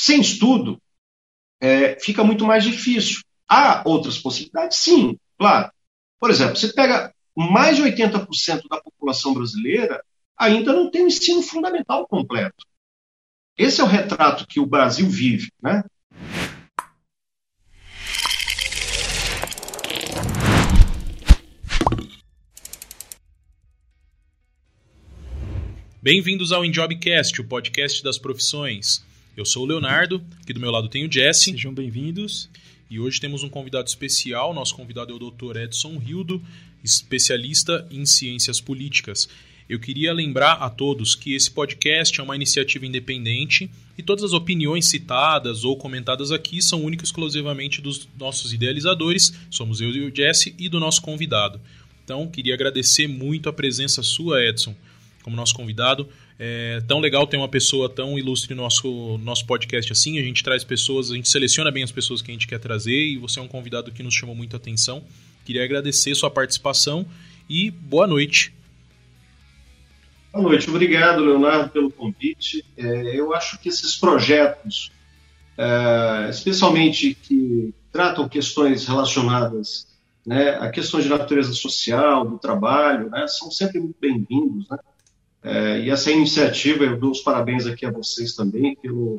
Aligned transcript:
sem 0.00 0.22
estudo, 0.22 0.80
é, 1.60 2.00
fica 2.00 2.24
muito 2.24 2.46
mais 2.46 2.64
difícil. 2.64 3.20
Há 3.46 3.82
outras 3.84 4.16
possibilidades? 4.16 4.78
Sim, 4.78 5.18
claro. 5.38 5.70
Por 6.18 6.30
exemplo, 6.30 6.56
você 6.56 6.72
pega 6.72 7.14
mais 7.36 7.76
de 7.76 7.82
80% 7.82 8.62
da 8.70 8.80
população 8.80 9.34
brasileira 9.34 10.02
ainda 10.38 10.72
não 10.72 10.90
tem 10.90 11.04
o 11.04 11.06
ensino 11.06 11.42
fundamental 11.42 12.08
completo. 12.08 12.64
Esse 13.58 13.82
é 13.82 13.84
o 13.84 13.86
retrato 13.86 14.46
que 14.46 14.58
o 14.58 14.64
Brasil 14.64 15.06
vive, 15.06 15.52
né? 15.62 15.84
Bem-vindos 26.02 26.52
ao 26.52 26.64
Enjobcast, 26.64 27.38
o 27.38 27.46
podcast 27.46 28.02
das 28.02 28.16
profissões. 28.16 29.09
Eu 29.40 29.46
sou 29.46 29.62
o 29.62 29.66
Leonardo, 29.66 30.22
aqui 30.42 30.52
do 30.52 30.60
meu 30.60 30.70
lado 30.70 30.86
tem 30.86 31.06
o 31.06 31.10
Jesse. 31.10 31.52
Sejam 31.52 31.72
bem-vindos. 31.72 32.50
E 32.90 33.00
hoje 33.00 33.18
temos 33.18 33.42
um 33.42 33.48
convidado 33.48 33.88
especial. 33.88 34.52
Nosso 34.52 34.76
convidado 34.76 35.14
é 35.14 35.16
o 35.16 35.30
Dr. 35.30 35.56
Edson 35.56 35.96
Rildo, 35.96 36.42
especialista 36.84 37.88
em 37.90 38.04
ciências 38.04 38.60
políticas. 38.60 39.30
Eu 39.66 39.80
queria 39.80 40.12
lembrar 40.12 40.58
a 40.62 40.68
todos 40.68 41.14
que 41.14 41.34
esse 41.34 41.50
podcast 41.50 42.20
é 42.20 42.22
uma 42.22 42.36
iniciativa 42.36 42.84
independente 42.84 43.70
e 43.96 44.02
todas 44.02 44.24
as 44.24 44.34
opiniões 44.34 44.90
citadas 44.90 45.64
ou 45.64 45.74
comentadas 45.74 46.30
aqui 46.30 46.60
são 46.60 46.84
únicas 46.84 47.08
e 47.08 47.10
exclusivamente 47.10 47.80
dos 47.80 48.06
nossos 48.18 48.52
idealizadores, 48.52 49.32
somos 49.50 49.80
eu 49.80 49.88
e 49.88 50.02
o 50.02 50.14
Jesse, 50.14 50.54
e 50.58 50.68
do 50.68 50.78
nosso 50.78 51.00
convidado. 51.00 51.58
Então, 52.04 52.28
queria 52.28 52.52
agradecer 52.52 53.08
muito 53.08 53.48
a 53.48 53.54
presença 53.54 54.02
sua, 54.02 54.44
Edson 54.44 54.76
como 55.22 55.36
nosso 55.36 55.54
convidado. 55.54 56.08
É 56.42 56.80
tão 56.88 57.00
legal 57.00 57.26
ter 57.26 57.36
uma 57.36 57.50
pessoa 57.50 57.86
tão 57.86 58.18
ilustre 58.18 58.54
no 58.54 58.62
nosso, 58.62 59.18
nosso 59.18 59.44
podcast 59.44 59.92
assim. 59.92 60.18
A 60.18 60.22
gente 60.22 60.42
traz 60.42 60.64
pessoas, 60.64 61.10
a 61.10 61.14
gente 61.14 61.28
seleciona 61.28 61.70
bem 61.70 61.82
as 61.82 61.92
pessoas 61.92 62.22
que 62.22 62.30
a 62.30 62.32
gente 62.32 62.48
quer 62.48 62.58
trazer 62.58 62.96
e 62.96 63.18
você 63.18 63.38
é 63.38 63.42
um 63.42 63.46
convidado 63.46 63.92
que 63.92 64.02
nos 64.02 64.14
chamou 64.14 64.34
muita 64.34 64.56
atenção. 64.56 65.04
Queria 65.44 65.62
agradecer 65.62 66.14
sua 66.14 66.30
participação 66.30 67.04
e 67.46 67.70
boa 67.70 68.06
noite. 68.06 68.54
Boa 70.32 70.44
noite, 70.44 70.70
obrigado, 70.70 71.22
Leonardo, 71.22 71.68
pelo 71.68 71.90
convite. 71.90 72.64
É, 72.74 73.20
eu 73.20 73.34
acho 73.34 73.58
que 73.58 73.68
esses 73.68 73.96
projetos, 73.96 74.90
é, 75.58 76.30
especialmente 76.30 77.14
que 77.22 77.74
tratam 77.92 78.26
questões 78.26 78.86
relacionadas 78.86 79.86
né, 80.24 80.50
a 80.50 80.70
questões 80.70 81.04
de 81.04 81.10
natureza 81.10 81.52
social, 81.52 82.26
do 82.26 82.38
trabalho, 82.38 83.10
né, 83.10 83.26
são 83.26 83.50
sempre 83.50 83.78
muito 83.78 83.96
bem-vindos. 84.00 84.68
Né? 84.70 84.78
É, 85.42 85.80
e 85.80 85.90
essa 85.90 86.10
iniciativa, 86.10 86.84
eu 86.84 86.98
dou 86.98 87.10
os 87.10 87.20
parabéns 87.20 87.66
aqui 87.66 87.86
a 87.86 87.90
vocês 87.90 88.34
também 88.34 88.76
pelo, 88.76 89.18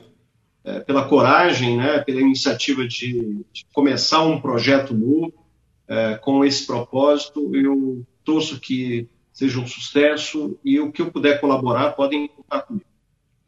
é, 0.63 0.79
pela 0.79 1.07
coragem, 1.07 1.77
né, 1.77 1.99
pela 1.99 2.21
iniciativa 2.21 2.87
de, 2.87 3.43
de 3.51 3.65
começar 3.73 4.21
um 4.21 4.39
projeto 4.39 4.93
novo 4.93 5.33
é, 5.87 6.15
com 6.15 6.45
esse 6.45 6.65
propósito. 6.65 7.55
Eu 7.55 8.05
torço 8.23 8.59
que 8.59 9.07
seja 9.33 9.59
um 9.59 9.67
sucesso 9.67 10.59
e 10.63 10.79
o 10.79 10.91
que 10.91 11.01
eu 11.01 11.11
puder 11.11 11.39
colaborar, 11.39 11.91
podem 11.91 12.27
contar 12.27 12.61
comigo. 12.61 12.85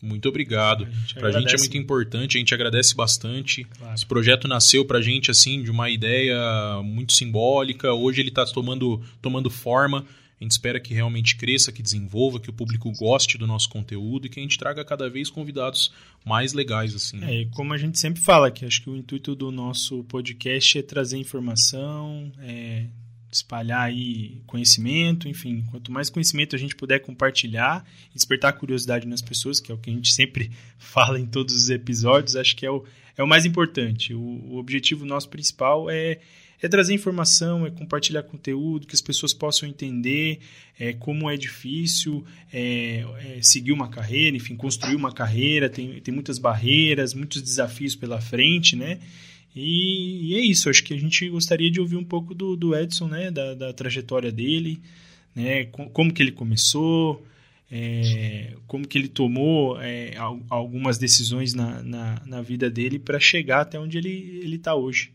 Muito 0.01 0.27
obrigado. 0.27 0.85
Para 1.13 1.29
a 1.29 1.31
gente 1.31 1.55
é 1.55 1.57
muito 1.57 1.77
importante, 1.77 2.35
a 2.35 2.39
gente 2.39 2.53
agradece 2.53 2.93
bastante. 2.93 3.63
Claro. 3.63 3.93
Esse 3.93 4.05
projeto 4.05 4.49
nasceu 4.49 4.83
para 4.83 4.97
a 4.97 5.01
gente 5.01 5.31
assim 5.31 5.63
de 5.63 5.71
uma 5.71 5.89
ideia 5.89 6.81
muito 6.83 7.13
simbólica. 7.13 7.93
Hoje 7.93 8.19
ele 8.19 8.27
está 8.27 8.45
tomando, 8.45 9.01
tomando 9.21 9.49
forma. 9.49 10.05
A 10.39 10.43
gente 10.43 10.51
espera 10.51 10.79
que 10.79 10.93
realmente 10.93 11.35
cresça, 11.35 11.71
que 11.71 11.81
desenvolva, 11.81 12.39
que 12.39 12.49
o 12.49 12.53
público 12.53 12.91
goste 12.91 13.37
do 13.37 13.47
nosso 13.47 13.69
conteúdo 13.69 14.27
e 14.27 14.29
que 14.29 14.39
a 14.39 14.43
gente 14.43 14.57
traga 14.57 14.83
cada 14.83 15.09
vez 15.09 15.29
convidados 15.29 15.91
mais 16.25 16.53
legais 16.53 16.95
assim. 16.95 17.17
Né? 17.17 17.35
É, 17.35 17.41
e 17.41 17.45
como 17.47 17.73
a 17.73 17.77
gente 17.77 17.99
sempre 17.99 18.21
fala, 18.21 18.51
que 18.51 18.65
acho 18.65 18.81
que 18.81 18.89
o 18.89 18.95
intuito 18.95 19.35
do 19.35 19.51
nosso 19.51 20.03
podcast 20.05 20.77
é 20.77 20.81
trazer 20.81 21.17
informação, 21.17 22.31
é 22.39 22.87
espalhar 23.31 23.81
aí 23.81 24.41
conhecimento, 24.45 25.27
enfim, 25.27 25.63
quanto 25.71 25.91
mais 25.91 26.09
conhecimento 26.09 26.55
a 26.55 26.59
gente 26.59 26.75
puder 26.75 26.99
compartilhar 26.99 27.83
e 28.11 28.13
despertar 28.13 28.53
curiosidade 28.53 29.07
nas 29.07 29.21
pessoas, 29.21 29.59
que 29.59 29.71
é 29.71 29.75
o 29.75 29.77
que 29.77 29.89
a 29.89 29.93
gente 29.93 30.13
sempre 30.13 30.51
fala 30.77 31.19
em 31.19 31.25
todos 31.25 31.55
os 31.55 31.69
episódios, 31.69 32.35
acho 32.35 32.55
que 32.55 32.65
é 32.65 32.71
o, 32.71 32.85
é 33.17 33.23
o 33.23 33.27
mais 33.27 33.45
importante. 33.45 34.13
O, 34.13 34.19
o 34.19 34.57
objetivo 34.57 35.05
nosso 35.05 35.29
principal 35.29 35.89
é 35.89 36.19
é 36.63 36.69
trazer 36.69 36.93
informação, 36.93 37.65
é 37.65 37.69
compartilhar 37.69 38.23
conteúdo, 38.23 38.87
que 38.87 38.95
as 38.95 39.01
pessoas 39.01 39.33
possam 39.33 39.67
entender 39.67 40.39
é, 40.79 40.93
como 40.93 41.29
é 41.29 41.35
difícil 41.35 42.23
é, 42.53 43.05
é, 43.19 43.41
seguir 43.41 43.73
uma 43.73 43.89
carreira, 43.89 44.37
enfim, 44.37 44.55
construir 44.55 44.95
uma 44.95 45.11
carreira, 45.11 45.69
tem, 45.69 45.99
tem 45.99 46.13
muitas 46.13 46.39
barreiras, 46.39 47.13
muitos 47.13 47.41
desafios 47.41 47.97
pela 47.97 48.21
frente, 48.21 48.77
né? 48.77 48.99
E, 49.53 50.29
e, 50.29 50.35
é 50.35 50.39
isso, 50.39 50.69
acho 50.69 50.81
que 50.85 50.93
a 50.93 50.97
gente 50.97 51.27
gostaria 51.27 51.69
de 51.69 51.81
ouvir 51.81 51.97
um 51.97 52.03
pouco 52.03 52.33
do, 52.33 52.55
do 52.55 52.73
Edson, 52.73 53.07
né, 53.07 53.29
da, 53.29 53.53
da 53.53 53.73
trajetória 53.73 54.31
dele, 54.31 54.81
né, 55.35 55.65
como 55.65 56.13
que 56.13 56.23
ele 56.23 56.31
começou, 56.31 57.23
é, 57.69 58.53
como 58.65 58.87
que 58.87 58.97
ele 58.97 59.09
tomou 59.09 59.79
é, 59.81 60.15
algumas 60.49 60.97
decisões 60.97 61.53
na, 61.53 61.83
na, 61.83 62.21
na 62.25 62.41
vida 62.41 62.69
dele 62.69 62.97
para 62.97 63.19
chegar 63.19 63.61
até 63.61 63.77
onde 63.77 63.97
ele 63.97 64.55
está 64.55 64.73
hoje. 64.73 65.11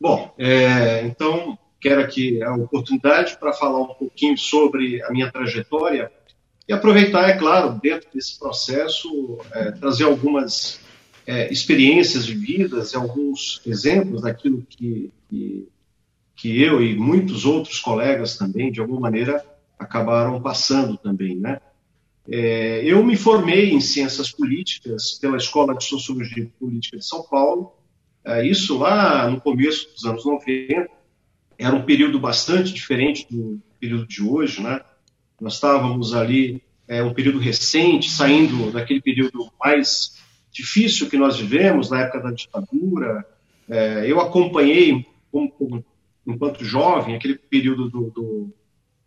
Bom, 0.00 0.32
é, 0.38 1.04
então 1.04 1.58
quero 1.80 2.00
aqui 2.00 2.42
a 2.42 2.54
oportunidade 2.54 3.36
para 3.38 3.52
falar 3.52 3.80
um 3.80 3.94
pouquinho 3.94 4.36
sobre 4.36 5.02
a 5.02 5.10
minha 5.10 5.30
trajetória 5.30 6.10
e 6.68 6.72
aproveitar, 6.72 7.28
é 7.28 7.36
claro, 7.36 7.80
dentro 7.80 8.08
desse 8.12 8.38
processo, 8.38 9.38
é, 9.52 9.72
trazer 9.72 10.04
algumas 10.04 10.80
é, 11.26 11.50
experiências 11.52 12.26
de 12.26 12.34
vidas 12.34 12.92
e 12.92 12.96
alguns 12.96 13.60
exemplos 13.66 14.22
daquilo 14.22 14.64
que, 14.68 15.10
que, 15.28 15.68
que, 16.36 16.62
eu 16.62 16.82
e 16.82 16.94
muitos 16.94 17.44
outros 17.44 17.80
colegas 17.80 18.36
também, 18.36 18.70
de 18.70 18.80
alguma 18.80 19.00
maneira, 19.00 19.44
acabaram 19.78 20.40
passando 20.42 20.96
também, 20.96 21.36
né? 21.36 21.60
É, 22.30 22.82
eu 22.84 23.02
me 23.02 23.16
formei 23.16 23.70
em 23.70 23.80
Ciências 23.80 24.30
Políticas 24.30 25.18
pela 25.18 25.38
Escola 25.38 25.74
de 25.74 25.84
Sociologia 25.84 26.42
e 26.42 26.46
Política 26.46 26.98
de 26.98 27.04
São 27.04 27.22
Paulo, 27.22 27.72
isso 28.44 28.78
lá 28.78 29.28
no 29.30 29.40
começo 29.40 29.90
dos 29.92 30.04
anos 30.04 30.24
90 30.24 30.88
era 31.58 31.74
um 31.74 31.82
período 31.82 32.20
bastante 32.20 32.72
diferente 32.72 33.26
do 33.30 33.60
período 33.80 34.06
de 34.06 34.22
hoje, 34.22 34.62
né? 34.62 34.80
Nós 35.40 35.54
estávamos 35.54 36.14
ali, 36.14 36.62
é, 36.86 37.02
um 37.02 37.14
período 37.14 37.38
recente, 37.38 38.10
saindo 38.10 38.70
daquele 38.70 39.00
período 39.00 39.50
mais 39.62 40.16
difícil 40.52 41.08
que 41.08 41.16
nós 41.16 41.38
vivemos, 41.38 41.90
na 41.90 42.00
época 42.00 42.20
da 42.20 42.30
ditadura. 42.30 43.26
É, 43.68 44.10
eu 44.10 44.20
acompanhei, 44.20 45.06
como, 45.30 45.50
como, 45.50 45.84
enquanto 46.26 46.64
jovem, 46.64 47.14
aquele 47.14 47.36
período 47.36 47.88
do, 47.88 48.10
do, 48.10 48.54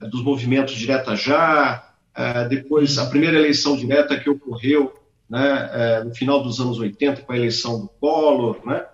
dos 0.08 0.24
movimentos 0.24 0.76
direta 0.76 1.16
já, 1.16 1.94
é, 2.16 2.48
depois 2.48 2.98
a 2.98 3.10
primeira 3.10 3.38
eleição 3.38 3.76
direta 3.76 4.20
que 4.20 4.30
ocorreu 4.30 4.94
né, 5.30 5.70
é, 5.74 6.04
no 6.04 6.14
final 6.14 6.44
dos 6.44 6.60
anos 6.60 6.78
80, 6.80 7.22
com 7.22 7.32
a 7.32 7.38
eleição 7.38 7.82
do 7.82 7.88
Collor, 7.88 8.60
né? 8.66 8.86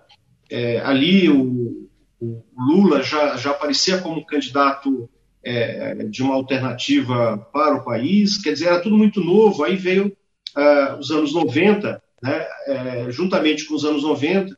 É, 0.50 0.80
ali 0.80 1.28
o, 1.28 1.88
o, 2.20 2.42
Lula 2.56 3.02
já, 3.02 3.36
já 3.36 3.50
aparecia 3.50 3.98
como 3.98 4.24
candidato 4.26 5.08
é, 5.44 5.94
de 6.04 6.22
uma 6.22 6.34
alternativa 6.34 7.38
para 7.52 7.76
o 7.76 7.84
país, 7.84 8.38
quer 8.38 8.52
dizer, 8.52 8.66
era 8.66 8.80
tudo 8.80 8.96
muito 8.96 9.20
novo. 9.20 9.64
Aí 9.64 9.76
veio 9.76 10.16
uh, 10.56 10.98
os 10.98 11.10
anos 11.10 11.32
90, 11.32 12.02
né, 12.22 12.46
é, 12.66 13.10
juntamente 13.10 13.64
com 13.64 13.74
os 13.74 13.84
anos 13.84 14.02
90, 14.02 14.56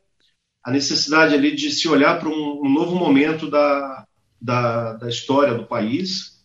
a 0.63 0.71
necessidade 0.71 1.33
ali 1.33 1.55
de 1.55 1.71
se 1.71 1.87
olhar 1.87 2.19
para 2.19 2.29
um, 2.29 2.61
um, 2.63 2.69
novo 2.69 2.95
momento 2.95 3.49
da, 3.49 4.05
da, 4.39 4.93
da, 4.93 5.09
história 5.09 5.53
do 5.53 5.65
país. 5.65 6.41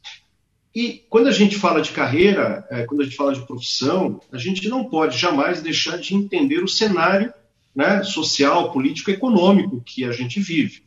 E 0.74 1.04
quando 1.08 1.28
a 1.28 1.32
gente 1.32 1.56
fala 1.56 1.80
de 1.80 1.90
carreira, 1.90 2.66
é, 2.70 2.84
quando 2.84 3.00
a 3.00 3.04
gente 3.04 3.16
fala 3.16 3.34
de 3.34 3.46
profissão, 3.46 4.20
a 4.32 4.38
gente 4.38 4.68
não 4.68 4.84
pode 4.84 5.18
jamais 5.18 5.62
deixar 5.62 5.98
de 5.98 6.14
entender 6.14 6.62
o 6.62 6.68
cenário 6.68 7.32
né, 7.76 8.02
social, 8.02 8.72
político, 8.72 9.10
econômico 9.10 9.82
que 9.84 10.02
a 10.04 10.10
gente 10.10 10.40
vive. 10.40 10.82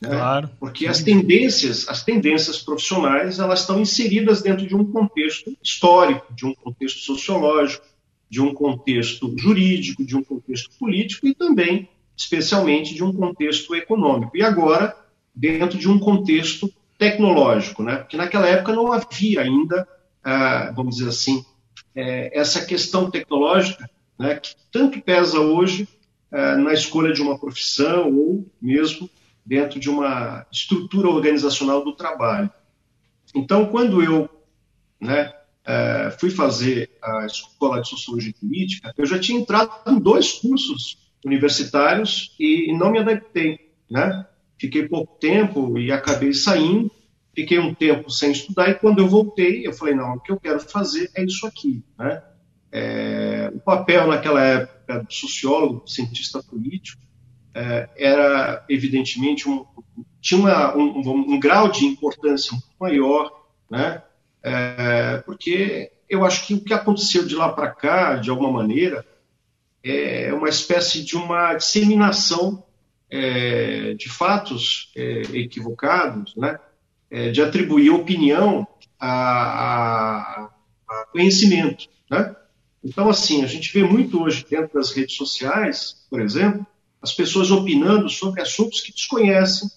Né? 0.00 0.10
Claro. 0.10 0.50
Porque 0.60 0.86
as 0.86 1.02
tendências, 1.02 1.88
as 1.88 2.04
tendências 2.04 2.58
profissionais, 2.58 3.38
elas 3.38 3.60
estão 3.60 3.80
inseridas 3.80 4.42
dentro 4.42 4.66
de 4.66 4.76
um 4.76 4.84
contexto 4.84 5.56
histórico, 5.64 6.26
de 6.34 6.44
um 6.44 6.54
contexto 6.54 7.00
sociológico, 7.00 7.86
de 8.28 8.42
um 8.42 8.52
contexto 8.52 9.34
jurídico, 9.38 10.04
de 10.04 10.14
um 10.14 10.22
contexto 10.22 10.70
político 10.78 11.26
e 11.26 11.34
também, 11.34 11.88
especialmente, 12.14 12.94
de 12.94 13.02
um 13.02 13.12
contexto 13.12 13.74
econômico. 13.74 14.36
E 14.36 14.42
agora, 14.42 14.94
dentro 15.34 15.78
de 15.78 15.88
um 15.88 15.98
contexto 15.98 16.70
tecnológico, 16.98 17.82
né? 17.82 17.96
Porque 17.96 18.16
naquela 18.16 18.46
época 18.46 18.74
não 18.74 18.92
havia 18.92 19.40
ainda, 19.40 19.88
ah, 20.22 20.72
vamos 20.74 20.96
dizer 20.96 21.08
assim, 21.08 21.44
eh, 21.94 22.30
essa 22.34 22.64
questão 22.66 23.10
tecnológica, 23.10 23.88
né, 24.18 24.34
que 24.34 24.54
tanto 24.72 25.00
pesa 25.00 25.38
hoje 25.40 25.88
é, 26.30 26.56
na 26.56 26.72
escolha 26.72 27.12
de 27.12 27.22
uma 27.22 27.38
profissão 27.38 28.14
ou 28.14 28.46
mesmo 28.60 29.08
dentro 29.44 29.78
de 29.78 29.88
uma 29.88 30.44
estrutura 30.50 31.08
organizacional 31.08 31.84
do 31.84 31.94
trabalho. 31.94 32.50
Então, 33.34 33.66
quando 33.66 34.02
eu 34.02 34.28
né, 35.00 35.32
é, 35.64 36.10
fui 36.18 36.30
fazer 36.30 36.90
a 37.02 37.26
escola 37.26 37.80
de 37.80 37.88
sociologia 37.88 38.34
política, 38.40 38.92
eu 38.96 39.06
já 39.06 39.18
tinha 39.18 39.38
entrado 39.38 39.70
em 39.86 39.98
dois 39.98 40.32
cursos 40.32 40.98
universitários 41.24 42.34
e 42.38 42.72
não 42.76 42.90
me 42.90 42.98
adaptei, 42.98 43.72
né? 43.90 44.26
Fiquei 44.58 44.88
pouco 44.88 45.18
tempo 45.18 45.78
e 45.78 45.92
acabei 45.92 46.32
saindo, 46.32 46.90
fiquei 47.34 47.58
um 47.58 47.74
tempo 47.74 48.10
sem 48.10 48.32
estudar 48.32 48.70
e 48.70 48.74
quando 48.74 49.00
eu 49.00 49.08
voltei, 49.08 49.66
eu 49.66 49.72
falei, 49.72 49.94
não, 49.94 50.14
o 50.14 50.20
que 50.20 50.32
eu 50.32 50.40
quero 50.40 50.60
fazer 50.60 51.10
é 51.14 51.24
isso 51.24 51.46
aqui, 51.46 51.84
né? 51.98 52.22
É, 52.78 53.50
o 53.54 53.58
papel 53.58 54.06
naquela 54.06 54.44
época 54.44 55.02
do 55.02 55.10
sociólogo, 55.10 55.80
do 55.80 55.90
cientista 55.90 56.42
político, 56.42 57.00
é, 57.54 57.88
era 57.96 58.66
evidentemente 58.68 59.48
um, 59.48 59.64
tinha 60.20 60.38
uma, 60.38 60.76
um, 60.76 60.98
um, 60.98 61.34
um, 61.34 61.40
grau 61.40 61.70
de 61.70 61.86
importância 61.86 62.52
muito 62.52 62.76
maior, 62.78 63.46
né? 63.70 64.02
É, 64.42 65.22
porque 65.24 65.90
eu 66.06 66.22
acho 66.22 66.46
que 66.46 66.52
o 66.52 66.60
que 66.60 66.74
aconteceu 66.74 67.26
de 67.26 67.34
lá 67.34 67.50
para 67.50 67.70
cá, 67.70 68.16
de 68.16 68.28
alguma 68.28 68.52
maneira, 68.52 69.06
é 69.82 70.30
uma 70.34 70.50
espécie 70.50 71.02
de 71.02 71.16
uma 71.16 71.54
disseminação 71.54 72.62
é, 73.10 73.94
de 73.94 74.10
fatos 74.10 74.92
é, 74.94 75.22
equivocados, 75.32 76.36
né? 76.36 76.58
É, 77.10 77.30
de 77.30 77.40
atribuir 77.40 77.88
opinião 77.88 78.68
a, 79.00 79.08
a, 79.08 80.50
a, 80.90 81.06
conhecimento. 81.10 81.86
Né? 82.10 82.36
Então, 82.86 83.08
assim, 83.08 83.42
a 83.42 83.46
gente 83.46 83.72
vê 83.72 83.82
muito 83.82 84.22
hoje 84.22 84.46
dentro 84.48 84.74
das 84.74 84.92
redes 84.92 85.16
sociais, 85.16 86.06
por 86.08 86.20
exemplo, 86.20 86.64
as 87.02 87.12
pessoas 87.12 87.50
opinando 87.50 88.08
sobre 88.08 88.40
assuntos 88.40 88.80
que 88.80 88.92
desconhecem, 88.92 89.68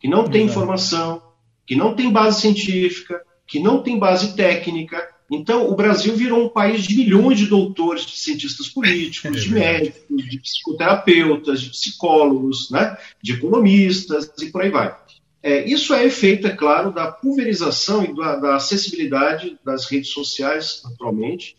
que 0.00 0.08
não 0.08 0.28
têm 0.28 0.46
informação, 0.46 1.22
que 1.66 1.76
não 1.76 1.94
têm 1.94 2.10
base 2.10 2.40
científica, 2.40 3.20
que 3.46 3.60
não 3.60 3.82
têm 3.82 3.98
base 3.98 4.34
técnica, 4.34 5.06
então, 5.30 5.68
o 5.68 5.74
Brasil 5.74 6.14
virou 6.14 6.44
um 6.44 6.48
país 6.48 6.84
de 6.84 6.96
milhões 6.96 7.38
de 7.38 7.46
doutores, 7.46 8.06
de 8.06 8.16
cientistas 8.16 8.68
políticos, 8.68 9.36
é 9.36 9.40
de 9.40 9.52
médicos, 9.52 10.24
de 10.24 10.40
psicoterapeutas, 10.40 11.60
de 11.60 11.70
psicólogos, 11.70 12.70
né, 12.70 12.96
de 13.20 13.32
economistas 13.32 14.30
e 14.40 14.46
por 14.46 14.62
aí 14.62 14.70
vai. 14.70 14.96
É, 15.42 15.68
isso 15.68 15.92
é 15.92 16.04
efeito, 16.04 16.46
é 16.46 16.50
claro, 16.50 16.92
da 16.92 17.10
pulverização 17.10 18.04
e 18.04 18.14
da, 18.14 18.36
da, 18.36 18.56
acessibilidade 18.56 19.58
das 19.64 19.86
redes 19.86 20.10
sociais, 20.10 20.80
naturalmente, 20.84 21.56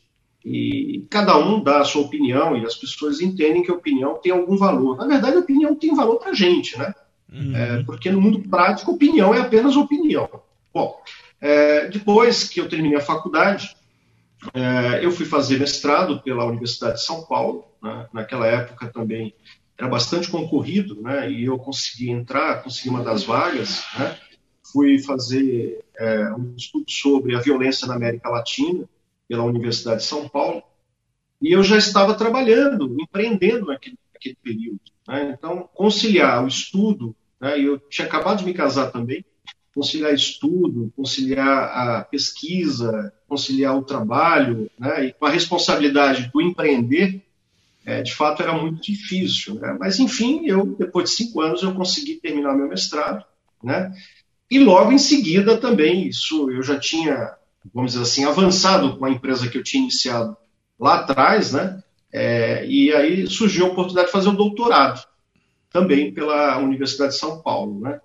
e 0.49 1.05
cada 1.09 1.37
um 1.37 1.61
dá 1.61 1.81
a 1.81 1.83
sua 1.83 2.03
opinião 2.03 2.55
e 2.55 2.65
as 2.65 2.73
pessoas 2.73 3.19
entendem 3.19 3.61
que 3.61 3.69
a 3.69 3.73
opinião 3.73 4.15
tem 4.15 4.31
algum 4.31 4.55
valor. 4.55 4.95
Na 4.95 5.05
verdade, 5.05 5.35
a 5.35 5.41
opinião 5.41 5.75
tem 5.75 5.93
valor 5.93 6.19
para 6.19 6.31
a 6.31 6.33
gente, 6.33 6.79
né? 6.79 6.95
Uhum. 7.29 7.53
É, 7.53 7.83
porque 7.83 8.09
no 8.09 8.21
mundo 8.21 8.39
prático, 8.47 8.93
opinião 8.93 9.35
é 9.35 9.41
apenas 9.41 9.75
opinião. 9.75 10.29
Bom, 10.73 10.97
é, 11.41 11.89
depois 11.89 12.45
que 12.45 12.61
eu 12.61 12.69
terminei 12.69 12.97
a 12.97 13.01
faculdade, 13.01 13.75
é, 14.53 15.03
eu 15.03 15.11
fui 15.11 15.25
fazer 15.25 15.59
mestrado 15.59 16.21
pela 16.21 16.45
Universidade 16.45 16.95
de 16.95 17.03
São 17.03 17.25
Paulo. 17.25 17.65
Né? 17.83 18.07
Naquela 18.13 18.47
época 18.47 18.87
também 18.87 19.33
era 19.77 19.89
bastante 19.89 20.29
concorrido, 20.29 21.01
né? 21.01 21.29
e 21.29 21.43
eu 21.43 21.57
consegui 21.59 22.09
entrar, 22.09 22.63
consegui 22.63 22.87
uma 22.87 23.03
das 23.03 23.25
vagas. 23.25 23.83
Né? 23.99 24.17
Fui 24.71 24.99
fazer 24.99 25.83
é, 25.99 26.31
um 26.31 26.53
estudo 26.55 26.89
sobre 26.89 27.35
a 27.35 27.39
violência 27.41 27.85
na 27.85 27.95
América 27.95 28.29
Latina 28.29 28.87
pela 29.27 29.43
Universidade 29.43 30.01
de 30.01 30.07
São 30.07 30.27
Paulo. 30.27 30.63
E 31.41 31.51
eu 31.51 31.63
já 31.63 31.77
estava 31.77 32.15
trabalhando, 32.15 32.95
empreendendo 32.99 33.67
naquele, 33.67 33.97
naquele 34.13 34.37
período. 34.41 34.81
Né? 35.07 35.35
Então, 35.37 35.69
conciliar 35.73 36.43
o 36.43 36.47
estudo, 36.47 37.15
né? 37.39 37.59
eu 37.59 37.77
tinha 37.77 38.07
acabado 38.07 38.39
de 38.39 38.45
me 38.45 38.53
casar 38.53 38.91
também, 38.91 39.23
conciliar 39.77 40.13
estudo, 40.13 40.91
conciliar 40.95 41.47
a 41.47 42.03
pesquisa, 42.03 43.13
conciliar 43.27 43.77
o 43.77 43.83
trabalho, 43.83 44.71
né, 44.79 45.05
e 45.05 45.13
com 45.13 45.27
a 45.27 45.29
responsabilidade 45.29 46.31
do 46.33 46.41
empreender, 46.41 47.21
é, 47.85 48.01
de 48.01 48.13
fato 48.13 48.41
era 48.41 48.53
muito 48.53 48.81
difícil. 48.81 49.55
Né? 49.55 49.77
Mas, 49.79 49.99
enfim, 49.99 50.47
eu, 50.47 50.65
depois 50.65 51.11
de 51.11 51.15
cinco 51.17 51.41
anos, 51.41 51.61
eu 51.61 51.75
consegui 51.75 52.15
terminar 52.15 52.55
meu 52.55 52.67
mestrado, 52.67 53.23
né? 53.63 53.93
E 54.49 54.59
logo 54.59 54.91
em 54.91 54.97
seguida 54.97 55.57
também, 55.57 56.07
isso 56.07 56.49
eu 56.49 56.63
já 56.63 56.79
tinha, 56.79 57.33
vamos 57.73 57.91
dizer 57.91 58.03
assim, 58.03 58.25
avançado 58.25 58.97
com 58.97 59.05
a 59.05 59.09
empresa 59.09 59.47
que 59.47 59.57
eu 59.57 59.63
tinha 59.63 59.83
iniciado 59.83 60.35
lá 60.79 60.99
atrás, 60.99 61.51
né? 61.51 61.81
É, 62.11 62.65
e 62.65 62.93
aí 62.93 63.27
surgiu 63.27 63.65
a 63.65 63.69
oportunidade 63.69 64.07
de 64.07 64.13
fazer 64.13 64.29
o 64.29 64.35
doutorado, 64.35 65.03
também 65.71 66.13
pela 66.13 66.57
Universidade 66.57 67.13
de 67.13 67.19
São 67.19 67.41
Paulo, 67.41 67.79
né? 67.81 67.99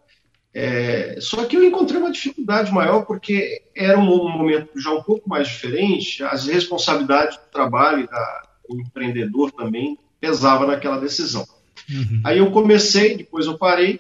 É, 0.55 1.17
só 1.19 1.45
que 1.47 1.57
eu 1.57 1.65
encontrei 1.65 1.99
uma 1.99 2.13
dificuldade 2.13 2.71
maior 2.71 3.07
porque 3.07 3.63
era 3.75 3.99
um 3.99 4.05
momento 4.05 4.79
já 4.79 4.91
um 4.91 5.03
pouco 5.03 5.29
mais 5.29 5.49
diferente, 5.49 6.23
as 6.23 6.47
responsabilidades 6.47 7.39
do 7.39 7.51
trabalho 7.51 8.07
da, 8.07 8.43
do 8.69 8.79
empreendedor 8.79 9.51
também 9.51 9.99
pesava 10.21 10.67
naquela 10.67 10.99
decisão. 10.99 11.47
Uhum. 11.91 12.21
Aí 12.25 12.39
eu 12.39 12.51
comecei, 12.51 13.17
depois 13.17 13.47
eu 13.47 13.57
parei, 13.57 13.99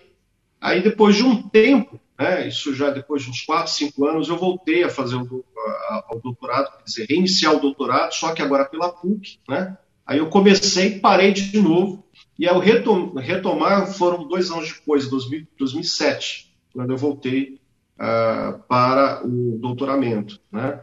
aí 0.60 0.82
depois 0.82 1.16
de 1.16 1.22
um 1.22 1.42
tempo, 1.42 1.98
né, 2.18 2.46
isso 2.48 2.74
já 2.74 2.90
depois 2.90 3.22
de 3.22 3.30
uns 3.30 3.42
4, 3.42 3.72
5 3.72 4.06
anos, 4.06 4.28
eu 4.28 4.36
voltei 4.36 4.84
a 4.84 4.90
fazer 4.90 5.16
o, 5.16 5.44
a, 5.56 6.16
doutorado, 6.22 6.76
quer 6.76 6.84
dizer, 6.84 7.06
reiniciar 7.08 7.54
o 7.54 7.60
doutorado, 7.60 8.12
só 8.12 8.32
que 8.32 8.42
agora 8.42 8.64
pela 8.64 8.90
PUC, 8.90 9.38
né? 9.48 9.76
Aí 10.06 10.18
eu 10.18 10.28
comecei, 10.28 10.98
parei 10.98 11.32
de 11.32 11.60
novo, 11.60 12.04
e 12.38 12.46
ao 12.48 12.58
retom 12.58 13.14
retomar 13.14 13.86
foram 13.92 14.26
dois 14.26 14.50
anos 14.50 14.72
depois, 14.72 15.08
2000, 15.08 15.46
2007, 15.58 16.52
quando 16.72 16.90
eu 16.90 16.96
voltei 16.96 17.60
uh, 17.94 18.58
para 18.68 19.24
o 19.24 19.58
doutoramento. 19.58 20.40
Né? 20.50 20.80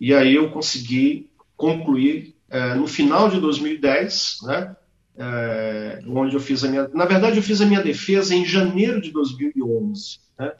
E 0.00 0.14
aí 0.14 0.34
eu 0.34 0.50
consegui 0.50 1.30
concluir 1.56 2.36
uh, 2.48 2.78
no 2.78 2.86
final 2.86 3.28
de 3.28 3.40
2010, 3.40 4.38
né? 4.44 4.76
Uh, 5.16 6.18
onde 6.18 6.34
eu 6.34 6.40
fiz 6.40 6.64
a 6.64 6.68
minha. 6.68 6.88
Na 6.94 7.04
verdade, 7.04 7.36
eu 7.36 7.42
fiz 7.42 7.60
a 7.60 7.66
minha 7.66 7.82
defesa 7.82 8.34
em 8.34 8.44
janeiro 8.46 9.02
de 9.02 9.10
2011, 9.10 10.18
né? 10.38 10.52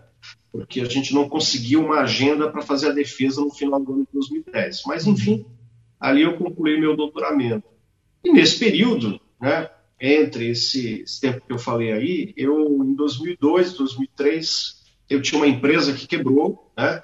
Porque 0.52 0.80
a 0.80 0.84
gente 0.84 1.14
não 1.14 1.28
conseguiu 1.28 1.84
uma 1.84 2.00
agenda 2.00 2.50
para 2.50 2.62
fazer 2.62 2.88
a 2.88 2.94
defesa 2.94 3.40
no 3.40 3.50
final 3.50 3.80
do 3.80 3.92
ano 3.92 4.02
de 4.02 4.12
2010. 4.12 4.82
Mas, 4.86 5.06
enfim, 5.06 5.46
ali 5.98 6.22
eu 6.22 6.36
concluí 6.36 6.80
meu 6.80 6.96
doutoramento. 6.96 7.68
E 8.24 8.32
nesse 8.32 8.58
período, 8.58 9.20
né, 9.40 9.70
entre 10.00 10.50
esse, 10.50 11.02
esse, 11.02 11.20
tempo 11.20 11.42
que 11.46 11.52
eu 11.52 11.58
falei 11.58 11.92
aí, 11.92 12.34
eu 12.36 12.84
em 12.84 12.94
2002, 12.94 13.74
2003, 13.74 14.82
eu 15.08 15.22
tinha 15.22 15.40
uma 15.40 15.46
empresa 15.46 15.92
que 15.92 16.06
quebrou, 16.06 16.72
né, 16.76 17.02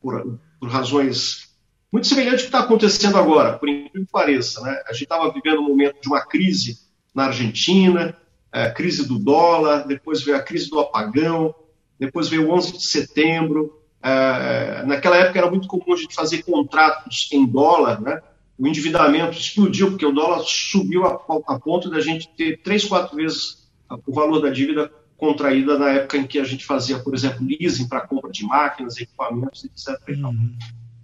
por, 0.00 0.38
por 0.58 0.68
razões 0.68 1.50
muito 1.92 2.06
semelhantes 2.06 2.44
ao 2.44 2.50
que 2.50 2.56
está 2.56 2.60
acontecendo 2.60 3.16
agora, 3.16 3.58
por 3.58 3.68
incrível 3.68 4.06
que 4.06 4.12
pareça. 4.12 4.60
Né? 4.62 4.82
A 4.86 4.92
gente 4.92 5.04
estava 5.04 5.32
vivendo 5.32 5.60
um 5.60 5.68
momento 5.68 6.00
de 6.00 6.08
uma 6.08 6.24
crise 6.24 6.78
na 7.14 7.26
Argentina, 7.26 8.16
é, 8.52 8.70
crise 8.70 9.06
do 9.06 9.18
dólar, 9.18 9.86
depois 9.86 10.22
veio 10.22 10.36
a 10.36 10.42
crise 10.42 10.70
do 10.70 10.78
apagão, 10.78 11.54
depois 12.00 12.28
veio 12.28 12.48
o 12.48 12.52
11 12.52 12.78
de 12.78 12.84
setembro. 12.84 13.78
É, 14.02 14.82
naquela 14.86 15.18
época 15.18 15.38
era 15.38 15.50
muito 15.50 15.68
comum 15.68 15.92
a 15.92 15.96
gente 15.96 16.14
fazer 16.14 16.42
contratos 16.42 17.28
em 17.30 17.46
dólar, 17.46 18.00
né? 18.00 18.20
o 18.60 18.66
endividamento 18.66 19.38
explodiu, 19.38 19.88
porque 19.88 20.04
o 20.04 20.12
dólar 20.12 20.42
subiu 20.44 21.06
a, 21.06 21.14
a 21.48 21.58
ponto 21.58 21.88
da 21.88 21.98
gente 22.00 22.28
ter 22.36 22.60
três, 22.62 22.84
quatro 22.84 23.16
vezes 23.16 23.70
o 24.06 24.12
valor 24.12 24.40
da 24.40 24.50
dívida 24.50 24.90
contraída 25.16 25.78
na 25.78 25.90
época 25.90 26.18
em 26.18 26.26
que 26.26 26.38
a 26.38 26.44
gente 26.44 26.64
fazia, 26.64 26.98
por 26.98 27.14
exemplo, 27.14 27.46
leasing 27.46 27.88
para 27.88 28.02
compra 28.02 28.30
de 28.30 28.44
máquinas, 28.44 28.98
equipamentos, 28.98 29.64
etc. 29.64 29.98
Uhum. 30.08 30.56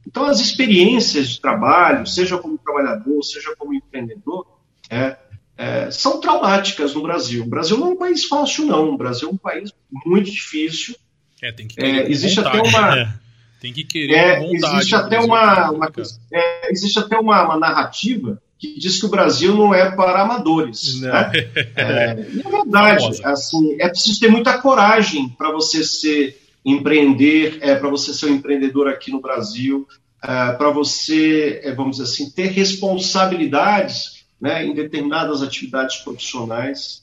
Então, 0.07 0.25
as 0.25 0.39
experiências 0.39 1.29
de 1.29 1.41
trabalho, 1.41 2.07
seja 2.07 2.39
como 2.39 2.59
trabalhador, 2.59 3.23
seja 3.23 3.55
como 3.57 3.75
empreendedor, 3.75 4.47
é, 4.91 5.17
é, 5.57 5.91
são 5.91 6.21
traumáticas 6.21 6.95
no 6.95 7.03
Brasil. 7.03 7.45
O 7.45 7.49
Brasil 7.49 7.79
não 7.79 7.89
é 7.89 7.91
um 7.91 7.97
país 7.97 8.25
fácil, 8.27 8.67
não. 8.67 8.91
O 8.91 8.97
Brasil 8.97 9.29
é 9.29 9.33
um 9.33 9.37
país 9.37 9.73
muito 10.05 10.31
difícil. 10.31 10.95
É, 11.43 11.51
tem 11.51 11.67
que 11.67 11.83
é, 11.83 12.11
existe 12.11 12.41
vontade, 12.41 12.59
até 12.59 12.69
uma. 12.69 12.97
Né? 12.97 13.15
Tem 13.61 13.73
que 13.73 13.85
querer 13.85 14.15
é, 14.15 14.41
vontade. 14.41 14.77
Existe 14.77 14.95
até 14.95 15.19
uma, 15.19 15.71
uma 15.71 15.93
é, 16.33 16.71
existe 16.71 16.99
até 16.99 17.19
uma, 17.19 17.45
uma, 17.45 17.59
narrativa 17.59 18.41
que 18.59 18.79
diz 18.79 18.99
que 18.99 19.07
o 19.07 19.11
Brasil 19.11 19.55
não 19.55 19.75
é 19.75 19.91
para 19.91 20.23
amadores. 20.23 21.01
Né? 21.01 21.11
É, 21.75 22.27
e 22.33 22.41
é 22.41 22.51
verdade. 22.51 23.21
Assim, 23.25 23.77
é 23.81 23.89
preciso 23.89 24.21
ter 24.21 24.29
muita 24.29 24.59
coragem 24.59 25.29
para 25.31 25.51
você 25.51 25.83
ser 25.83 26.39
empreender, 26.65 27.59
é, 27.61 27.77
para 27.77 27.89
você 27.89 28.13
ser 28.13 28.27
um 28.27 28.35
empreendedor 28.35 28.89
aqui 28.89 29.11
no 29.11 29.21
Brasil, 29.21 29.87
é, 30.23 30.53
para 30.53 30.71
você, 30.71 31.61
é, 31.63 31.73
vamos 31.73 31.99
dizer 31.99 32.11
assim, 32.11 32.31
ter 32.31 32.49
responsabilidades 32.49 34.16
né, 34.41 34.65
em 34.65 34.75
determinadas 34.75 35.43
atividades 35.43 35.97
profissionais. 35.97 37.03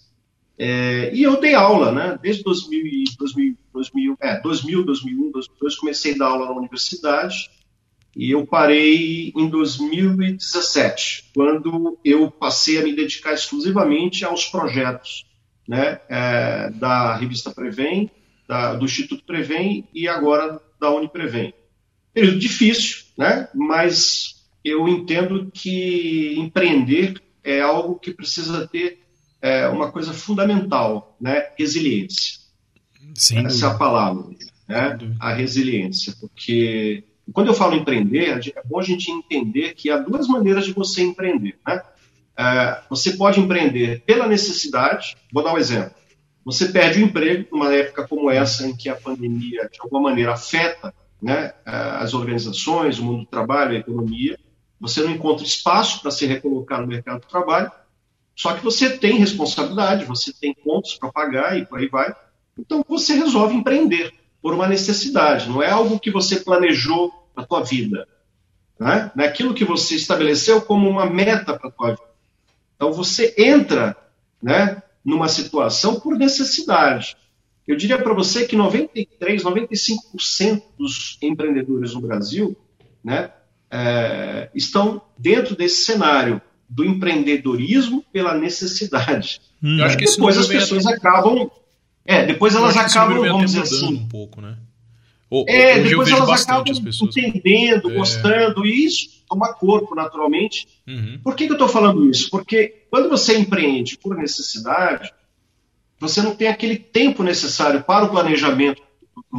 É, 0.57 1.11
e 1.13 1.23
eu 1.23 1.39
dei 1.39 1.55
aula, 1.55 1.91
né? 1.91 2.19
Desde 2.21 2.43
2000, 2.43 3.15
2000, 3.17 3.57
2000, 3.73 4.17
é, 4.21 4.39
2000, 4.39 4.85
2001, 4.85 5.31
2002, 5.31 5.75
comecei 5.75 6.13
a 6.13 6.17
dar 6.17 6.27
aula 6.27 6.45
na 6.45 6.53
universidade 6.53 7.49
e 8.15 8.31
eu 8.31 8.45
parei 8.45 9.33
em 9.35 9.49
2017, 9.49 11.31
quando 11.33 11.97
eu 12.05 12.29
passei 12.29 12.77
a 12.77 12.83
me 12.83 12.95
dedicar 12.95 13.33
exclusivamente 13.33 14.23
aos 14.23 14.45
projetos 14.45 15.25
né, 15.67 15.99
é, 16.07 16.69
da 16.69 17.15
revista 17.15 17.49
Prevem, 17.49 18.11
da, 18.47 18.75
do 18.75 18.85
Instituto 18.85 19.23
Prevem 19.25 19.87
e 19.93 20.07
agora 20.07 20.61
da 20.79 20.91
Uniprevem. 20.91 21.53
Período 22.13 22.37
difícil, 22.37 23.05
né? 23.17 23.47
mas 23.55 24.32
eu 24.63 24.87
entendo 24.87 25.51
que 25.51 26.35
empreender 26.37 27.21
é 27.43 27.61
algo 27.61 27.99
que 27.99 28.13
precisa 28.13 28.67
ter 28.67 28.99
é, 29.41 29.67
uma 29.67 29.91
coisa 29.91 30.13
fundamental, 30.13 31.17
né? 31.19 31.49
resiliência. 31.57 32.39
Sim. 33.15 33.45
Essa 33.45 33.67
é 33.67 33.69
a 33.69 33.73
palavra, 33.73 34.23
né? 34.67 34.97
a 35.19 35.33
resiliência, 35.33 36.13
porque 36.19 37.03
quando 37.31 37.47
eu 37.47 37.53
falo 37.53 37.75
empreender, 37.75 38.39
é 38.55 38.63
bom 38.65 38.79
a 38.79 38.83
gente 38.83 39.11
entender 39.11 39.73
que 39.73 39.89
há 39.89 39.97
duas 39.97 40.27
maneiras 40.27 40.65
de 40.65 40.73
você 40.73 41.01
empreender. 41.01 41.57
Né? 41.67 41.81
É, 42.37 42.81
você 42.89 43.13
pode 43.13 43.39
empreender 43.39 44.01
pela 44.05 44.27
necessidade, 44.27 45.15
vou 45.31 45.43
dar 45.43 45.53
um 45.53 45.57
exemplo. 45.57 45.93
Você 46.45 46.69
perde 46.69 47.01
o 47.01 47.05
emprego 47.05 47.47
numa 47.51 47.73
época 47.73 48.07
como 48.07 48.29
essa, 48.29 48.67
em 48.67 48.75
que 48.75 48.89
a 48.89 48.95
pandemia, 48.95 49.69
de 49.71 49.79
alguma 49.79 50.01
maneira, 50.01 50.33
afeta 50.33 50.93
né, 51.21 51.53
as 51.65 52.13
organizações, 52.13 52.99
o 52.99 53.05
mundo 53.05 53.19
do 53.19 53.25
trabalho, 53.25 53.71
a 53.71 53.79
economia. 53.79 54.37
Você 54.83 55.01
não 55.01 55.11
encontra 55.11 55.45
espaço 55.45 56.01
para 56.01 56.11
se 56.11 56.25
recolocar 56.25 56.81
no 56.81 56.87
mercado 56.87 57.21
de 57.21 57.27
trabalho, 57.27 57.71
só 58.35 58.53
que 58.53 58.61
você 58.61 58.97
tem 58.97 59.17
responsabilidade, 59.17 60.03
você 60.03 60.33
tem 60.33 60.53
contas 60.53 60.95
para 60.95 61.09
pagar 61.09 61.57
e 61.57 61.65
por 61.65 61.79
aí 61.79 61.87
vai. 61.87 62.13
Então 62.59 62.83
você 62.85 63.13
resolve 63.13 63.55
empreender 63.55 64.13
por 64.41 64.53
uma 64.53 64.67
necessidade, 64.67 65.47
não 65.47 65.63
é 65.63 65.69
algo 65.69 65.97
que 65.97 66.11
você 66.11 66.41
planejou 66.41 67.09
para 67.33 67.45
a 67.45 67.47
tua 67.47 67.63
vida. 67.63 68.05
Né? 68.77 69.09
Não 69.15 69.23
é 69.23 69.31
que 69.31 69.63
você 69.63 69.95
estabeleceu 69.95 70.61
como 70.61 70.89
uma 70.89 71.05
meta 71.05 71.57
para 71.57 71.69
a 71.69 71.71
tua 71.71 71.89
vida. 71.91 72.09
Então 72.75 72.91
você 72.91 73.33
entra 73.37 73.95
né, 74.41 74.83
numa 75.05 75.29
situação 75.29 75.97
por 75.97 76.17
necessidade. 76.17 77.15
Eu 77.65 77.77
diria 77.77 77.97
para 77.97 78.13
você 78.13 78.45
que 78.45 78.57
93, 78.57 79.45
95% 79.45 80.61
dos 80.77 81.17
empreendedores 81.21 81.93
no 81.93 82.01
Brasil 82.01 82.53
né, 83.01 83.31
é, 83.73 84.51
estão 84.53 85.01
dentro 85.17 85.55
desse 85.55 85.83
cenário 85.83 86.39
do 86.69 86.85
empreendedorismo 86.85 88.05
pela 88.13 88.35
necessidade. 88.35 89.41
Hum, 89.61 89.79
eu 89.79 89.85
acho 89.85 89.97
que 89.97 90.05
depois 90.05 90.37
as 90.37 90.47
pessoas 90.47 90.85
acabam. 90.85 91.49
É, 92.05 92.23
depois 92.25 92.53
elas 92.53 92.77
acabam, 92.77 93.19
vamos 93.19 93.51
dizer 93.51 93.61
assim. 93.61 93.95
Um 93.95 94.07
pouco, 94.07 94.41
né? 94.41 94.57
Ou, 95.29 95.45
é, 95.47 95.81
depois 95.81 96.09
elas 96.11 96.43
acabam 96.43 96.71
entendendo, 97.01 97.89
é. 97.89 97.95
gostando, 97.95 98.63
e 98.63 98.85
isso 98.85 99.23
toma 99.27 99.51
corpo 99.53 99.95
naturalmente. 99.95 100.67
Uhum. 100.87 101.19
Por 101.23 101.35
que, 101.35 101.45
que 101.45 101.51
eu 101.51 101.55
estou 101.55 101.67
falando 101.67 102.07
isso? 102.07 102.29
Porque 102.29 102.85
quando 102.91 103.09
você 103.09 103.35
empreende 103.35 103.97
por 103.97 104.15
necessidade, 104.15 105.11
você 105.99 106.21
não 106.21 106.35
tem 106.35 106.49
aquele 106.49 106.77
tempo 106.77 107.23
necessário 107.23 107.81
para 107.81 108.05
o 108.05 108.09
planejamento 108.09 108.83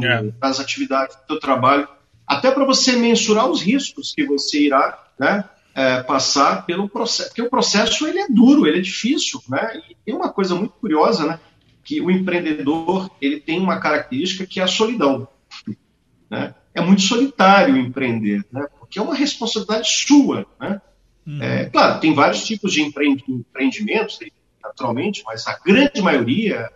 é. 0.03 0.23
das 0.23 0.59
atividades 0.59 1.15
do 1.15 1.33
seu 1.33 1.39
trabalho, 1.39 1.87
até 2.27 2.51
para 2.51 2.65
você 2.65 2.95
mensurar 2.95 3.49
os 3.49 3.61
riscos 3.61 4.13
que 4.13 4.25
você 4.25 4.65
irá 4.65 5.03
né, 5.19 5.43
é, 5.75 6.01
passar 6.01 6.65
pelo 6.65 6.89
processo. 6.89 7.29
Porque 7.29 7.41
o 7.41 7.49
processo 7.49 8.07
ele 8.07 8.19
é 8.19 8.27
duro, 8.27 8.65
ele 8.65 8.79
é 8.79 8.81
difícil. 8.81 9.41
Né? 9.47 9.81
E 9.89 9.95
tem 10.05 10.15
uma 10.15 10.31
coisa 10.31 10.55
muito 10.55 10.73
curiosa, 10.73 11.25
né? 11.25 11.39
que 11.83 12.01
o 12.01 12.09
empreendedor 12.09 13.11
ele 13.21 13.39
tem 13.39 13.59
uma 13.59 13.79
característica 13.79 14.45
que 14.45 14.59
é 14.59 14.63
a 14.63 14.67
solidão. 14.67 15.27
Né? 16.29 16.55
É 16.73 16.81
muito 16.81 17.03
solitário 17.03 17.77
empreender, 17.77 18.43
né? 18.51 18.65
porque 18.79 18.97
é 18.97 19.01
uma 19.01 19.13
responsabilidade 19.13 19.87
sua. 19.87 20.45
Né? 20.59 20.81
Uhum. 21.27 21.41
É, 21.41 21.65
claro, 21.65 21.99
tem 21.99 22.13
vários 22.13 22.43
tipos 22.43 22.73
de 22.73 22.81
empreendimentos, 22.81 24.19
naturalmente, 24.63 25.23
mas 25.25 25.45
a 25.47 25.59
grande 25.63 26.01
maioria, 26.01 26.71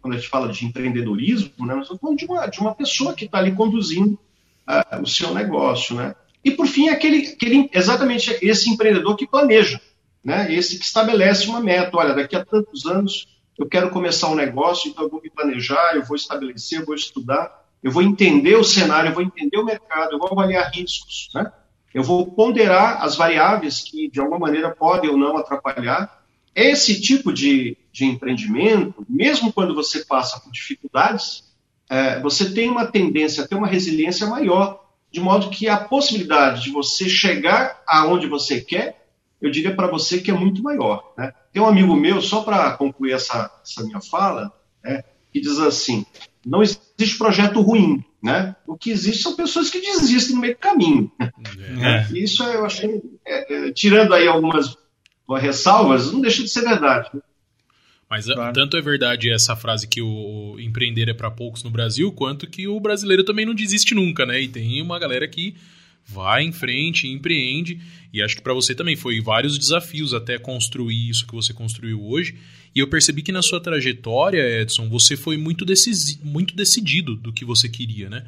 quando 0.00 0.14
a 0.14 0.16
gente 0.16 0.28
fala 0.28 0.48
de 0.48 0.64
empreendedorismo, 0.66 1.66
né, 1.66 1.74
nós 1.74 1.82
estamos 1.82 2.00
falando 2.00 2.18
de 2.18 2.26
uma, 2.26 2.46
de 2.46 2.60
uma 2.60 2.74
pessoa 2.74 3.14
que 3.14 3.24
está 3.24 3.38
ali 3.38 3.52
conduzindo 3.52 4.18
uh, 4.68 5.02
o 5.02 5.06
seu 5.06 5.34
negócio. 5.34 5.96
Né? 5.96 6.14
E, 6.44 6.50
por 6.50 6.66
fim, 6.66 6.88
aquele, 6.88 7.28
aquele, 7.28 7.70
exatamente 7.72 8.36
esse 8.42 8.70
empreendedor 8.70 9.16
que 9.16 9.26
planeja, 9.26 9.80
né? 10.24 10.52
esse 10.52 10.78
que 10.78 10.84
estabelece 10.84 11.48
uma 11.48 11.60
meta. 11.60 11.96
Olha, 11.96 12.14
daqui 12.14 12.36
a 12.36 12.44
tantos 12.44 12.86
anos 12.86 13.28
eu 13.58 13.66
quero 13.66 13.90
começar 13.90 14.28
um 14.28 14.34
negócio, 14.34 14.90
então 14.90 15.04
eu 15.04 15.10
vou 15.10 15.20
me 15.22 15.30
planejar, 15.30 15.94
eu 15.94 16.04
vou 16.04 16.16
estabelecer, 16.16 16.80
eu 16.80 16.86
vou 16.86 16.94
estudar, 16.94 17.64
eu 17.82 17.90
vou 17.90 18.02
entender 18.02 18.56
o 18.56 18.64
cenário, 18.64 19.10
eu 19.10 19.14
vou 19.14 19.22
entender 19.22 19.58
o 19.58 19.64
mercado, 19.64 20.12
eu 20.12 20.18
vou 20.18 20.30
avaliar 20.32 20.70
riscos, 20.72 21.28
né? 21.34 21.52
eu 21.92 22.02
vou 22.02 22.26
ponderar 22.32 23.02
as 23.02 23.16
variáveis 23.16 23.80
que, 23.80 24.10
de 24.10 24.20
alguma 24.20 24.38
maneira, 24.38 24.70
podem 24.70 25.10
ou 25.10 25.16
não 25.16 25.36
atrapalhar 25.36 26.22
esse 26.54 27.00
tipo 27.00 27.32
de, 27.32 27.76
de 27.92 28.04
empreendimento, 28.04 29.04
mesmo 29.08 29.52
quando 29.52 29.74
você 29.74 30.04
passa 30.04 30.40
por 30.40 30.50
dificuldades, 30.50 31.44
você 32.20 32.50
tem 32.52 32.70
uma 32.70 32.86
tendência 32.86 33.44
a 33.44 33.46
ter 33.46 33.54
uma 33.54 33.66
resiliência 33.66 34.26
maior, 34.26 34.82
de 35.10 35.20
modo 35.20 35.50
que 35.50 35.68
a 35.68 35.76
possibilidade 35.76 36.62
de 36.62 36.70
você 36.70 37.08
chegar 37.08 37.82
aonde 37.86 38.26
você 38.26 38.60
quer, 38.60 39.06
eu 39.40 39.50
diria 39.50 39.74
para 39.74 39.88
você 39.88 40.18
que 40.18 40.30
é 40.30 40.34
muito 40.34 40.62
maior. 40.62 41.12
Né? 41.18 41.32
Tem 41.52 41.60
um 41.60 41.66
amigo 41.66 41.94
meu, 41.94 42.22
só 42.22 42.42
para 42.42 42.72
concluir 42.76 43.12
essa, 43.12 43.50
essa 43.62 43.84
minha 43.84 44.00
fala, 44.00 44.52
né, 44.82 45.02
que 45.32 45.40
diz 45.40 45.58
assim: 45.58 46.06
não 46.46 46.62
existe 46.62 47.18
projeto 47.18 47.60
ruim, 47.60 48.04
né? 48.22 48.54
O 48.66 48.76
que 48.76 48.90
existe 48.90 49.22
são 49.22 49.36
pessoas 49.36 49.68
que 49.68 49.80
desistem 49.80 50.34
no 50.34 50.40
meio 50.40 50.54
do 50.54 50.60
caminho. 50.60 51.10
É. 51.82 52.06
Isso 52.16 52.44
eu 52.44 52.64
achei, 52.64 53.02
é, 53.26 53.68
é, 53.68 53.72
tirando 53.72 54.14
aí 54.14 54.28
algumas 54.28 54.76
ressalvas, 55.40 56.12
não 56.12 56.20
deixa 56.20 56.42
de 56.42 56.48
ser 56.48 56.62
verdade. 56.62 57.10
Mas 58.12 58.26
claro. 58.26 58.52
tanto 58.52 58.76
é 58.76 58.80
verdade 58.82 59.30
essa 59.30 59.56
frase 59.56 59.88
que 59.88 60.02
o 60.02 60.58
empreender 60.60 61.08
é 61.08 61.14
para 61.14 61.30
poucos 61.30 61.62
no 61.62 61.70
Brasil, 61.70 62.12
quanto 62.12 62.46
que 62.46 62.68
o 62.68 62.78
brasileiro 62.78 63.24
também 63.24 63.46
não 63.46 63.54
desiste 63.54 63.94
nunca, 63.94 64.26
né? 64.26 64.38
E 64.38 64.48
tem 64.48 64.82
uma 64.82 64.98
galera 64.98 65.26
que 65.26 65.54
vai 66.04 66.42
em 66.42 66.52
frente, 66.52 67.08
empreende, 67.08 67.80
e 68.12 68.20
acho 68.20 68.36
que 68.36 68.42
para 68.42 68.52
você 68.52 68.74
também 68.74 68.96
foi 68.96 69.18
vários 69.22 69.58
desafios 69.58 70.12
até 70.12 70.36
construir 70.36 71.08
isso 71.08 71.26
que 71.26 71.34
você 71.34 71.54
construiu 71.54 72.04
hoje. 72.04 72.34
E 72.74 72.80
eu 72.80 72.86
percebi 72.86 73.22
que 73.22 73.32
na 73.32 73.40
sua 73.40 73.58
trajetória, 73.58 74.60
Edson, 74.60 74.90
você 74.90 75.16
foi 75.16 75.38
muito, 75.38 75.64
decisi 75.64 76.20
muito 76.22 76.54
decidido 76.54 77.16
do 77.16 77.32
que 77.32 77.46
você 77.46 77.66
queria, 77.66 78.10
né? 78.10 78.26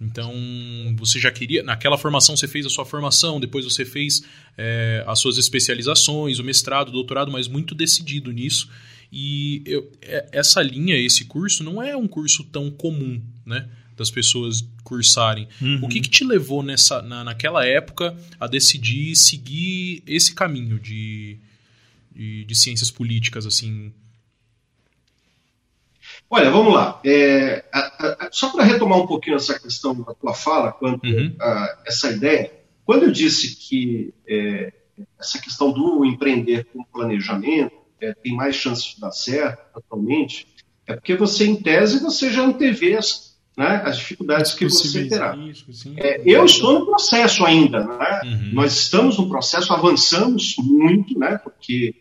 Então, 0.00 0.32
você 0.96 1.18
já 1.18 1.32
queria. 1.32 1.64
Naquela 1.64 1.98
formação, 1.98 2.36
você 2.36 2.46
fez 2.46 2.66
a 2.66 2.70
sua 2.70 2.84
formação, 2.84 3.40
depois 3.40 3.64
você 3.64 3.84
fez 3.84 4.22
é, 4.56 5.02
as 5.08 5.18
suas 5.18 5.38
especializações, 5.38 6.38
o 6.38 6.44
mestrado, 6.44 6.90
o 6.90 6.92
doutorado, 6.92 7.32
mas 7.32 7.48
muito 7.48 7.74
decidido 7.74 8.30
nisso. 8.30 8.68
E 9.16 9.62
eu, 9.64 9.88
é, 10.02 10.28
essa 10.32 10.60
linha, 10.60 10.96
esse 10.96 11.24
curso, 11.26 11.62
não 11.62 11.80
é 11.80 11.96
um 11.96 12.08
curso 12.08 12.42
tão 12.42 12.68
comum, 12.68 13.22
né? 13.46 13.68
Das 13.96 14.10
pessoas 14.10 14.68
cursarem. 14.82 15.46
Uhum. 15.62 15.84
O 15.84 15.88
que, 15.88 16.00
que, 16.00 16.10
te 16.10 16.24
levou 16.24 16.64
nessa, 16.64 17.00
na, 17.00 17.22
naquela 17.22 17.64
época 17.64 18.16
a 18.40 18.48
decidir 18.48 19.14
seguir 19.14 20.02
esse 20.04 20.34
caminho 20.34 20.80
de, 20.80 21.38
de, 22.12 22.44
de 22.44 22.54
ciências 22.56 22.90
políticas, 22.90 23.46
assim? 23.46 23.92
Olha, 26.28 26.50
vamos 26.50 26.74
lá. 26.74 27.00
É, 27.04 27.64
a, 27.72 28.26
a, 28.26 28.28
só 28.32 28.50
para 28.50 28.64
retomar 28.64 28.98
um 28.98 29.06
pouquinho 29.06 29.36
essa 29.36 29.56
questão 29.60 29.94
da 30.02 30.12
tua 30.12 30.34
fala, 30.34 30.72
quanto 30.72 31.06
uhum. 31.06 31.36
a 31.40 31.82
essa 31.86 32.10
ideia, 32.10 32.50
quando 32.84 33.04
eu 33.04 33.12
disse 33.12 33.54
que 33.54 34.12
é, 34.26 34.72
essa 35.20 35.38
questão 35.38 35.70
do 35.70 36.04
empreender 36.04 36.64
com 36.64 36.82
planejamento 36.82 37.83
é, 38.04 38.14
tem 38.14 38.34
mais 38.34 38.56
chances 38.56 38.94
de 38.94 39.00
dar 39.00 39.10
certo 39.10 39.78
atualmente, 39.78 40.46
é 40.86 40.94
porque 40.94 41.16
você, 41.16 41.46
em 41.46 41.56
tese, 41.56 42.00
você 42.00 42.30
já 42.30 42.42
antevê 42.42 42.96
as, 42.96 43.36
né, 43.56 43.82
as 43.84 43.96
dificuldades 43.96 44.52
que 44.52 44.64
você 44.64 45.08
terá. 45.08 45.36
É, 45.96 46.20
eu 46.24 46.44
estou 46.44 46.80
no 46.80 46.86
processo 46.86 47.44
ainda, 47.44 47.84
né? 47.84 48.20
uhum. 48.24 48.50
nós 48.52 48.76
estamos 48.76 49.18
no 49.18 49.28
processo, 49.28 49.72
avançamos 49.72 50.54
muito, 50.58 51.18
né, 51.18 51.38
porque 51.42 51.94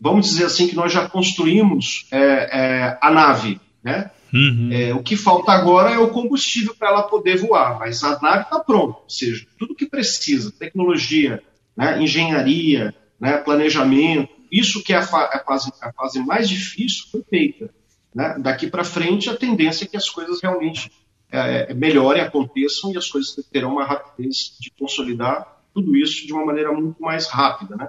vamos 0.00 0.26
dizer 0.26 0.44
assim 0.44 0.68
que 0.68 0.76
nós 0.76 0.92
já 0.92 1.08
construímos 1.08 2.06
é, 2.10 2.18
é, 2.20 2.98
a 3.00 3.10
nave, 3.10 3.60
né? 3.82 4.10
Uhum. 4.34 4.70
É, 4.72 4.92
o 4.92 5.02
que 5.02 5.16
falta 5.16 5.52
agora 5.52 5.90
é 5.90 5.98
o 5.98 6.10
combustível 6.10 6.74
para 6.74 6.88
ela 6.88 7.02
poder 7.04 7.38
voar, 7.38 7.78
mas 7.78 8.02
a 8.02 8.20
nave 8.20 8.42
está 8.42 8.58
pronta, 8.58 8.98
ou 8.98 9.08
seja, 9.08 9.46
tudo 9.58 9.74
que 9.74 9.86
precisa, 9.86 10.52
tecnologia, 10.52 11.42
né, 11.76 12.02
engenharia, 12.02 12.94
né, 13.20 13.38
planejamento, 13.38 14.35
isso 14.50 14.82
que 14.82 14.92
é 14.92 14.96
a, 14.96 15.02
fa 15.02 15.30
a, 15.32 15.38
fase, 15.44 15.72
a 15.80 15.92
fase 15.92 16.18
mais 16.20 16.48
difícil 16.48 17.06
foi 17.10 17.22
feita. 17.22 17.70
Né? 18.14 18.36
Daqui 18.38 18.68
para 18.68 18.84
frente, 18.84 19.28
a 19.28 19.36
tendência 19.36 19.84
é 19.84 19.88
que 19.88 19.96
as 19.96 20.08
coisas 20.08 20.40
realmente 20.40 20.90
é, 21.30 21.70
é, 21.70 21.74
melhorem, 21.74 22.22
aconteçam 22.22 22.92
e 22.92 22.96
as 22.96 23.10
coisas 23.10 23.34
terão 23.50 23.72
uma 23.72 23.84
rapidez 23.84 24.56
de 24.60 24.70
consolidar 24.70 25.60
tudo 25.74 25.94
isso 25.96 26.26
de 26.26 26.32
uma 26.32 26.46
maneira 26.46 26.72
muito 26.72 27.02
mais 27.02 27.26
rápida. 27.26 27.76
Né? 27.76 27.88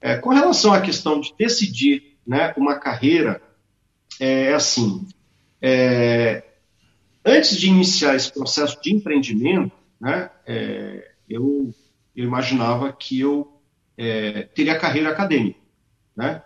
É, 0.00 0.16
com 0.18 0.30
relação 0.30 0.72
à 0.74 0.80
questão 0.80 1.20
de 1.20 1.32
decidir 1.38 2.18
né, 2.26 2.52
uma 2.56 2.78
carreira, 2.78 3.40
é 4.20 4.52
assim: 4.52 5.06
é, 5.60 6.42
antes 7.24 7.56
de 7.56 7.68
iniciar 7.68 8.14
esse 8.14 8.32
processo 8.32 8.80
de 8.82 8.92
empreendimento, 8.92 9.72
né, 10.00 10.28
é, 10.46 11.12
eu, 11.28 11.72
eu, 12.14 12.24
imaginava 12.24 12.92
que 12.92 13.20
eu 13.20 13.60
é, 13.96 14.42
teria 14.54 14.78
carreira 14.78 15.10
acadêmica. 15.10 15.61
Né? 16.16 16.42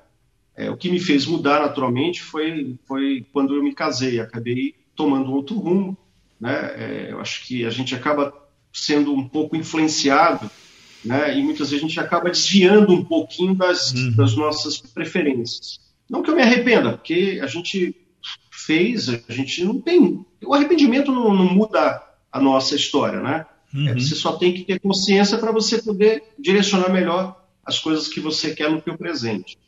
É, 0.57 0.71
o 0.71 0.77
que 0.77 0.91
me 0.91 0.99
fez 1.01 1.27
mudar 1.27 1.61
naturalmente 1.61 2.23
foi, 2.23 2.77
foi 2.87 3.27
quando 3.33 3.55
eu 3.55 3.63
me 3.63 3.75
casei, 3.75 4.21
acabei 4.21 4.75
tomando 4.95 5.33
outro 5.33 5.59
rumo. 5.59 5.97
Né? 6.41 6.55
É, 6.55 7.09
eu 7.11 7.21
acho 7.21 7.45
que 7.47 7.65
a 7.65 7.71
gente 7.71 7.95
acaba 7.95 8.33
sendo 8.73 9.15
um 9.15 9.27
pouco 9.27 9.57
influenciado, 9.57 10.51
né? 11.03 11.39
E 11.39 11.43
muitas 11.43 11.71
vezes 11.71 11.83
a 11.85 11.89
gente 11.89 11.99
acaba 11.99 12.31
desviando 12.31 12.93
um 12.93 13.03
pouquinho 13.03 13.55
das, 13.55 13.93
uhum. 13.93 14.13
das 14.13 14.37
nossas 14.37 14.79
preferências. 14.79 15.81
Não 16.09 16.23
que 16.23 16.31
eu 16.31 16.37
me 16.37 16.43
arrependa, 16.43 16.93
porque 16.93 17.41
a 17.43 17.47
gente 17.47 17.97
fez, 18.51 19.09
a 19.09 19.33
gente 19.33 19.65
não 19.65 19.81
tem. 19.81 20.25
O 20.45 20.53
arrependimento 20.53 21.11
não, 21.11 21.35
não 21.35 21.47
muda 21.47 22.03
a 22.31 22.41
nossa 22.41 22.77
história, 22.77 23.21
né? 23.21 23.47
Uhum. 23.73 23.89
É, 23.89 23.95
você 23.95 24.15
só 24.15 24.33
tem 24.33 24.53
que 24.53 24.65
ter 24.65 24.79
consciência 24.79 25.39
para 25.39 25.53
você 25.53 25.81
poder 25.81 26.23
direcionar 26.39 26.91
melhor 26.91 27.46
as 27.67 27.79
coisas 27.79 28.09
que 28.09 28.21
você 28.21 28.55
quer 28.55 28.71
no 28.71 28.83
seu 28.83 28.97
presente. 28.97 29.59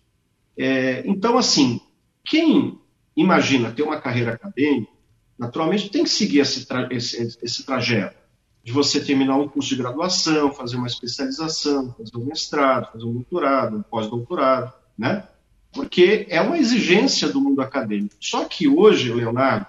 É, 0.56 1.02
então, 1.06 1.36
assim, 1.36 1.80
quem 2.24 2.78
imagina 3.16 3.72
ter 3.72 3.82
uma 3.82 4.00
carreira 4.00 4.34
acadêmica, 4.34 4.92
naturalmente 5.38 5.90
tem 5.90 6.04
que 6.04 6.10
seguir 6.10 6.40
esse, 6.40 6.66
tra 6.66 6.88
esse, 6.90 7.36
esse 7.42 7.64
trajeto 7.64 8.16
de 8.62 8.72
você 8.72 9.02
terminar 9.02 9.36
um 9.36 9.48
curso 9.48 9.70
de 9.70 9.76
graduação, 9.76 10.52
fazer 10.52 10.76
uma 10.76 10.86
especialização, 10.86 11.94
fazer 11.96 12.16
um 12.16 12.24
mestrado, 12.24 12.92
fazer 12.92 13.04
um 13.04 13.14
doutorado, 13.14 13.78
um 13.78 13.82
pós-doutorado, 13.82 14.72
né? 14.96 15.26
Porque 15.72 16.26
é 16.28 16.40
uma 16.40 16.58
exigência 16.58 17.28
do 17.28 17.40
mundo 17.40 17.60
acadêmico. 17.60 18.14
Só 18.20 18.44
que 18.44 18.68
hoje, 18.68 19.12
Leonardo 19.12 19.66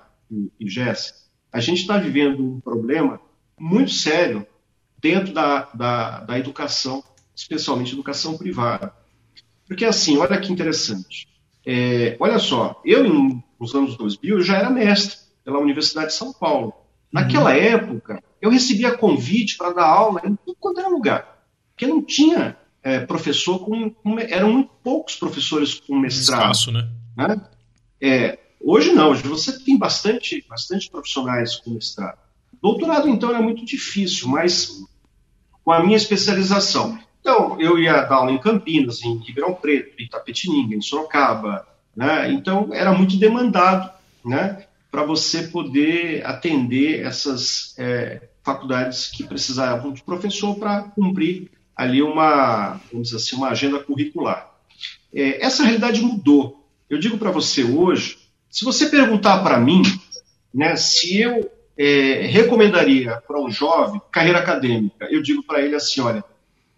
e 0.59 0.69
Jéssica, 0.69 1.17
a 1.51 1.59
gente 1.59 1.81
está 1.81 1.97
vivendo 1.97 2.43
um 2.43 2.59
problema 2.59 3.19
muito 3.57 3.91
sério 3.91 4.45
dentro 4.99 5.33
da, 5.33 5.69
da, 5.73 6.19
da 6.21 6.39
educação, 6.39 7.03
especialmente 7.39 7.93
educação 7.93 8.37
privada. 8.37 8.93
Porque, 9.65 9.85
assim, 9.85 10.17
olha 10.17 10.39
que 10.39 10.51
interessante. 10.51 11.27
É, 11.65 12.17
olha 12.19 12.37
só, 12.37 12.81
eu, 12.83 13.03
nos 13.59 13.73
anos 13.73 13.95
2000, 13.95 14.41
já 14.41 14.57
era 14.57 14.69
mestre 14.69 15.17
pela 15.43 15.59
Universidade 15.59 16.07
de 16.07 16.13
São 16.13 16.33
Paulo. 16.33 16.73
Naquela 17.11 17.51
uhum. 17.51 17.57
época, 17.57 18.23
eu 18.41 18.49
recebia 18.49 18.97
convite 18.97 19.57
para 19.57 19.73
dar 19.73 19.85
aula 19.85 20.21
em 20.25 20.35
tudo 20.35 20.57
quanto 20.59 20.79
era 20.79 20.89
lugar. 20.89 21.45
Porque 21.71 21.87
não 21.87 22.03
tinha 22.03 22.57
é, 22.83 22.99
professor 22.99 23.59
com, 23.59 23.89
com, 23.89 24.19
Eram 24.19 24.51
muito 24.51 24.71
poucos 24.83 25.15
professores 25.15 25.75
com 25.75 25.97
mestrado. 25.97 26.41
Espaço, 26.41 26.71
né? 26.71 26.89
né? 27.15 27.41
É, 28.01 28.39
hoje 28.59 28.91
não, 28.91 29.11
hoje 29.11 29.23
você 29.23 29.57
tem 29.63 29.77
bastante, 29.77 30.45
bastante 30.47 30.89
profissionais 30.89 31.55
com 31.55 31.71
mestrado. 31.71 32.19
Doutorado, 32.61 33.07
então, 33.07 33.33
é 33.33 33.41
muito 33.41 33.65
difícil, 33.65 34.27
mas 34.27 34.81
com 35.63 35.71
a 35.71 35.83
minha 35.83 35.95
especialização. 35.95 36.99
Então, 37.21 37.59
eu 37.59 37.77
ia 37.77 38.01
dar 38.01 38.15
aula 38.15 38.31
em 38.31 38.37
Campinas, 38.37 39.03
em 39.03 39.17
Ribeirão 39.17 39.53
Preto, 39.53 39.93
em 39.99 40.05
Itapetininga, 40.05 40.75
em 40.75 40.81
Sorocaba, 40.81 41.67
né? 41.95 42.31
Então, 42.31 42.69
era 42.73 42.93
muito 42.93 43.17
demandado, 43.17 43.91
né? 44.25 44.65
Para 44.89 45.03
você 45.03 45.43
poder 45.43 46.25
atender 46.25 47.05
essas 47.05 47.75
é, 47.77 48.21
faculdades 48.43 49.07
que 49.07 49.23
precisavam 49.23 49.91
de 49.91 50.01
professor 50.01 50.55
para 50.55 50.83
cumprir 50.83 51.51
ali 51.75 52.01
uma, 52.01 52.79
vamos 52.91 53.09
dizer 53.09 53.17
assim, 53.17 53.35
uma 53.35 53.49
agenda 53.49 53.79
curricular. 53.79 54.49
É, 55.13 55.43
essa 55.45 55.63
realidade 55.63 56.01
mudou. 56.01 56.67
Eu 56.89 56.99
digo 56.99 57.17
para 57.17 57.31
você 57.31 57.63
hoje, 57.63 58.17
se 58.49 58.65
você 58.65 58.87
perguntar 58.87 59.43
para 59.43 59.59
mim, 59.59 59.83
né, 60.53 60.75
se 60.75 61.21
eu 61.21 61.49
é, 61.77 62.25
recomendaria 62.25 63.21
para 63.27 63.39
um 63.39 63.49
jovem 63.49 64.01
carreira 64.11 64.39
acadêmica, 64.39 65.07
eu 65.09 65.21
digo 65.21 65.43
para 65.43 65.61
ele 65.61 65.75
assim, 65.75 66.01
olha, 66.01 66.23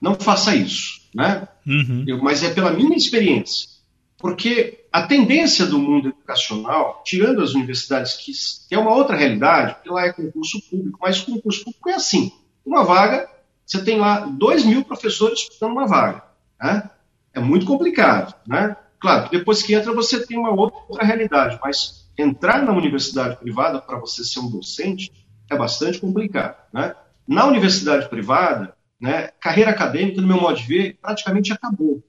não 0.02 0.16
faça 0.16 0.56
isso, 0.56 1.02
né? 1.14 1.48
Uhum. 1.66 2.04
Eu, 2.08 2.22
mas 2.24 2.44
é 2.44 2.54
pela 2.54 2.72
minha 2.72 2.98
experiência, 2.98 3.70
porque 4.18 4.86
a 4.92 5.04
tendência 5.04 5.66
do 5.66 5.80
mundo 5.80 6.10
educacional, 6.10 7.02
tirando 7.06 7.42
as 7.42 7.54
universidades 7.54 8.14
que, 8.16 8.74
é 8.74 8.80
uma 8.80 8.94
outra 8.94 9.16
realidade, 9.16 9.76
porque 9.76 9.90
lá 9.90 10.06
é 10.06 10.14
concurso 10.14 10.60
público, 10.70 10.98
mas 11.02 11.22
concurso 11.22 11.64
público 11.64 11.90
é 11.90 11.94
assim, 11.94 12.32
uma 12.66 12.84
vaga, 12.84 13.30
você 13.66 13.84
tem 13.84 14.00
lá 14.00 14.22
dois 14.22 14.66
mil 14.66 14.84
professores 14.84 15.40
disputando 15.40 15.72
uma 15.72 15.88
vaga, 15.88 16.24
né? 16.60 16.90
É 17.34 17.40
muito 17.40 17.66
complicado, 17.66 18.36
né? 18.46 18.76
Claro, 19.00 19.30
depois 19.30 19.64
que 19.64 19.74
entra 19.74 19.94
você 19.94 20.26
tem 20.26 20.38
uma 20.38 20.52
outra 20.52 21.06
realidade, 21.06 21.58
mas 21.64 22.02
entrar 22.18 22.62
na 22.64 22.72
universidade 22.72 23.38
privada 23.38 23.82
para 23.82 23.98
você 23.98 24.24
ser 24.24 24.40
um 24.40 24.50
docente 24.50 25.12
é 25.50 25.58
bastante 25.58 26.00
complicado. 26.00 26.56
Né? 26.72 26.96
Na 27.28 27.46
universidade 27.46 28.08
privada, 28.10 28.76
né, 29.02 29.30
carreira 29.40 29.72
acadêmica, 29.72 30.22
no 30.22 30.28
meu 30.28 30.40
modo 30.40 30.58
de 30.58 30.68
ver, 30.68 30.98
praticamente 31.02 31.52
acabou. 31.52 32.04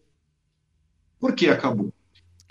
Por 1.19 1.35
que 1.35 1.49
acabou? 1.49 1.93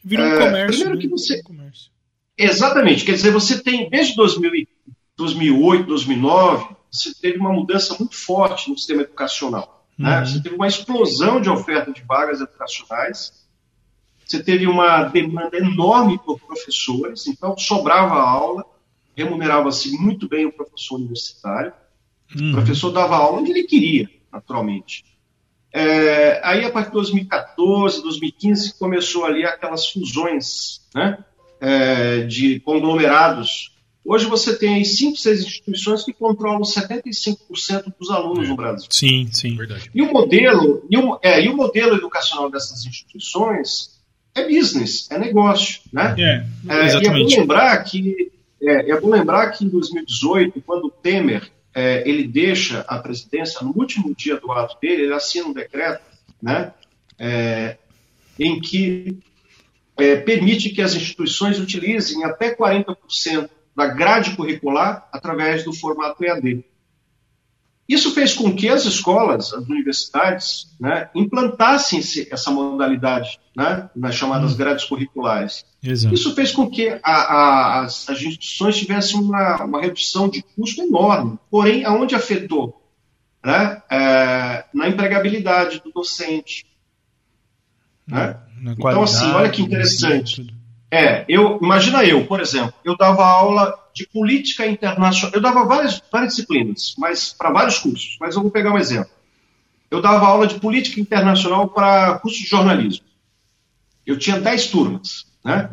Virou 0.03 0.25
um 0.25 0.29
é, 0.29 0.39
comércio. 0.39 0.67
Primeiro 0.67 0.95
né? 0.95 1.01
que 1.01 1.07
você... 1.07 1.43
Comércio. 1.43 1.91
Exatamente. 2.37 3.05
Quer 3.05 3.13
dizer, 3.13 3.31
você 3.31 3.61
tem, 3.61 3.89
desde 3.89 4.15
2000, 4.15 4.67
2008, 5.15 5.85
2009, 5.85 6.75
você 6.91 7.13
teve 7.13 7.37
uma 7.37 7.53
mudança 7.53 7.95
muito 7.99 8.15
forte 8.15 8.69
no 8.69 8.77
sistema 8.77 9.03
educacional. 9.03 9.85
Né? 9.97 10.09
Uhum. 10.09 10.19
Né? 10.19 10.25
Você 10.25 10.41
teve 10.41 10.55
uma 10.55 10.67
explosão 10.67 11.39
de 11.39 11.49
oferta 11.49 11.93
de 11.93 12.01
vagas 12.01 12.41
educacionais 12.41 13.41
você 14.31 14.41
teve 14.41 14.65
uma 14.65 15.03
demanda 15.03 15.57
enorme 15.57 16.17
por 16.17 16.39
professores, 16.39 17.27
então 17.27 17.57
sobrava 17.57 18.15
aula, 18.15 18.63
remunerava-se 19.13 19.91
muito 19.97 20.29
bem 20.29 20.45
o 20.45 20.53
professor 20.53 20.95
universitário. 20.95 21.73
Uhum. 22.39 22.51
O 22.51 22.53
professor 22.53 22.91
dava 22.91 23.17
aula 23.17 23.41
onde 23.41 23.51
ele 23.51 23.63
queria, 23.63 24.09
naturalmente. 24.31 25.03
É, 25.73 26.41
aí, 26.43 26.65
a 26.65 26.71
partir 26.71 26.89
de 26.89 26.95
2014, 26.95 28.01
2015, 28.01 28.77
começou 28.77 29.25
ali 29.25 29.45
aquelas 29.45 29.87
fusões 29.87 30.81
né, 30.93 31.17
é, 31.59 32.21
de 32.21 32.59
conglomerados. 32.59 33.71
Hoje 34.03 34.25
você 34.25 34.57
tem 34.57 34.75
aí 34.75 34.85
cinco, 34.85 35.15
seis 35.17 35.41
instituições 35.41 36.03
que 36.03 36.11
controlam 36.11 36.61
75% 36.61 37.93
dos 37.97 38.09
alunos 38.09 38.45
é. 38.45 38.49
no 38.49 38.55
Brasil. 38.55 38.87
Sim, 38.89 39.29
sim. 39.31 39.55
Verdade. 39.55 39.89
E 39.93 40.01
o 40.01 40.11
modelo, 40.11 40.85
e 40.89 40.97
o, 40.97 41.19
é, 41.21 41.41
e 41.41 41.47
o 41.47 41.55
modelo 41.55 41.95
educacional 41.95 42.49
dessas 42.49 42.85
instituições 42.85 44.01
é 44.35 44.47
business, 44.47 45.09
é 45.11 45.17
negócio, 45.17 45.81
né? 45.91 46.15
É, 46.17 46.45
é, 46.67 47.01
e 47.01 47.07
é 47.07 47.09
bom 47.09 47.27
lembrar 47.27 47.83
que 47.83 48.31
é, 48.61 48.91
é, 48.91 48.99
bom 48.99 49.09
lembrar 49.09 49.49
que 49.51 49.65
em 49.65 49.69
2018, 49.69 50.61
quando 50.61 50.85
o 50.85 50.91
Temer 50.91 51.51
é, 51.73 52.07
ele 52.07 52.27
deixa 52.27 52.81
a 52.87 52.99
presidência 52.99 53.65
no 53.65 53.73
último 53.75 54.13
dia 54.15 54.37
do 54.37 54.51
ato 54.51 54.77
dele, 54.81 55.03
ele 55.03 55.13
assina 55.13 55.47
um 55.47 55.53
decreto, 55.53 56.03
né, 56.41 56.73
é, 57.17 57.77
em 58.39 58.59
que 58.59 59.17
é, 59.97 60.15
permite 60.15 60.69
que 60.69 60.81
as 60.81 60.95
instituições 60.95 61.59
utilizem 61.59 62.23
até 62.23 62.55
40% 62.55 63.49
da 63.75 63.87
grade 63.87 64.35
curricular 64.35 65.07
através 65.11 65.63
do 65.63 65.73
formato 65.73 66.23
EAD. 66.23 66.63
Isso 67.91 68.13
fez 68.13 68.33
com 68.33 68.55
que 68.55 68.69
as 68.69 68.85
escolas, 68.85 69.53
as 69.53 69.67
universidades, 69.67 70.73
né, 70.79 71.09
implantassem 71.13 71.99
essa 72.31 72.49
modalidade 72.49 73.37
né, 73.53 73.89
nas 73.93 74.15
chamadas 74.15 74.53
hum. 74.53 74.57
grades 74.57 74.85
curriculares. 74.85 75.65
Exato. 75.83 76.15
Isso 76.15 76.33
fez 76.33 76.53
com 76.53 76.69
que 76.69 76.87
a, 77.03 77.11
a, 77.11 77.81
as, 77.81 78.09
as, 78.09 78.21
instituições 78.21 78.77
tivessem 78.77 79.19
uma, 79.19 79.65
uma, 79.65 79.81
redução 79.81 80.29
de 80.29 80.41
custo 80.41 80.81
enorme. 80.81 81.37
Porém, 81.49 81.83
aonde 81.83 82.15
afetou? 82.15 82.81
Né, 83.43 83.81
é, 83.91 84.63
na 84.73 84.87
empregabilidade 84.87 85.81
do 85.83 85.91
docente. 85.91 86.65
Né? 88.07 88.37
então, 88.77 89.03
assim, 89.03 89.29
olha 89.31 89.49
que 89.49 89.61
interessante. 89.61 90.47
É, 90.93 91.23
eu, 91.29 91.57
imagina 91.61 92.03
eu, 92.03 92.25
por 92.27 92.41
exemplo, 92.41 92.73
eu 92.83 92.97
dava 92.97 93.25
aula 93.25 93.73
de 93.93 94.05
política 94.07 94.65
internacional. 94.65 95.33
Eu 95.33 95.41
dava 95.41 95.65
várias, 95.65 96.01
várias 96.11 96.35
disciplinas, 96.35 96.93
mas 96.97 97.31
para 97.31 97.49
vários 97.49 97.79
cursos. 97.79 98.17
Mas 98.19 98.35
eu 98.35 98.41
vou 98.41 98.51
pegar 98.51 98.73
um 98.73 98.77
exemplo. 98.77 99.11
Eu 99.89 100.01
dava 100.01 100.27
aula 100.27 100.47
de 100.47 100.59
política 100.59 100.99
internacional 100.99 101.69
para 101.69 102.19
curso 102.19 102.39
de 102.39 102.47
jornalismo. 102.47 103.05
Eu 104.05 104.17
tinha 104.19 104.39
10 104.39 104.67
turmas, 104.67 105.25
né? 105.43 105.69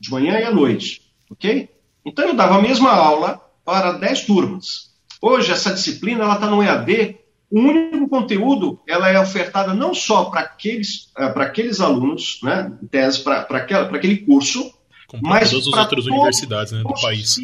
De 0.00 0.10
manhã 0.10 0.38
e 0.38 0.44
à 0.44 0.50
noite, 0.50 1.02
ok? 1.30 1.68
Então 2.04 2.26
eu 2.28 2.34
dava 2.34 2.56
a 2.56 2.62
mesma 2.62 2.90
aula 2.90 3.40
para 3.64 3.92
10 3.92 4.22
turmas. 4.26 4.90
Hoje 5.20 5.52
essa 5.52 5.72
disciplina 5.72 6.24
ela 6.24 6.34
está 6.34 6.46
no 6.46 6.62
EAD. 6.62 7.18
O 7.52 7.60
único 7.60 8.08
conteúdo 8.08 8.80
ela 8.88 9.10
é 9.10 9.20
ofertada 9.20 9.74
não 9.74 9.92
só 9.92 10.24
para 10.24 10.40
aqueles, 10.40 11.10
eh, 11.18 11.28
para 11.28 11.44
aqueles 11.44 11.82
alunos, 11.82 12.40
né, 12.42 12.72
em 12.82 12.86
tese, 12.86 13.22
para 13.22 13.40
aquele 13.42 14.16
curso, 14.16 14.72
Como 15.06 15.22
mas 15.22 15.50
para 15.50 15.60
todas 15.60 15.74
as 15.74 15.80
outras 15.80 16.06
universidades 16.06 16.72
né, 16.72 16.82
do 16.82 16.94
país. 17.02 17.36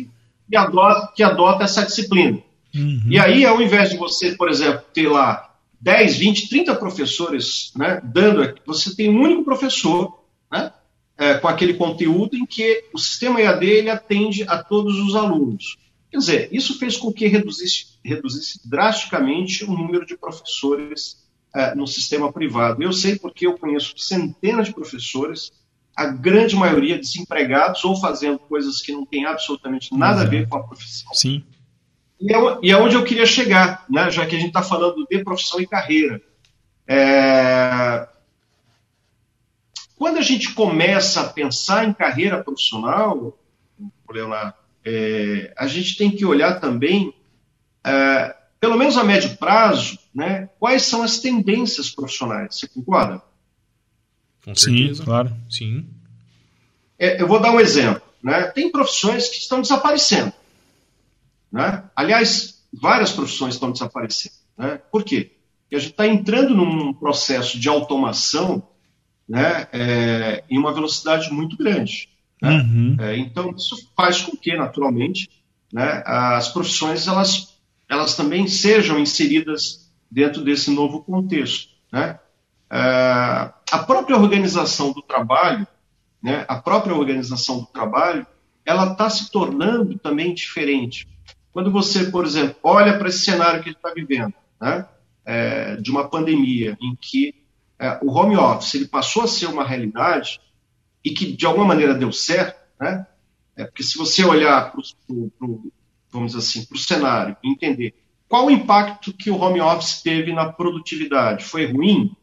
Que 0.48 0.56
adota, 0.56 1.12
que 1.14 1.22
adota 1.22 1.64
essa 1.64 1.84
disciplina. 1.84 2.38
Uhum. 2.74 3.02
E 3.06 3.18
aí, 3.18 3.44
ao 3.44 3.60
invés 3.60 3.90
de 3.90 3.98
você, 3.98 4.34
por 4.34 4.48
exemplo, 4.48 4.82
ter 4.94 5.08
lá 5.08 5.54
10, 5.78 6.16
20, 6.16 6.48
30 6.48 6.74
professores 6.76 7.70
né, 7.76 8.00
dando, 8.02 8.54
você 8.64 8.96
tem 8.96 9.10
um 9.10 9.20
único 9.20 9.44
professor 9.44 10.24
né, 10.50 10.72
é, 11.18 11.34
com 11.34 11.48
aquele 11.48 11.74
conteúdo 11.74 12.34
em 12.34 12.46
que 12.46 12.84
o 12.94 12.98
sistema 12.98 13.42
EAD 13.42 13.66
ele 13.66 13.90
atende 13.90 14.44
a 14.48 14.56
todos 14.56 14.98
os 14.98 15.14
alunos. 15.14 15.76
Quer 16.10 16.18
dizer, 16.18 16.48
isso 16.52 16.78
fez 16.78 16.96
com 16.96 17.12
que 17.12 17.26
reduzisse, 17.26 17.98
reduzisse 18.04 18.60
drasticamente 18.68 19.64
o 19.64 19.72
número 19.72 20.06
de 20.06 20.16
professores 20.16 21.28
é, 21.54 21.74
no 21.74 21.86
sistema 21.86 22.32
privado. 22.32 22.82
Eu 22.82 22.92
sei 22.92 23.16
porque 23.18 23.46
eu 23.46 23.58
conheço 23.58 23.96
centenas 23.98 24.68
de 24.68 24.74
professores, 24.74 25.50
a 25.94 26.06
grande 26.06 26.56
maioria 26.56 26.98
desempregados 26.98 27.84
ou 27.84 28.00
fazendo 28.00 28.38
coisas 28.38 28.80
que 28.80 28.92
não 28.92 29.04
têm 29.04 29.26
absolutamente 29.26 29.94
nada 29.94 30.22
a 30.22 30.24
ver 30.24 30.48
com 30.48 30.56
a 30.56 30.62
profissão. 30.62 31.12
Sim. 31.12 31.44
E 32.20 32.32
é, 32.32 32.58
e 32.62 32.70
é 32.70 32.76
onde 32.76 32.94
eu 32.94 33.04
queria 33.04 33.26
chegar, 33.26 33.84
né? 33.88 34.10
já 34.10 34.26
que 34.26 34.34
a 34.34 34.38
gente 34.38 34.48
está 34.48 34.62
falando 34.62 35.06
de 35.08 35.22
profissão 35.22 35.60
e 35.60 35.66
carreira. 35.66 36.20
É... 36.86 38.08
Quando 39.96 40.18
a 40.18 40.22
gente 40.22 40.54
começa 40.54 41.20
a 41.20 41.28
pensar 41.28 41.84
em 41.84 41.92
carreira 41.92 42.42
profissional, 42.42 43.36
Leonardo, 44.08 44.54
é, 44.84 45.52
a 45.56 45.66
gente 45.66 45.96
tem 45.96 46.10
que 46.10 46.24
olhar 46.24 46.60
também, 46.60 47.12
é, 47.84 48.34
pelo 48.60 48.76
menos 48.76 48.96
a 48.96 49.04
médio 49.04 49.36
prazo, 49.36 49.98
né, 50.14 50.48
quais 50.58 50.82
são 50.82 51.02
as 51.02 51.18
tendências 51.18 51.90
profissionais. 51.90 52.56
Você 52.56 52.68
concorda? 52.68 53.22
Com 54.44 54.54
certeza. 54.54 54.94
Sim, 54.94 55.04
claro. 55.04 55.36
Sim. 55.50 55.86
É, 56.98 57.20
eu 57.20 57.28
vou 57.28 57.40
dar 57.40 57.52
um 57.52 57.60
exemplo. 57.60 58.02
Né? 58.22 58.42
Tem 58.48 58.70
profissões 58.70 59.28
que 59.28 59.36
estão 59.36 59.60
desaparecendo. 59.60 60.32
Né? 61.52 61.84
Aliás, 61.94 62.62
várias 62.72 63.12
profissões 63.12 63.54
estão 63.54 63.70
desaparecendo. 63.70 64.34
Né? 64.56 64.80
Por 64.90 65.04
quê? 65.04 65.32
Porque 65.62 65.76
a 65.76 65.78
gente 65.78 65.90
está 65.90 66.06
entrando 66.06 66.54
num 66.54 66.92
processo 66.92 67.58
de 67.58 67.68
automação 67.68 68.66
né, 69.28 69.68
é, 69.72 70.44
em 70.48 70.58
uma 70.58 70.72
velocidade 70.72 71.30
muito 71.32 71.56
grande. 71.56 72.08
Né? 72.40 72.50
Uhum. 72.50 72.96
É, 73.00 73.16
então, 73.16 73.54
isso 73.56 73.90
faz 73.96 74.22
com 74.22 74.36
que, 74.36 74.56
naturalmente, 74.56 75.28
né, 75.72 76.02
as 76.06 76.48
profissões 76.48 77.06
elas, 77.06 77.58
elas 77.88 78.14
também 78.16 78.46
sejam 78.46 78.98
inseridas 78.98 79.90
dentro 80.10 80.42
desse 80.42 80.70
novo 80.70 81.02
contexto. 81.02 81.72
Né? 81.92 82.18
É, 82.70 82.78
a 83.70 83.78
própria 83.86 84.16
organização 84.16 84.92
do 84.92 85.02
trabalho, 85.02 85.66
né, 86.22 86.44
a 86.48 86.56
própria 86.56 86.94
organização 86.94 87.60
do 87.60 87.66
trabalho, 87.66 88.26
ela 88.64 88.92
está 88.92 89.08
se 89.08 89.30
tornando 89.30 89.98
também 89.98 90.34
diferente. 90.34 91.08
Quando 91.52 91.70
você, 91.70 92.04
por 92.10 92.24
exemplo, 92.24 92.56
olha 92.62 92.98
para 92.98 93.08
esse 93.08 93.20
cenário 93.20 93.62
que 93.62 93.70
ele 93.70 93.76
está 93.76 93.92
vivendo, 93.92 94.34
né, 94.60 94.86
é, 95.24 95.76
de 95.76 95.90
uma 95.90 96.08
pandemia, 96.08 96.76
em 96.80 96.96
que 97.00 97.34
é, 97.78 97.98
o 98.02 98.10
home 98.10 98.36
office 98.36 98.74
ele 98.74 98.86
passou 98.86 99.22
a 99.22 99.28
ser 99.28 99.46
uma 99.46 99.64
realidade 99.64 100.40
e 101.04 101.10
que 101.10 101.32
de 101.32 101.46
alguma 101.46 101.66
maneira 101.66 101.94
deu 101.94 102.12
certo, 102.12 102.58
né? 102.80 103.06
É, 103.56 103.64
porque 103.64 103.82
se 103.82 103.98
você 103.98 104.24
olhar 104.24 104.70
para 104.70 104.82
vamos 106.10 106.32
dizer 106.32 106.38
assim, 106.38 106.64
para 106.64 106.76
o 106.76 106.78
cenário 106.78 107.36
e 107.42 107.50
entender 107.50 107.94
qual 108.28 108.46
o 108.46 108.50
impacto 108.50 109.12
que 109.12 109.30
o 109.30 109.40
home 109.40 109.60
office 109.60 110.02
teve 110.02 110.32
na 110.32 110.52
produtividade, 110.52 111.44
foi 111.44 111.70
ruim? 111.72 112.14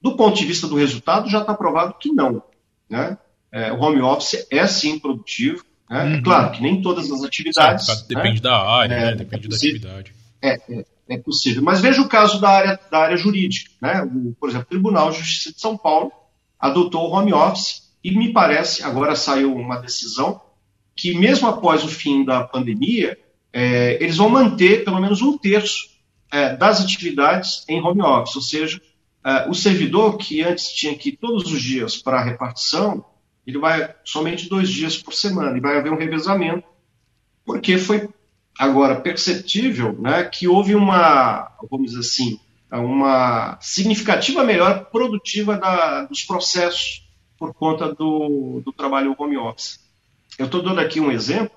Do 0.00 0.16
ponto 0.16 0.36
de 0.36 0.44
vista 0.44 0.68
do 0.68 0.76
resultado, 0.76 1.28
já 1.28 1.40
está 1.40 1.54
provado 1.54 1.94
que 1.98 2.12
não. 2.12 2.42
Né? 2.88 3.16
É, 3.50 3.72
o 3.72 3.80
home 3.80 4.02
office 4.02 4.46
é 4.50 4.66
sim 4.66 4.98
produtivo. 4.98 5.64
Né? 5.88 6.00
É 6.00 6.04
uhum. 6.04 6.14
É 6.16 6.22
claro 6.22 6.52
que 6.52 6.62
nem 6.62 6.82
todas 6.82 7.10
as 7.10 7.24
atividades. 7.24 7.86
Sim, 7.86 8.04
depende 8.06 8.36
né? 8.36 8.40
da 8.42 8.56
área, 8.56 8.94
é, 8.94 9.04
né? 9.06 9.14
depende 9.14 9.46
é 9.46 9.48
da 9.48 9.56
atividade. 9.56 10.14
É, 10.42 10.84
é, 11.08 11.18
possível. 11.18 11.62
Mas 11.62 11.80
veja 11.80 12.02
o 12.02 12.08
caso 12.08 12.38
da 12.40 12.50
área, 12.50 12.78
da 12.90 12.98
área 12.98 13.16
jurídica. 13.16 13.70
Né? 13.80 14.02
O, 14.02 14.34
por 14.38 14.50
exemplo, 14.50 14.66
o 14.66 14.70
Tribunal 14.70 15.10
de 15.10 15.18
Justiça 15.18 15.52
de 15.52 15.60
São 15.60 15.76
Paulo 15.76 16.12
adotou 16.58 17.08
o 17.08 17.12
home 17.12 17.32
office 17.32 17.88
e 18.02 18.16
me 18.16 18.32
parece, 18.32 18.82
agora 18.82 19.14
saiu 19.14 19.54
uma 19.54 19.76
decisão, 19.76 20.40
que 20.96 21.14
mesmo 21.14 21.48
após 21.48 21.84
o 21.84 21.88
fim 21.88 22.24
da 22.24 22.44
pandemia, 22.44 23.18
é, 23.52 24.02
eles 24.02 24.16
vão 24.16 24.28
manter 24.28 24.84
pelo 24.84 25.00
menos 25.00 25.22
um 25.22 25.36
terço 25.36 25.88
é, 26.30 26.56
das 26.56 26.80
atividades 26.82 27.64
em 27.68 27.80
home 27.80 28.02
office, 28.02 28.36
ou 28.36 28.42
seja, 28.42 28.80
é, 29.24 29.48
o 29.48 29.54
servidor 29.54 30.16
que 30.16 30.42
antes 30.42 30.72
tinha 30.72 30.94
que 30.96 31.10
ir 31.10 31.16
todos 31.16 31.50
os 31.50 31.62
dias 31.62 31.96
para 31.96 32.18
a 32.18 32.24
repartição, 32.24 33.04
ele 33.46 33.58
vai 33.58 33.94
somente 34.04 34.48
dois 34.48 34.68
dias 34.68 34.96
por 34.96 35.14
semana 35.14 35.56
e 35.56 35.60
vai 35.60 35.78
haver 35.78 35.92
um 35.92 35.96
revezamento, 35.96 36.64
porque 37.44 37.78
foi 37.78 38.08
agora 38.58 39.00
perceptível 39.00 39.96
né, 39.98 40.24
que 40.24 40.46
houve 40.48 40.74
uma, 40.74 41.50
vamos 41.70 41.92
dizer 41.92 42.00
assim, 42.00 42.40
uma 42.76 43.58
significativa 43.60 44.44
melhora 44.44 44.80
produtiva 44.80 45.56
da, 45.56 46.04
dos 46.04 46.22
processos 46.22 47.08
por 47.38 47.54
conta 47.54 47.94
do, 47.94 48.60
do 48.64 48.72
trabalho 48.72 49.14
home 49.18 49.38
office. 49.38 49.80
Eu 50.38 50.46
estou 50.46 50.62
dando 50.62 50.80
aqui 50.80 51.00
um 51.00 51.10
exemplo, 51.10 51.56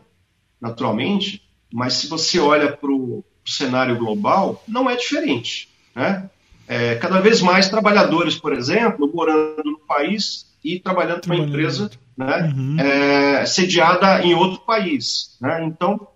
naturalmente, 0.60 1.42
mas 1.74 1.94
se 1.94 2.08
você 2.08 2.40
olha 2.40 2.72
para 2.72 2.92
o 2.92 3.24
cenário 3.46 3.98
global, 3.98 4.64
não 4.68 4.90
é 4.90 4.96
diferente. 4.96 5.68
Né? 5.96 6.30
É, 6.68 6.96
cada 6.96 7.20
vez 7.20 7.42
mais 7.42 7.68
trabalhadores, 7.68 8.36
por 8.36 8.54
exemplo, 8.54 9.12
morando 9.14 9.64
no 9.64 9.80
país 9.80 10.46
e 10.64 10.80
trabalhando 10.80 11.22
para 11.22 11.36
uma 11.36 11.44
empresa 11.44 11.90
né, 12.16 12.54
uhum. 12.56 12.80
é, 12.80 13.46
sediada 13.46 14.24
em 14.24 14.34
outro 14.34 14.62
país. 14.62 15.38
Né? 15.42 15.66
Então, 15.66 16.08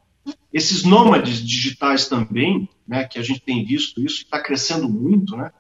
esses 0.54 0.84
nômades 0.84 1.46
digitais 1.46 2.08
também, 2.08 2.70
né, 2.88 3.04
que 3.06 3.20
a 3.20 3.22
gente 3.22 3.42
tem 3.42 3.66
visto 3.66 4.04
isso, 4.04 4.24
está 4.24 4.40
crescendo 4.40 4.88
muito. 4.88 5.36
Né? 5.36 5.52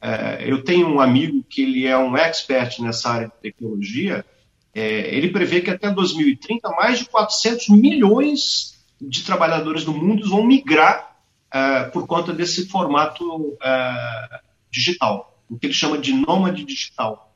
É, 0.00 0.44
eu 0.46 0.62
tenho 0.62 0.88
um 0.88 1.00
amigo 1.00 1.44
que 1.48 1.62
ele 1.62 1.86
é 1.86 1.96
um 1.96 2.16
expert 2.16 2.80
nessa 2.80 3.10
área 3.10 3.28
de 3.28 3.34
tecnologia. 3.40 4.24
É, 4.74 5.14
ele 5.14 5.30
prevê 5.30 5.60
que 5.60 5.70
até 5.70 5.90
2030 5.90 6.68
mais 6.70 6.98
de 6.98 7.06
400 7.06 7.68
milhões 7.70 8.74
de 9.00 9.22
trabalhadores 9.22 9.84
do 9.84 9.92
mundo 9.92 10.28
vão 10.28 10.44
migrar 10.44 11.16
é, 11.52 11.84
por 11.84 12.06
conta 12.06 12.32
desse 12.32 12.66
formato 12.68 13.56
é, 13.62 14.40
digital, 14.70 15.40
o 15.48 15.56
que 15.58 15.66
ele 15.66 15.74
chama 15.74 15.96
de 15.96 16.12
nômade 16.12 16.64
digital. 16.64 17.32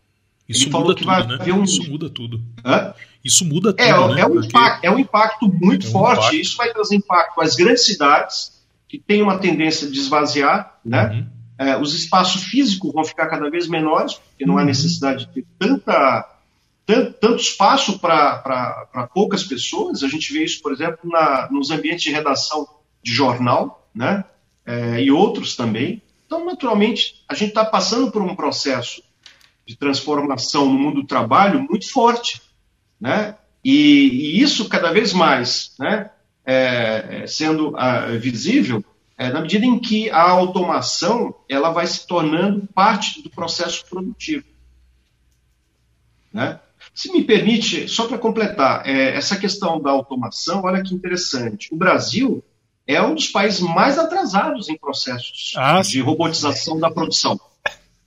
Isso 0.48 0.64
ele 0.64 0.72
muda 0.72 0.94
tudo, 0.94 1.26
né? 1.36 1.52
Um... 1.52 1.64
Isso 1.64 1.90
muda 1.90 2.10
tudo. 2.10 2.42
Hã? 2.64 2.94
Isso 3.22 3.44
muda 3.44 3.74
é, 3.76 3.94
tudo, 3.94 4.12
é, 4.12 4.14
né? 4.14 4.20
É 4.22 4.26
um, 4.26 4.32
Porque... 4.32 4.46
impacto, 4.48 4.84
é 4.84 4.90
um 4.90 4.98
impacto 4.98 5.48
muito 5.48 5.86
é 5.86 5.88
um 5.88 5.92
forte. 5.92 6.18
Impacto. 6.18 6.36
Isso 6.36 6.56
vai 6.56 6.72
trazer 6.72 6.96
impacto 6.96 7.40
às 7.40 7.54
grandes 7.54 7.84
cidades, 7.84 8.57
que 8.88 8.98
têm 8.98 9.22
uma 9.22 9.38
tendência 9.38 9.88
de 9.88 9.98
esvaziar, 9.98 10.78
né? 10.84 11.10
Uhum. 11.10 11.26
É, 11.58 11.76
os 11.76 11.92
espaços 11.94 12.44
físicos 12.44 12.92
vão 12.92 13.04
ficar 13.04 13.26
cada 13.26 13.50
vez 13.50 13.68
menores, 13.68 14.14
porque 14.14 14.46
não 14.46 14.56
há 14.56 14.60
uhum. 14.60 14.66
necessidade 14.66 15.26
de 15.26 15.32
ter 15.32 15.46
tanta, 15.58 16.28
tanto, 16.86 17.12
tanto 17.20 17.42
espaço 17.42 17.98
para 17.98 19.10
poucas 19.12 19.44
pessoas. 19.44 20.02
A 20.02 20.08
gente 20.08 20.32
vê 20.32 20.44
isso, 20.44 20.62
por 20.62 20.72
exemplo, 20.72 20.98
na, 21.04 21.48
nos 21.50 21.70
ambientes 21.70 22.04
de 22.04 22.10
redação 22.10 22.66
de 23.02 23.12
jornal, 23.12 23.88
né? 23.94 24.24
É, 24.64 25.02
e 25.02 25.10
outros 25.10 25.56
também. 25.56 26.02
Então, 26.26 26.44
naturalmente, 26.44 27.24
a 27.28 27.34
gente 27.34 27.48
está 27.48 27.64
passando 27.64 28.10
por 28.10 28.22
um 28.22 28.36
processo 28.36 29.02
de 29.66 29.76
transformação 29.76 30.66
no 30.66 30.78
mundo 30.78 31.02
do 31.02 31.06
trabalho 31.06 31.60
muito 31.68 31.90
forte, 31.90 32.40
né? 33.00 33.36
E, 33.64 34.36
e 34.36 34.42
isso 34.42 34.68
cada 34.68 34.92
vez 34.92 35.12
mais, 35.12 35.74
né? 35.78 36.10
É, 36.50 37.26
sendo 37.26 37.74
uh, 37.76 38.18
visível 38.18 38.82
é, 39.18 39.30
na 39.30 39.42
medida 39.42 39.66
em 39.66 39.78
que 39.78 40.08
a 40.08 40.22
automação 40.22 41.34
ela 41.46 41.70
vai 41.70 41.86
se 41.86 42.06
tornando 42.06 42.66
parte 42.68 43.20
do 43.20 43.28
processo 43.28 43.84
produtivo, 43.84 44.46
né? 46.32 46.60
Se 46.94 47.12
me 47.12 47.22
permite, 47.22 47.88
só 47.88 48.06
para 48.06 48.16
completar, 48.16 48.86
é, 48.86 49.14
essa 49.16 49.36
questão 49.36 49.80
da 49.80 49.90
automação, 49.90 50.62
olha 50.64 50.82
que 50.82 50.94
interessante. 50.94 51.68
O 51.72 51.76
Brasil 51.76 52.42
é 52.86 53.02
um 53.02 53.14
dos 53.14 53.28
países 53.28 53.60
mais 53.60 53.98
atrasados 53.98 54.68
em 54.68 54.78
processos 54.78 55.52
ah, 55.56 55.82
de 55.82 56.00
robotização 56.00 56.78
da 56.78 56.90
produção. 56.90 57.38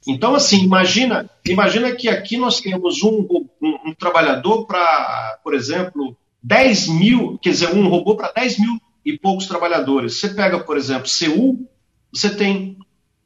Então, 0.08 0.34
assim, 0.34 0.64
imagina, 0.64 1.30
imagina 1.46 1.92
que 1.96 2.10
aqui 2.10 2.38
nós 2.38 2.60
temos 2.60 3.04
um, 3.04 3.28
um, 3.62 3.90
um 3.90 3.94
trabalhador 3.94 4.66
para, 4.66 5.40
por 5.44 5.54
exemplo, 5.54 6.18
10 6.44 6.88
mil, 6.88 7.38
quer 7.40 7.52
dizer, 7.52 7.74
um 7.74 7.88
robô 7.88 8.16
para 8.16 8.32
10 8.32 8.60
mil 8.60 8.82
e 9.06 9.18
poucos 9.18 9.48
trabalhadores. 9.48 10.20
Você 10.20 10.30
pega, 10.30 10.60
por 10.60 10.78
exemplo, 10.78 11.08
Seul, 11.08 11.70
você 12.12 12.34
tem 12.34 12.78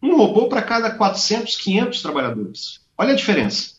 um 0.01 0.15
robô 0.15 0.47
para 0.47 0.61
cada 0.61 0.91
400, 0.91 1.55
500 1.57 2.01
trabalhadores. 2.01 2.81
Olha 2.97 3.13
a 3.13 3.15
diferença. 3.15 3.75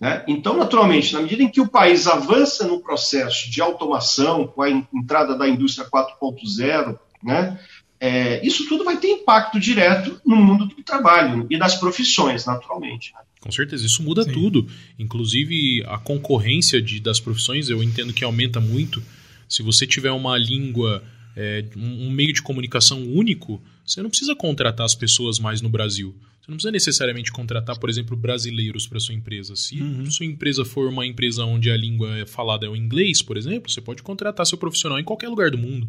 Né? 0.00 0.24
Então, 0.26 0.56
naturalmente, 0.56 1.14
na 1.14 1.22
medida 1.22 1.42
em 1.44 1.48
que 1.48 1.60
o 1.60 1.68
país 1.68 2.06
avança 2.06 2.66
no 2.66 2.80
processo 2.80 3.48
de 3.50 3.60
automação, 3.60 4.48
com 4.48 4.62
a 4.62 4.68
entrada 4.68 5.36
da 5.36 5.48
indústria 5.48 5.88
4.0, 5.88 6.98
né, 7.22 7.60
é, 8.00 8.44
isso 8.44 8.68
tudo 8.68 8.84
vai 8.84 8.96
ter 8.96 9.12
impacto 9.12 9.60
direto 9.60 10.20
no 10.26 10.34
mundo 10.34 10.66
do 10.66 10.82
trabalho 10.82 11.46
e 11.48 11.56
das 11.56 11.76
profissões, 11.76 12.44
naturalmente. 12.44 13.12
Né? 13.14 13.20
Com 13.42 13.50
certeza, 13.50 13.84
isso 13.84 14.04
muda 14.04 14.22
Sim. 14.22 14.30
tudo. 14.30 14.68
Inclusive, 14.96 15.82
a 15.86 15.98
concorrência 15.98 16.80
de, 16.80 17.00
das 17.00 17.18
profissões, 17.18 17.68
eu 17.68 17.82
entendo 17.82 18.12
que 18.12 18.22
aumenta 18.22 18.60
muito. 18.60 19.02
Se 19.48 19.64
você 19.64 19.84
tiver 19.84 20.12
uma 20.12 20.38
língua, 20.38 21.02
é, 21.36 21.64
um 21.76 22.08
meio 22.08 22.32
de 22.32 22.40
comunicação 22.40 23.02
único, 23.02 23.60
você 23.84 24.00
não 24.00 24.08
precisa 24.08 24.36
contratar 24.36 24.86
as 24.86 24.94
pessoas 24.94 25.40
mais 25.40 25.60
no 25.60 25.68
Brasil. 25.68 26.14
Você 26.40 26.50
não 26.52 26.56
precisa 26.56 26.70
necessariamente 26.70 27.32
contratar, 27.32 27.76
por 27.80 27.90
exemplo, 27.90 28.16
brasileiros 28.16 28.86
para 28.86 29.00
sua 29.00 29.14
empresa. 29.14 29.56
Se 29.56 29.80
uhum. 29.80 30.08
sua 30.08 30.24
empresa 30.24 30.64
for 30.64 30.88
uma 30.88 31.04
empresa 31.04 31.44
onde 31.44 31.68
a 31.68 31.76
língua 31.76 32.16
é 32.18 32.24
falada 32.24 32.64
é 32.64 32.68
o 32.68 32.76
inglês, 32.76 33.22
por 33.22 33.36
exemplo, 33.36 33.68
você 33.68 33.80
pode 33.80 34.04
contratar 34.04 34.46
seu 34.46 34.56
profissional 34.56 35.00
em 35.00 35.04
qualquer 35.04 35.28
lugar 35.28 35.50
do 35.50 35.58
mundo. 35.58 35.88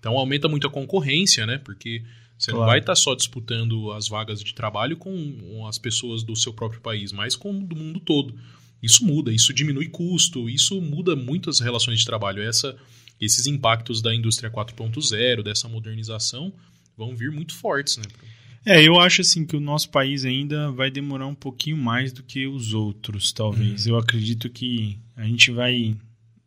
Então 0.00 0.16
aumenta 0.16 0.48
muito 0.48 0.66
a 0.66 0.70
concorrência, 0.70 1.46
né? 1.46 1.58
Porque 1.58 2.02
você 2.38 2.50
claro. 2.50 2.60
não 2.60 2.66
vai 2.66 2.78
estar 2.78 2.92
tá 2.92 2.96
só 2.96 3.14
disputando 3.14 3.92
as 3.92 4.08
vagas 4.08 4.42
de 4.42 4.54
trabalho 4.54 4.96
com 4.96 5.66
as 5.66 5.78
pessoas 5.78 6.22
do 6.22 6.36
seu 6.36 6.52
próprio 6.52 6.80
país, 6.80 7.12
mas 7.12 7.34
com 7.34 7.58
do 7.58 7.74
mundo 7.76 8.00
todo. 8.00 8.34
Isso 8.82 9.04
muda, 9.04 9.32
isso 9.32 9.54
diminui 9.54 9.88
custo, 9.88 10.48
isso 10.48 10.80
muda 10.80 11.16
muito 11.16 11.48
as 11.48 11.60
relações 11.60 12.00
de 12.00 12.04
trabalho. 12.04 12.42
Essa 12.42 12.76
esses 13.20 13.46
impactos 13.46 14.02
da 14.02 14.14
indústria 14.14 14.50
4.0, 14.50 15.42
dessa 15.42 15.68
modernização, 15.68 16.52
vão 16.96 17.16
vir 17.16 17.30
muito 17.30 17.54
fortes, 17.54 17.96
né? 17.96 18.04
É, 18.64 18.82
eu 18.82 18.98
acho 18.98 19.20
assim 19.20 19.46
que 19.46 19.56
o 19.56 19.60
nosso 19.60 19.88
país 19.90 20.24
ainda 20.24 20.72
vai 20.72 20.90
demorar 20.90 21.26
um 21.26 21.34
pouquinho 21.34 21.76
mais 21.76 22.12
do 22.12 22.22
que 22.22 22.48
os 22.48 22.74
outros, 22.74 23.32
talvez. 23.32 23.86
Uhum. 23.86 23.92
Eu 23.92 23.98
acredito 23.98 24.50
que 24.50 24.98
a 25.14 25.24
gente 25.24 25.52
vai, 25.52 25.96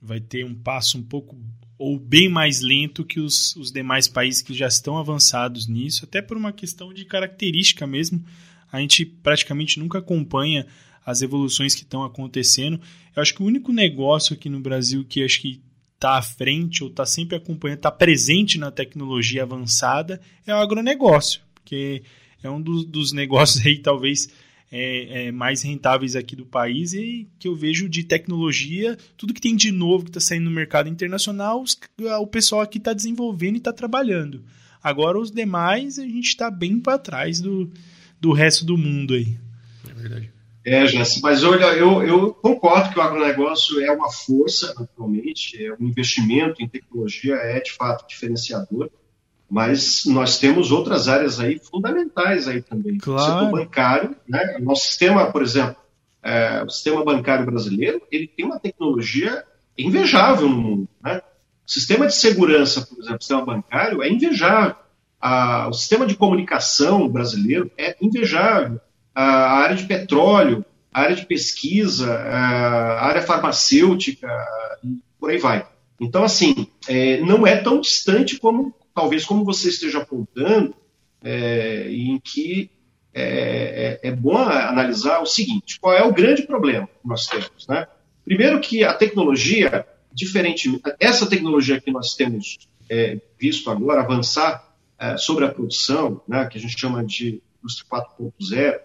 vai 0.02 0.20
ter 0.20 0.44
um 0.44 0.54
passo 0.54 0.98
um 0.98 1.04
pouco 1.04 1.38
ou 1.80 1.98
bem 1.98 2.28
mais 2.28 2.60
lento 2.60 3.06
que 3.06 3.22
os, 3.22 3.56
os 3.56 3.72
demais 3.72 4.06
países 4.06 4.42
que 4.42 4.54
já 4.54 4.68
estão 4.68 4.98
avançados 4.98 5.66
nisso, 5.66 6.04
até 6.04 6.22
por 6.22 6.36
uma 6.36 6.52
questão 6.52 6.94
de 6.94 7.06
característica 7.06 7.88
mesmo. 7.88 8.22
A 8.70 8.82
gente 8.82 9.06
praticamente 9.06 9.80
nunca 9.80 10.00
acompanha 10.00 10.68
as 11.06 11.22
evoluções 11.22 11.74
que 11.74 11.84
estão 11.84 12.04
acontecendo. 12.04 12.82
Eu 13.16 13.22
acho 13.22 13.34
que 13.34 13.42
o 13.42 13.46
único 13.46 13.72
negócio 13.72 14.34
aqui 14.34 14.50
no 14.50 14.60
Brasil 14.60 15.06
que 15.06 15.24
acho 15.24 15.40
que 15.40 15.62
está 15.96 16.18
à 16.18 16.22
frente 16.22 16.84
ou 16.84 16.90
está 16.90 17.06
sempre 17.06 17.38
acompanhando, 17.38 17.78
está 17.78 17.92
presente 17.92 18.58
na 18.58 18.72
tecnologia 18.72 19.44
avançada 19.44 20.20
é 20.46 20.54
o 20.54 20.58
agronegócio, 20.58 21.42
porque 21.54 22.04
é 22.44 22.50
um 22.50 22.62
dos, 22.62 22.86
dos 22.86 23.14
negócios 23.14 23.66
aí 23.66 23.80
talvez 23.80 24.30
é, 24.72 25.28
é, 25.28 25.32
mais 25.32 25.62
rentáveis 25.62 26.16
aqui 26.16 26.36
do 26.36 26.46
país 26.46 26.94
e 26.94 27.28
que 27.40 27.48
eu 27.48 27.56
vejo 27.56 27.90
de 27.90 28.04
tecnologia, 28.04 28.98
tudo 29.18 29.34
que 29.34 29.42
tem 29.42 29.56
de 29.56 29.72
novo 29.72 30.06
que 30.06 30.10
está 30.12 30.20
saindo 30.20 30.46
no 30.46 30.52
mercado 30.52 30.90
internacional, 30.90 31.62
os, 31.62 31.80
o 32.20 32.28
pessoal 32.28 32.62
aqui 32.62 32.78
está 32.78 32.94
desenvolvendo 32.94 33.56
e 33.56 33.58
está 33.58 33.74
trabalhando. 33.74 34.44
Agora 34.82 35.20
os 35.20 35.32
demais 35.32 35.98
a 36.00 36.04
gente 36.04 36.28
está 36.28 36.50
bem 36.50 36.80
para 36.80 36.98
trás 36.98 37.40
do, 37.40 37.70
do 38.20 38.32
resto 38.32 38.64
do 38.64 38.78
mundo 38.78 39.14
aí. 39.14 39.38
É 39.90 39.94
verdade. 39.94 40.32
É, 40.66 40.86
Jesse, 40.86 41.22
mas 41.22 41.44
olha, 41.44 41.66
eu, 41.74 42.04
eu 42.04 42.34
concordo 42.34 42.92
que 42.92 43.00
o 43.00 43.02
agronegócio 43.02 43.84
é 43.84 43.92
uma 43.92 44.12
força, 44.12 44.74
naturalmente, 44.78 45.66
é 45.66 45.74
um 45.74 45.88
investimento 45.88 46.62
em 46.62 46.68
tecnologia, 46.68 47.34
é 47.36 47.60
de 47.60 47.72
fato 47.72 48.08
diferenciador, 48.08 48.90
mas 49.50 50.06
nós 50.06 50.38
temos 50.38 50.72
outras 50.72 51.08
áreas 51.08 51.40
aí 51.40 51.60
fundamentais 51.60 52.48
aí 52.48 52.62
também. 52.62 52.98
Claro. 52.98 53.22
O 53.22 53.26
setor 53.26 53.52
bancário, 53.52 54.16
né? 54.28 54.58
O 54.60 54.64
nosso 54.64 54.88
sistema, 54.88 55.32
por 55.32 55.42
exemplo, 55.42 55.76
é, 56.22 56.64
o 56.64 56.70
sistema 56.70 57.04
bancário 57.04 57.46
brasileiro, 57.46 58.02
ele 58.12 58.28
tem 58.28 58.46
uma 58.46 58.60
tecnologia 58.60 59.44
invejável 59.78 60.48
no 60.48 60.58
mundo, 60.58 60.90
né? 61.04 61.22
O 61.68 61.72
sistema 61.72 62.08
de 62.08 62.16
segurança, 62.16 62.82
por 62.82 63.00
exemplo, 63.00 63.18
o 63.18 63.22
sistema 63.22 63.46
bancário 63.46 64.04
é 64.04 64.10
invejável. 64.10 64.76
Ah, 65.22 65.68
o 65.68 65.74
sistema 65.74 66.06
de 66.06 66.16
comunicação 66.16 67.08
brasileiro 67.10 67.70
é 67.78 67.96
invejável 68.02 68.80
a 69.14 69.60
área 69.60 69.76
de 69.76 69.86
petróleo, 69.86 70.66
a 70.94 71.02
área 71.02 71.16
de 71.16 71.26
pesquisa, 71.26 72.14
a 72.14 73.06
área 73.06 73.22
farmacêutica, 73.22 74.28
por 75.20 75.30
aí 75.30 75.38
vai. 75.38 75.68
Então, 76.00 76.24
assim, 76.24 76.68
é, 76.88 77.20
não 77.20 77.46
é 77.46 77.58
tão 77.58 77.82
distante 77.82 78.38
como, 78.40 78.74
talvez, 78.94 79.26
como 79.26 79.44
você 79.44 79.70
esteja 79.70 80.00
apontando, 80.00 80.76
é, 81.24 81.90
em 81.90 82.20
que 82.20 82.72
é, 83.14 84.00
é, 84.04 84.10
é, 84.10 84.12
bom 84.12 84.38
analisar 84.38 85.20
o 85.20 85.26
seguinte: 85.26 85.80
qual 85.80 85.94
é 85.94 86.04
o 86.04 86.14
grande 86.14 86.44
problema 86.44 86.88
que 86.88 87.08
nós 87.08 87.28
temos? 87.28 87.68
Né? 87.68 87.88
Primeiro, 88.24 88.60
que 88.62 88.84
a 88.84 88.94
tecnologia, 88.94 89.86
diferente, 90.14 90.80
essa 91.00 91.28
tecnologia 91.28 91.82
que 91.82 91.92
nós 91.92 92.14
temos 92.16 92.58
é, 92.90 93.20
visto 93.40 93.70
agora 93.70 94.02
avançar 94.02 94.76
é, 94.98 95.18
sobre 95.18 95.46
a 95.46 95.50
produção, 95.50 96.22
né, 96.28 96.46
que 96.46 96.58
a 96.58 96.62
gente 96.62 96.80
chama 96.80 97.04
de 97.04 97.42
indústria 97.60 97.90
4.0, 97.90 98.80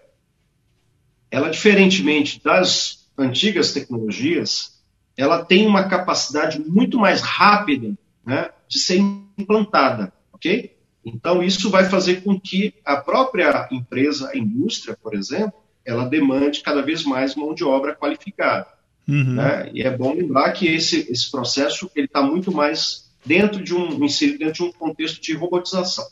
ela, 1.29 1.49
diferentemente 1.49 2.41
das 2.43 3.09
antigas 3.17 3.73
tecnologias, 3.73 4.81
ela 5.17 5.43
tem 5.43 5.65
uma 5.65 5.87
capacidade 5.87 6.59
muito 6.59 6.97
mais 6.97 7.21
rápida 7.21 7.97
né, 8.25 8.49
de 8.67 8.79
ser 8.79 8.99
implantada, 9.37 10.13
ok? 10.33 10.75
Então, 11.05 11.43
isso 11.43 11.69
vai 11.69 11.85
fazer 11.85 12.23
com 12.23 12.39
que 12.39 12.73
a 12.83 12.97
própria 12.97 13.67
empresa, 13.71 14.31
a 14.33 14.37
indústria, 14.37 14.97
por 14.99 15.13
exemplo, 15.13 15.53
ela 15.85 16.05
demande 16.05 16.61
cada 16.61 16.81
vez 16.81 17.03
mais 17.03 17.35
mão 17.35 17.53
de 17.53 17.63
obra 17.63 17.95
qualificada. 17.95 18.67
Uhum. 19.07 19.35
Né? 19.35 19.69
E 19.71 19.83
é 19.83 19.95
bom 19.95 20.15
lembrar 20.15 20.51
que 20.51 20.67
esse, 20.67 21.11
esse 21.11 21.29
processo 21.29 21.89
ele 21.95 22.07
está 22.07 22.23
muito 22.23 22.51
mais 22.51 23.05
dentro 23.23 23.63
de 23.63 23.73
um 23.73 24.03
inserido 24.03 24.39
dentro 24.39 24.53
de 24.53 24.63
um 24.63 24.71
contexto 24.71 25.21
de 25.21 25.33
robotização. 25.33 26.05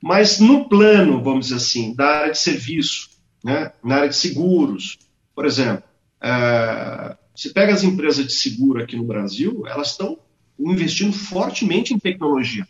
Mas 0.00 0.38
no 0.38 0.68
plano, 0.68 1.22
vamos 1.22 1.46
dizer 1.46 1.56
assim, 1.56 1.94
da 1.94 2.06
área 2.06 2.32
de 2.32 2.38
serviço, 2.38 3.08
né? 3.42 3.72
na 3.82 3.96
área 3.96 4.08
de 4.10 4.16
seguros, 4.16 4.98
por 5.34 5.46
exemplo. 5.46 5.82
É, 6.20 7.16
se 7.34 7.52
pega 7.52 7.72
as 7.72 7.82
empresas 7.82 8.26
de 8.26 8.32
seguro 8.32 8.82
aqui 8.82 8.96
no 8.96 9.04
Brasil, 9.04 9.64
elas 9.66 9.92
estão 9.92 10.18
investindo 10.58 11.12
fortemente 11.12 11.94
em 11.94 11.98
tecnologia. 11.98 12.66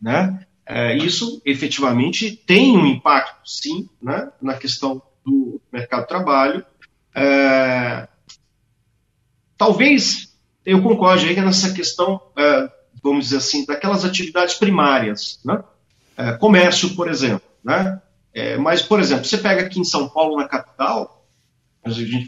Né? 0.00 0.44
É, 0.66 0.96
isso 0.96 1.40
efetivamente 1.44 2.36
tem 2.46 2.76
um 2.76 2.86
impacto, 2.86 3.40
sim, 3.44 3.88
né? 4.00 4.30
na 4.40 4.54
questão 4.54 5.02
do 5.24 5.60
mercado 5.72 6.02
de 6.02 6.08
trabalho. 6.08 6.64
É, 7.14 8.08
talvez 9.56 10.36
eu 10.64 10.82
concorde 10.82 11.28
aí 11.28 11.40
nessa 11.40 11.72
questão, 11.72 12.20
é, 12.36 12.70
vamos 13.02 13.26
dizer 13.26 13.38
assim, 13.38 13.64
daquelas 13.64 14.04
atividades 14.04 14.54
primárias. 14.54 15.40
Né? 15.44 15.62
É, 16.16 16.32
comércio, 16.32 16.94
por 16.94 17.08
exemplo. 17.08 17.48
Né? 17.64 18.00
É, 18.32 18.56
mas, 18.56 18.82
por 18.82 19.00
exemplo, 19.00 19.24
você 19.24 19.38
pega 19.38 19.62
aqui 19.62 19.80
em 19.80 19.84
São 19.84 20.08
Paulo, 20.08 20.36
na 20.36 20.46
capital, 20.46 21.26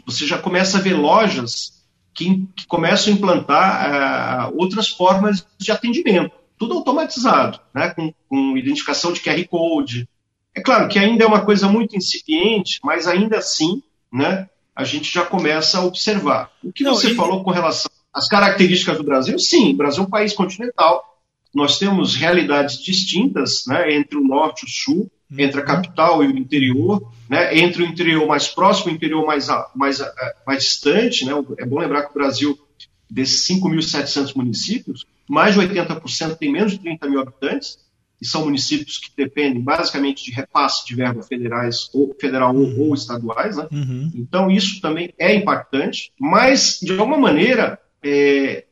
você 0.05 0.25
já 0.25 0.37
começa 0.37 0.77
a 0.77 0.81
ver 0.81 0.93
lojas 0.93 1.82
que, 2.13 2.47
que 2.55 2.67
começam 2.67 3.11
a 3.11 3.15
implantar 3.15 4.49
uh, 4.51 4.55
outras 4.57 4.89
formas 4.89 5.45
de 5.57 5.71
atendimento, 5.71 6.31
tudo 6.57 6.75
automatizado, 6.75 7.59
né, 7.73 7.89
com, 7.89 8.13
com, 8.29 8.57
identificação 8.57 9.11
de 9.11 9.21
QR 9.21 9.43
Code. 9.47 10.07
É 10.55 10.61
claro 10.61 10.87
que 10.87 10.99
ainda 10.99 11.23
é 11.23 11.27
uma 11.27 11.43
coisa 11.43 11.67
muito 11.67 11.97
incipiente, 11.97 12.79
mas 12.83 13.07
ainda 13.07 13.37
assim, 13.37 13.81
né, 14.11 14.47
a 14.75 14.83
gente 14.83 15.11
já 15.11 15.25
começa 15.25 15.79
a 15.79 15.85
observar. 15.85 16.51
O 16.63 16.71
que 16.71 16.83
Não, 16.83 16.93
você 16.93 17.11
e... 17.11 17.15
falou 17.15 17.43
com 17.43 17.51
relação 17.51 17.91
às 18.13 18.27
características 18.27 18.97
do 18.97 19.03
Brasil, 19.03 19.39
sim, 19.39 19.73
o 19.73 19.77
Brasil 19.77 20.03
é 20.03 20.05
um 20.05 20.09
país 20.09 20.33
continental, 20.33 21.03
nós 21.53 21.77
temos 21.77 22.15
realidades 22.15 22.81
distintas 22.81 23.65
né, 23.67 23.93
entre 23.93 24.17
o 24.17 24.23
norte 24.23 24.63
e 24.63 24.65
o 24.65 24.69
sul, 24.69 25.11
entre 25.37 25.61
a 25.61 25.63
capital 25.63 26.23
e 26.23 26.27
o 26.27 26.37
interior, 26.37 27.11
né, 27.29 27.57
entre 27.57 27.83
o 27.83 27.85
interior 27.85 28.27
mais 28.27 28.47
próximo 28.47 28.91
e 28.91 28.93
o 28.93 28.95
interior 28.95 29.25
mais, 29.25 29.47
mais, 29.75 29.99
mais 30.45 30.63
distante. 30.63 31.25
Né, 31.25 31.31
é 31.57 31.65
bom 31.65 31.79
lembrar 31.79 32.03
que 32.03 32.11
o 32.11 32.13
Brasil, 32.13 32.57
desses 33.09 33.47
5.700 33.47 34.35
municípios, 34.35 35.05
mais 35.27 35.53
de 35.55 35.61
80% 35.61 36.37
tem 36.37 36.51
menos 36.51 36.73
de 36.73 36.79
30 36.79 37.09
mil 37.09 37.19
habitantes, 37.19 37.77
e 38.21 38.25
são 38.25 38.45
municípios 38.45 38.97
que 38.99 39.11
dependem 39.17 39.61
basicamente 39.61 40.23
de 40.23 40.31
repasse 40.31 40.85
de 40.85 40.95
verbas 40.95 41.27
federais, 41.27 41.89
ou 41.93 42.15
federal 42.19 42.55
ou, 42.55 42.79
ou 42.79 42.93
estaduais. 42.93 43.57
Né? 43.57 43.67
Uhum. 43.69 44.11
Então, 44.15 44.49
isso 44.49 44.79
também 44.79 45.13
é 45.19 45.35
impactante, 45.35 46.13
mas, 46.17 46.79
de 46.81 46.93
alguma 46.93 47.17
maneira, 47.17 47.77
é, 48.01 48.63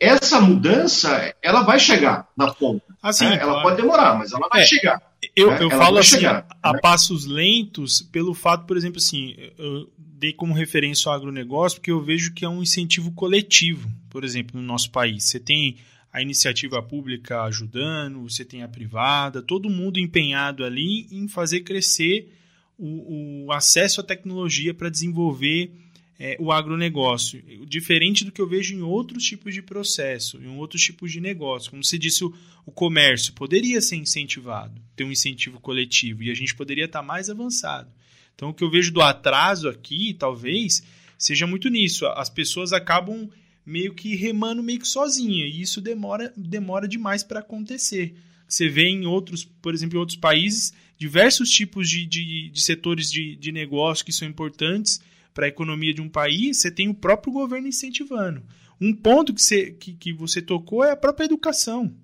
essa 0.00 0.40
mudança 0.40 1.34
ela 1.42 1.62
vai 1.62 1.78
chegar 1.78 2.28
na 2.34 2.52
ponta. 2.52 2.84
Assim, 3.02 3.26
né? 3.26 3.34
Ela 3.34 3.52
claro. 3.52 3.62
pode 3.62 3.76
demorar, 3.76 4.18
mas 4.18 4.32
ela 4.32 4.48
vai 4.50 4.62
é, 4.62 4.66
chegar. 4.66 5.00
Eu, 5.34 5.50
né? 5.50 5.62
eu 5.62 5.70
falo 5.70 5.98
assim, 5.98 6.16
chegar, 6.16 6.46
a, 6.62 6.72
né? 6.72 6.80
passos 6.80 7.24
lentos, 7.24 8.02
pelo 8.02 8.34
fato, 8.34 8.66
por 8.66 8.76
exemplo, 8.76 8.98
assim, 8.98 9.34
eu 9.58 9.90
dei 9.98 10.32
como 10.32 10.54
referência 10.54 11.10
o 11.10 11.12
agronegócio, 11.12 11.78
porque 11.78 11.90
eu 11.90 12.02
vejo 12.02 12.32
que 12.32 12.44
é 12.44 12.48
um 12.48 12.62
incentivo 12.62 13.12
coletivo, 13.12 13.90
por 14.08 14.24
exemplo, 14.24 14.60
no 14.60 14.66
nosso 14.66 14.90
país. 14.90 15.24
Você 15.24 15.40
tem 15.40 15.76
a 16.12 16.22
iniciativa 16.22 16.82
pública 16.82 17.42
ajudando, 17.42 18.22
você 18.22 18.44
tem 18.44 18.62
a 18.62 18.68
privada, 18.68 19.42
todo 19.42 19.68
mundo 19.68 20.00
empenhado 20.00 20.64
ali 20.64 21.06
em 21.10 21.28
fazer 21.28 21.60
crescer 21.60 22.32
o, 22.78 23.46
o 23.46 23.52
acesso 23.52 24.00
à 24.00 24.04
tecnologia 24.04 24.72
para 24.72 24.88
desenvolver 24.88 25.70
é, 26.18 26.36
o 26.40 26.50
agronegócio, 26.50 27.42
diferente 27.66 28.24
do 28.24 28.32
que 28.32 28.40
eu 28.40 28.48
vejo 28.48 28.74
em 28.74 28.80
outros 28.80 29.24
tipos 29.24 29.52
de 29.52 29.60
processo, 29.60 30.38
em 30.38 30.48
outros 30.56 30.82
tipos 30.82 31.12
de 31.12 31.20
negócio. 31.20 31.70
Como 31.70 31.84
você 31.84 31.98
disse, 31.98 32.24
o, 32.24 32.34
o 32.64 32.72
comércio 32.72 33.32
poderia 33.34 33.80
ser 33.80 33.96
incentivado, 33.96 34.80
ter 34.94 35.04
um 35.04 35.12
incentivo 35.12 35.60
coletivo, 35.60 36.22
e 36.22 36.30
a 36.30 36.34
gente 36.34 36.54
poderia 36.54 36.86
estar 36.86 37.02
mais 37.02 37.28
avançado. 37.28 37.90
Então, 38.34 38.50
o 38.50 38.54
que 38.54 38.64
eu 38.64 38.70
vejo 38.70 38.92
do 38.92 39.02
atraso 39.02 39.68
aqui, 39.68 40.14
talvez, 40.14 40.82
seja 41.18 41.46
muito 41.46 41.68
nisso. 41.68 42.06
As 42.06 42.28
pessoas 42.28 42.72
acabam 42.72 43.30
meio 43.64 43.94
que 43.94 44.14
remando 44.14 44.62
meio 44.62 44.78
que 44.78 44.88
sozinha, 44.88 45.44
e 45.44 45.60
isso 45.60 45.80
demora, 45.80 46.32
demora 46.36 46.86
demais 46.86 47.22
para 47.22 47.40
acontecer. 47.40 48.14
Você 48.48 48.68
vê 48.68 48.84
em 48.84 49.06
outros, 49.06 49.44
por 49.44 49.74
exemplo, 49.74 49.96
em 49.96 50.00
outros 50.00 50.16
países, 50.16 50.72
diversos 50.96 51.50
tipos 51.50 51.90
de, 51.90 52.06
de, 52.06 52.48
de 52.48 52.60
setores 52.60 53.10
de, 53.10 53.34
de 53.34 53.50
negócio 53.50 54.04
que 54.04 54.12
são 54.12 54.28
importantes, 54.28 55.00
para 55.36 55.44
a 55.44 55.48
economia 55.48 55.92
de 55.92 56.00
um 56.00 56.08
país, 56.08 56.56
você 56.56 56.70
tem 56.70 56.88
o 56.88 56.94
próprio 56.94 57.30
governo 57.30 57.68
incentivando. 57.68 58.42
Um 58.80 58.94
ponto 58.94 59.34
que 59.34 59.42
você, 59.42 59.70
que, 59.70 59.92
que 59.92 60.10
você 60.10 60.40
tocou 60.40 60.82
é 60.82 60.92
a 60.92 60.96
própria 60.96 61.26
educação. 61.26 61.94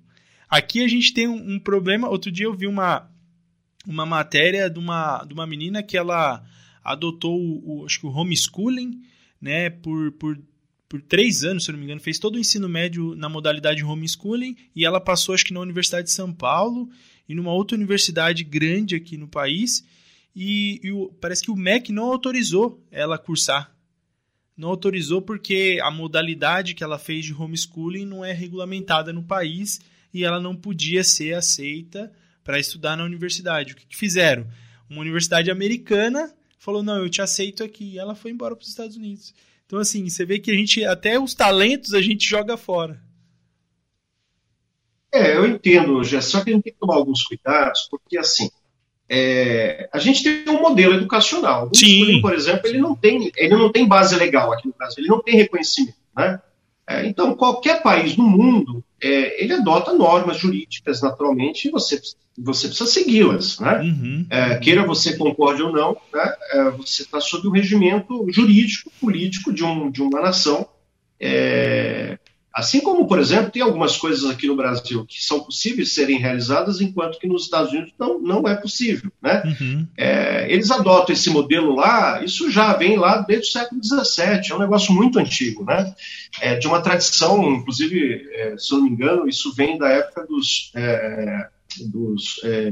Aqui 0.51 0.85
a 0.85 0.87
gente 0.87 1.15
tem 1.15 1.27
um, 1.27 1.55
um 1.55 1.59
problema. 1.59 2.11
Outro 2.11 2.31
dia 2.31 2.45
eu 2.45 2.53
vi 2.53 2.67
uma, 2.67 3.11
uma 3.87 4.05
matéria 4.05 4.69
de 4.69 4.79
uma, 4.79 5.25
de 5.25 5.33
uma 5.33 5.47
menina 5.47 5.83
que 5.83 5.97
ela 5.97 6.45
adotou 6.85 7.41
o, 7.41 7.81
o 7.81 7.87
acho 7.87 8.01
que 8.01 8.07
o 8.07 8.11
homeschooling, 8.11 9.01
né, 9.41 9.71
por, 9.71 10.13
por 10.13 10.39
por 10.87 11.01
três 11.01 11.43
anos, 11.43 11.65
se 11.65 11.73
não 11.73 11.79
me 11.79 11.87
engano, 11.87 12.03
fez 12.03 12.19
todo 12.19 12.35
o 12.35 12.39
ensino 12.39 12.69
médio 12.69 13.15
na 13.15 13.27
modalidade 13.27 13.83
homeschooling 13.83 14.55
e 14.77 14.85
ela 14.85 15.01
passou, 15.01 15.35
acho 15.35 15.47
que 15.47 15.55
na 15.55 15.61
Universidade 15.61 16.09
de 16.09 16.13
São 16.13 16.31
Paulo 16.31 16.87
e 17.27 17.35
numa 17.35 17.51
outra 17.51 17.79
universidade 17.79 18.45
grande 18.45 18.95
aqui 18.95 19.17
no 19.17 19.27
país. 19.27 19.83
E, 20.35 20.81
e 20.83 20.93
o, 20.93 21.13
parece 21.21 21.43
que 21.43 21.51
o 21.51 21.57
MEC 21.57 21.93
não 21.93 22.05
autorizou 22.05 22.83
ela 22.91 23.19
cursar. 23.19 23.75
Não 24.57 24.69
autorizou 24.69 25.21
porque 25.23 25.79
a 25.83 25.91
modalidade 25.91 26.75
que 26.75 26.85
ela 26.85 26.99
fez 26.99 27.25
de 27.25 27.35
homeschooling 27.35 28.05
não 28.05 28.25
é 28.25 28.33
regulamentada 28.33 29.13
no 29.13 29.23
país 29.23 29.81
e 30.13 30.25
ela 30.25 30.41
não 30.41 30.55
podia 30.55 31.03
ser 31.03 31.35
aceita 31.35 32.13
para 32.45 32.59
estudar 32.59 32.97
na 32.97 33.05
universidade. 33.05 33.73
O 33.73 33.77
que, 33.77 33.87
que 33.87 33.97
fizeram? 33.97 34.47
Uma 34.89 35.01
universidade 35.01 35.51
americana 35.51 36.33
falou: 36.59 36.83
não, 36.83 36.99
eu 36.99 37.09
te 37.09 37.23
aceito 37.23 37.65
aqui. 37.65 37.93
E 37.93 37.99
ela 37.99 38.15
foi 38.15 38.31
embora 38.31 38.55
para 38.55 38.63
os 38.63 38.69
Estados 38.69 38.97
Unidos. 38.97 39.35
Então, 39.67 39.79
assim, 39.79 40.09
você 40.09 40.25
vê 40.25 40.39
que 40.39 40.51
a 40.51 40.55
gente, 40.55 40.85
até 40.85 41.19
os 41.19 41.35
talentos 41.35 41.95
a 41.95 42.03
gente 42.03 42.29
joga 42.29 42.57
fora. 42.57 43.03
É, 45.11 45.37
eu 45.37 45.47
entendo, 45.47 46.03
Jess, 46.05 46.27
só 46.27 46.43
que 46.43 46.51
a 46.51 46.53
gente 46.55 46.65
tem 46.65 46.73
que 46.73 46.79
tomar 46.79 46.95
alguns 46.95 47.23
cuidados, 47.23 47.87
porque, 47.91 48.17
assim, 48.17 48.51
é, 49.15 49.91
a 49.93 49.99
gente 49.99 50.23
tem 50.23 50.49
um 50.49 50.63
modelo 50.63 50.95
educacional. 50.95 51.69
O 51.71 51.77
Sim. 51.77 52.23
por 52.23 52.33
exemplo, 52.33 52.67
ele 52.67 52.79
não, 52.79 52.97
tem, 52.97 53.31
ele 53.37 53.55
não 53.55 53.71
tem 53.71 53.87
base 53.87 54.17
legal 54.17 54.51
aqui 54.51 54.67
no 54.67 54.75
Brasil, 54.75 55.01
ele 55.01 55.09
não 55.09 55.23
tem 55.23 55.37
reconhecimento. 55.37 55.99
Né? 56.17 56.41
É, 56.89 57.07
então, 57.07 57.35
qualquer 57.35 57.83
país 57.83 58.17
do 58.17 58.23
mundo, 58.23 58.83
é, 58.99 59.45
ele 59.45 59.53
adota 59.53 59.93
normas 59.93 60.39
jurídicas, 60.39 61.03
naturalmente, 61.03 61.69
e 61.69 61.71
você, 61.71 62.01
você 62.39 62.69
precisa 62.69 62.91
segui-las. 62.91 63.59
Né? 63.61 63.81
Uhum. 63.81 64.27
É, 64.31 64.57
queira 64.57 64.87
você 64.87 65.15
concorde 65.15 65.63
ou 65.63 65.71
não, 65.71 65.95
né? 66.11 66.35
É, 66.53 66.71
você 66.71 67.03
está 67.03 67.21
sob 67.21 67.47
o 67.47 67.51
regimento 67.51 68.27
jurídico, 68.31 68.91
político 68.99 69.53
de, 69.53 69.63
um, 69.63 69.91
de 69.91 70.01
uma 70.01 70.23
nação. 70.23 70.67
É, 71.21 72.19
assim 72.53 72.81
como, 72.81 73.07
por 73.07 73.19
exemplo, 73.19 73.51
tem 73.51 73.63
algumas 73.63 73.97
coisas 73.97 74.29
aqui 74.29 74.47
no 74.47 74.57
Brasil 74.57 75.07
que 75.07 75.23
são 75.23 75.41
possíveis 75.41 75.95
serem 75.95 76.19
realizadas, 76.19 76.81
enquanto 76.81 77.19
que 77.19 77.27
nos 77.27 77.45
Estados 77.45 77.73
Unidos 77.73 77.93
não, 77.99 78.21
não 78.21 78.49
é 78.49 78.55
possível. 78.55 79.11
Né? 79.23 79.43
Uhum. 79.45 79.87
É, 79.97 80.53
eles 80.53 80.71
adotam 80.71 81.15
esse 81.15 81.31
modelo 81.31 81.75
lá, 81.75 82.23
isso 82.23 82.51
já 82.51 82.75
vem 82.75 82.99
lá 82.99 83.19
desde 83.19 83.49
o 83.49 83.53
século 83.53 83.81
XVII, 83.83 84.51
é 84.51 84.55
um 84.55 84.59
negócio 84.59 84.93
muito 84.93 85.19
antigo, 85.19 85.65
né? 85.65 85.95
É, 86.41 86.57
de 86.57 86.67
uma 86.67 86.81
tradição, 86.81 87.43
inclusive, 87.55 88.29
é, 88.33 88.57
se 88.59 88.73
eu 88.73 88.79
não 88.79 88.85
me 88.85 88.91
engano, 88.91 89.29
isso 89.29 89.55
vem 89.55 89.79
da 89.79 89.89
época 89.89 90.27
dos, 90.27 90.71
é, 90.75 91.49
dos, 91.87 92.41
é, 92.45 92.71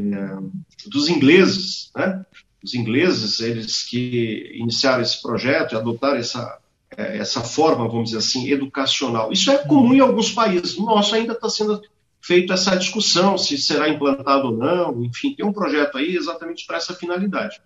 dos 0.87 1.09
ingleses, 1.09 1.91
né? 1.97 2.25
Os 2.63 2.75
ingleses, 2.75 3.41
eles 3.41 3.83
que 3.83 4.53
iniciaram 4.55 5.03
esse 5.03 5.21
projeto 5.23 5.73
e 5.73 5.79
adotaram 5.79 6.19
essa, 6.19 6.59
essa 6.97 7.41
forma, 7.41 7.89
vamos 7.89 8.11
dizer 8.11 8.19
assim, 8.19 8.51
educacional. 8.51 9.33
Isso 9.33 9.51
é 9.51 9.59
comum 9.59 9.95
em 9.95 10.01
alguns 10.01 10.33
países. 10.33 10.77
No 10.77 10.87
nosso 10.87 11.15
ainda 11.15 11.33
está 11.33 11.49
sendo 11.49 11.81
feita 12.21 12.55
essa 12.55 12.77
discussão 12.77 13.39
se 13.39 13.57
será 13.59 13.89
implantado 13.89 14.49
ou 14.49 14.57
não. 14.57 15.03
Enfim, 15.05 15.35
tem 15.35 15.47
um 15.47 15.53
projeto 15.53 15.99
aí 15.99 16.17
exatamente 16.17 16.67
para 16.67 16.77
essa 16.77 16.95
finalidade. 16.95 17.61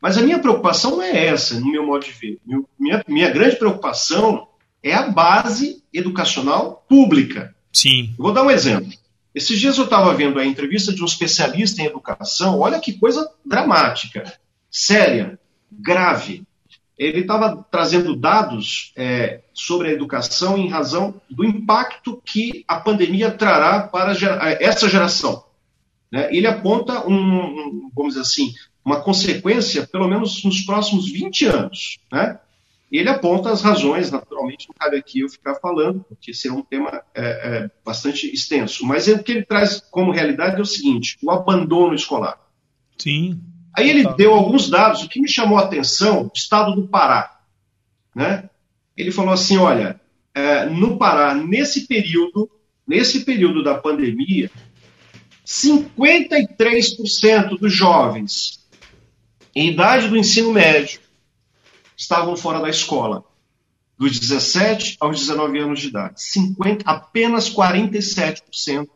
Mas 0.00 0.16
a 0.16 0.22
minha 0.22 0.38
preocupação 0.38 0.92
não 0.92 1.02
é 1.02 1.26
essa, 1.26 1.58
no 1.60 1.70
meu 1.70 1.84
modo 1.84 2.04
de 2.04 2.12
ver. 2.12 2.38
Minha, 2.78 3.04
minha 3.06 3.30
grande 3.30 3.56
preocupação 3.56 4.48
é 4.82 4.94
a 4.94 5.08
base 5.08 5.82
educacional 5.92 6.84
pública. 6.88 7.54
Sim. 7.72 8.14
Eu 8.18 8.24
vou 8.24 8.32
dar 8.32 8.42
um 8.42 8.50
exemplo. 8.50 8.90
Esses 9.34 9.60
dias 9.60 9.76
eu 9.78 9.84
estava 9.84 10.12
vendo 10.14 10.38
a 10.38 10.46
entrevista 10.46 10.92
de 10.92 11.02
um 11.02 11.06
especialista 11.06 11.82
em 11.82 11.86
educação. 11.86 12.58
Olha 12.58 12.80
que 12.80 12.98
coisa 12.98 13.30
dramática, 13.44 14.32
séria, 14.70 15.38
grave 15.70 16.44
ele 17.00 17.20
estava 17.20 17.66
trazendo 17.70 18.14
dados 18.14 18.92
é, 18.94 19.40
sobre 19.54 19.88
a 19.88 19.92
educação 19.92 20.58
em 20.58 20.68
razão 20.68 21.18
do 21.30 21.42
impacto 21.42 22.20
que 22.22 22.62
a 22.68 22.78
pandemia 22.78 23.30
trará 23.30 23.80
para 23.80 24.12
essa 24.60 24.86
geração. 24.86 25.42
Né? 26.12 26.28
Ele 26.30 26.46
aponta, 26.46 27.08
um, 27.08 27.90
vamos 27.96 28.12
dizer 28.12 28.20
assim, 28.20 28.52
uma 28.84 29.00
consequência, 29.00 29.86
pelo 29.86 30.06
menos 30.06 30.44
nos 30.44 30.60
próximos 30.60 31.10
20 31.10 31.46
anos. 31.46 31.98
Né? 32.12 32.38
Ele 32.92 33.08
aponta 33.08 33.50
as 33.50 33.62
razões, 33.62 34.10
naturalmente, 34.10 34.68
não 34.68 34.74
cabe 34.78 34.98
aqui 34.98 35.20
eu 35.20 35.28
ficar 35.30 35.54
falando, 35.54 36.04
porque 36.06 36.34
será 36.34 36.52
um 36.52 36.62
tema 36.62 37.02
é, 37.14 37.22
é, 37.22 37.70
bastante 37.82 38.30
extenso. 38.30 38.84
Mas 38.84 39.08
o 39.08 39.22
que 39.22 39.32
ele 39.32 39.46
traz 39.46 39.80
como 39.90 40.12
realidade 40.12 40.58
é 40.58 40.60
o 40.60 40.66
seguinte: 40.66 41.16
o 41.22 41.30
abandono 41.30 41.94
escolar. 41.94 42.38
Sim. 42.98 43.40
Aí 43.76 43.88
ele 43.88 44.12
deu 44.14 44.34
alguns 44.34 44.68
dados, 44.68 45.02
o 45.02 45.08
que 45.08 45.20
me 45.20 45.28
chamou 45.28 45.58
a 45.58 45.62
atenção, 45.62 46.24
o 46.24 46.32
estado 46.34 46.74
do 46.74 46.88
Pará. 46.88 47.38
Né? 48.14 48.50
Ele 48.96 49.12
falou 49.12 49.32
assim: 49.32 49.56
olha, 49.56 50.00
é, 50.34 50.66
no 50.66 50.98
Pará, 50.98 51.34
nesse 51.34 51.86
período, 51.86 52.50
nesse 52.86 53.24
período 53.24 53.62
da 53.62 53.74
pandemia, 53.74 54.50
53% 55.46 57.58
dos 57.58 57.72
jovens 57.72 58.60
em 59.54 59.70
idade 59.70 60.08
do 60.08 60.16
ensino 60.16 60.52
médio 60.52 61.00
estavam 61.96 62.36
fora 62.36 62.60
da 62.60 62.68
escola, 62.68 63.24
dos 63.98 64.18
17 64.18 64.96
aos 65.00 65.18
19 65.18 65.58
anos 65.58 65.80
de 65.80 65.88
idade. 65.88 66.22
50, 66.22 66.88
apenas 66.88 67.52
47% 67.52 68.88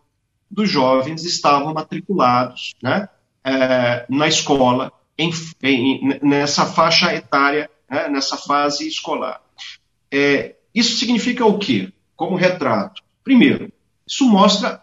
dos 0.50 0.70
jovens 0.70 1.24
estavam 1.24 1.74
matriculados, 1.74 2.74
né? 2.82 3.08
É, 3.44 4.06
na 4.08 4.26
escola, 4.26 4.92
em, 5.18 5.30
em, 5.62 6.18
nessa 6.22 6.66
faixa 6.66 7.14
etária, 7.14 7.70
né, 7.88 8.08
nessa 8.08 8.36
fase 8.36 8.88
escolar. 8.88 9.40
É, 10.10 10.56
isso 10.74 10.96
significa 10.96 11.44
o 11.44 11.58
quê? 11.58 11.92
Como 12.16 12.36
retrato. 12.36 13.02
Primeiro, 13.22 13.72
isso 14.06 14.28
mostra 14.28 14.82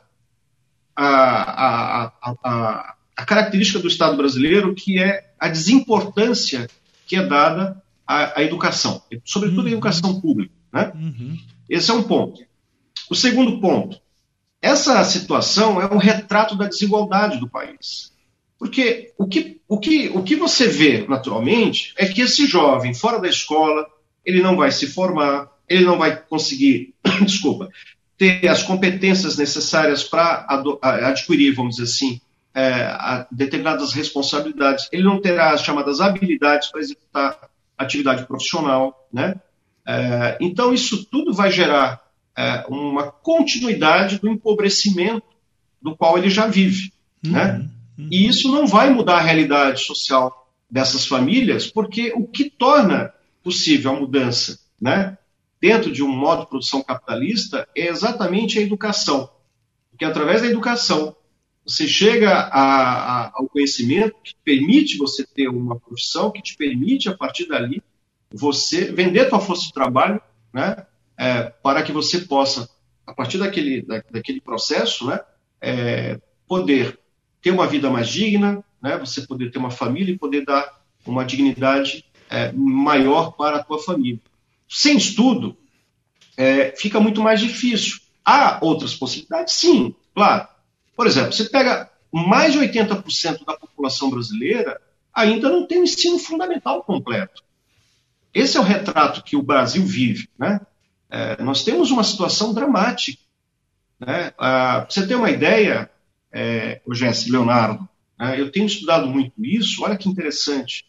a, 0.95 1.05
a, 1.05 2.11
a, 2.21 2.95
a, 3.15 3.25
característica 3.25 3.79
do 3.79 3.87
Estado 3.87 4.17
brasileiro, 4.17 4.75
que 4.75 5.01
é 5.01 5.31
a 5.39 5.47
desimportância 5.47 6.67
que 7.05 7.15
é 7.15 7.25
dada 7.25 7.81
à, 8.05 8.39
à 8.39 8.43
educação, 8.43 9.01
sobretudo 9.25 9.61
uhum. 9.61 9.67
a 9.67 9.71
educação 9.71 10.21
pública. 10.21 10.53
Né? 10.71 10.91
Uhum. 10.95 11.37
Esse 11.69 11.91
é 11.91 11.93
um 11.93 12.03
ponto. 12.03 12.41
O 13.09 13.15
segundo 13.15 13.59
ponto, 13.59 13.99
essa 14.61 15.03
situação 15.03 15.81
é 15.81 15.91
um 15.91 15.97
retrato 15.97 16.55
da 16.55 16.67
desigualdade 16.67 17.39
do 17.39 17.49
país. 17.49 18.10
Porque 18.61 19.11
o 19.17 19.25
que, 19.25 19.59
o, 19.67 19.79
que, 19.79 20.09
o 20.09 20.21
que 20.21 20.35
você 20.35 20.67
vê, 20.67 21.03
naturalmente, 21.07 21.95
é 21.97 22.05
que 22.05 22.21
esse 22.21 22.45
jovem, 22.45 22.93
fora 22.93 23.19
da 23.19 23.27
escola, 23.27 23.87
ele 24.23 24.39
não 24.39 24.55
vai 24.55 24.69
se 24.71 24.85
formar, 24.85 25.49
ele 25.67 25.83
não 25.83 25.97
vai 25.97 26.15
conseguir, 26.15 26.93
desculpa, 27.25 27.69
ter 28.15 28.47
as 28.47 28.61
competências 28.61 29.35
necessárias 29.35 30.03
para 30.03 30.45
adquirir, 30.81 31.55
vamos 31.55 31.77
dizer 31.77 31.91
assim, 31.91 32.21
é, 32.53 33.25
determinadas 33.31 33.93
responsabilidades, 33.93 34.87
ele 34.91 35.01
não 35.01 35.19
terá 35.19 35.53
as 35.53 35.63
chamadas 35.63 35.99
habilidades 35.99 36.69
para 36.69 36.81
executar 36.81 37.49
atividade 37.75 38.27
profissional, 38.27 39.07
né? 39.11 39.41
É, 39.87 40.37
então, 40.39 40.71
isso 40.71 41.03
tudo 41.05 41.33
vai 41.33 41.49
gerar 41.49 41.99
é, 42.37 42.63
uma 42.69 43.11
continuidade 43.11 44.19
do 44.19 44.29
empobrecimento 44.29 45.25
do 45.81 45.97
qual 45.97 46.15
ele 46.15 46.29
já 46.29 46.45
vive, 46.45 46.93
né? 47.23 47.53
uhum. 47.53 47.57
né? 47.57 47.71
E 48.09 48.27
isso 48.27 48.51
não 48.51 48.65
vai 48.65 48.89
mudar 48.89 49.17
a 49.17 49.21
realidade 49.21 49.83
social 49.83 50.49
dessas 50.69 51.05
famílias, 51.05 51.67
porque 51.67 52.13
o 52.15 52.25
que 52.25 52.49
torna 52.49 53.13
possível 53.43 53.91
a 53.91 53.99
mudança 53.99 54.59
né, 54.79 55.17
dentro 55.59 55.91
de 55.91 56.01
um 56.01 56.11
modo 56.11 56.41
de 56.41 56.49
produção 56.49 56.81
capitalista 56.81 57.67
é 57.75 57.87
exatamente 57.87 58.57
a 58.57 58.61
educação. 58.61 59.29
Porque 59.91 60.05
através 60.05 60.41
da 60.41 60.47
educação 60.47 61.15
você 61.65 61.87
chega 61.87 62.31
a, 62.31 62.61
a, 62.61 63.31
ao 63.35 63.47
conhecimento 63.47 64.15
que 64.23 64.33
permite 64.43 64.97
você 64.97 65.25
ter 65.25 65.47
uma 65.47 65.79
profissão, 65.79 66.31
que 66.31 66.41
te 66.41 66.55
permite, 66.57 67.07
a 67.07 67.15
partir 67.15 67.47
dali, 67.47 67.83
você 68.33 68.91
vender 68.91 69.29
tua 69.29 69.39
força 69.39 69.67
de 69.67 69.73
trabalho 69.73 70.19
né, 70.53 70.85
é, 71.17 71.43
para 71.43 71.83
que 71.83 71.91
você 71.91 72.19
possa, 72.21 72.67
a 73.05 73.13
partir 73.13 73.37
daquele, 73.37 73.83
da, 73.83 74.03
daquele 74.09 74.41
processo, 74.41 75.05
né, 75.05 75.19
é, 75.61 76.19
poder 76.47 76.97
ter 77.41 77.51
uma 77.51 77.67
vida 77.67 77.89
mais 77.89 78.07
digna, 78.07 78.63
né? 78.81 78.97
você 78.97 79.21
poder 79.21 79.51
ter 79.51 79.57
uma 79.57 79.71
família 79.71 80.13
e 80.13 80.17
poder 80.17 80.45
dar 80.45 80.81
uma 81.05 81.25
dignidade 81.25 82.05
é, 82.29 82.51
maior 82.51 83.31
para 83.31 83.57
a 83.57 83.63
tua 83.63 83.79
família. 83.79 84.19
Sem 84.69 84.97
estudo, 84.97 85.57
é, 86.37 86.73
fica 86.77 86.99
muito 86.99 87.21
mais 87.21 87.39
difícil. 87.39 87.99
Há 88.23 88.59
outras 88.61 88.93
possibilidades? 88.93 89.55
Sim, 89.55 89.95
claro. 90.13 90.47
Por 90.95 91.07
exemplo, 91.07 91.33
você 91.33 91.45
pega 91.45 91.89
mais 92.11 92.53
de 92.53 92.59
80% 92.59 93.45
da 93.45 93.57
população 93.57 94.09
brasileira 94.09 94.79
ainda 95.13 95.49
não 95.49 95.67
tem 95.67 95.79
o 95.79 95.83
ensino 95.83 96.17
fundamental 96.17 96.83
completo. 96.83 97.43
Esse 98.33 98.57
é 98.57 98.59
o 98.59 98.63
retrato 98.63 99.23
que 99.23 99.35
o 99.35 99.41
Brasil 99.41 99.85
vive. 99.85 100.29
Né? 100.37 100.59
É, 101.09 101.41
nós 101.41 101.63
temos 101.63 101.91
uma 101.91 102.03
situação 102.03 102.53
dramática. 102.53 103.21
Né? 103.99 104.33
Ah, 104.37 104.85
você 104.89 105.05
ter 105.05 105.15
uma 105.15 105.29
ideia, 105.29 105.89
é, 106.31 106.81
o 106.85 106.93
Jesse 106.93 107.31
Leonardo. 107.31 107.87
Né? 108.19 108.39
Eu 108.39 108.51
tenho 108.51 108.65
estudado 108.65 109.07
muito 109.07 109.33
isso, 109.43 109.83
olha 109.83 109.97
que 109.97 110.09
interessante. 110.09 110.85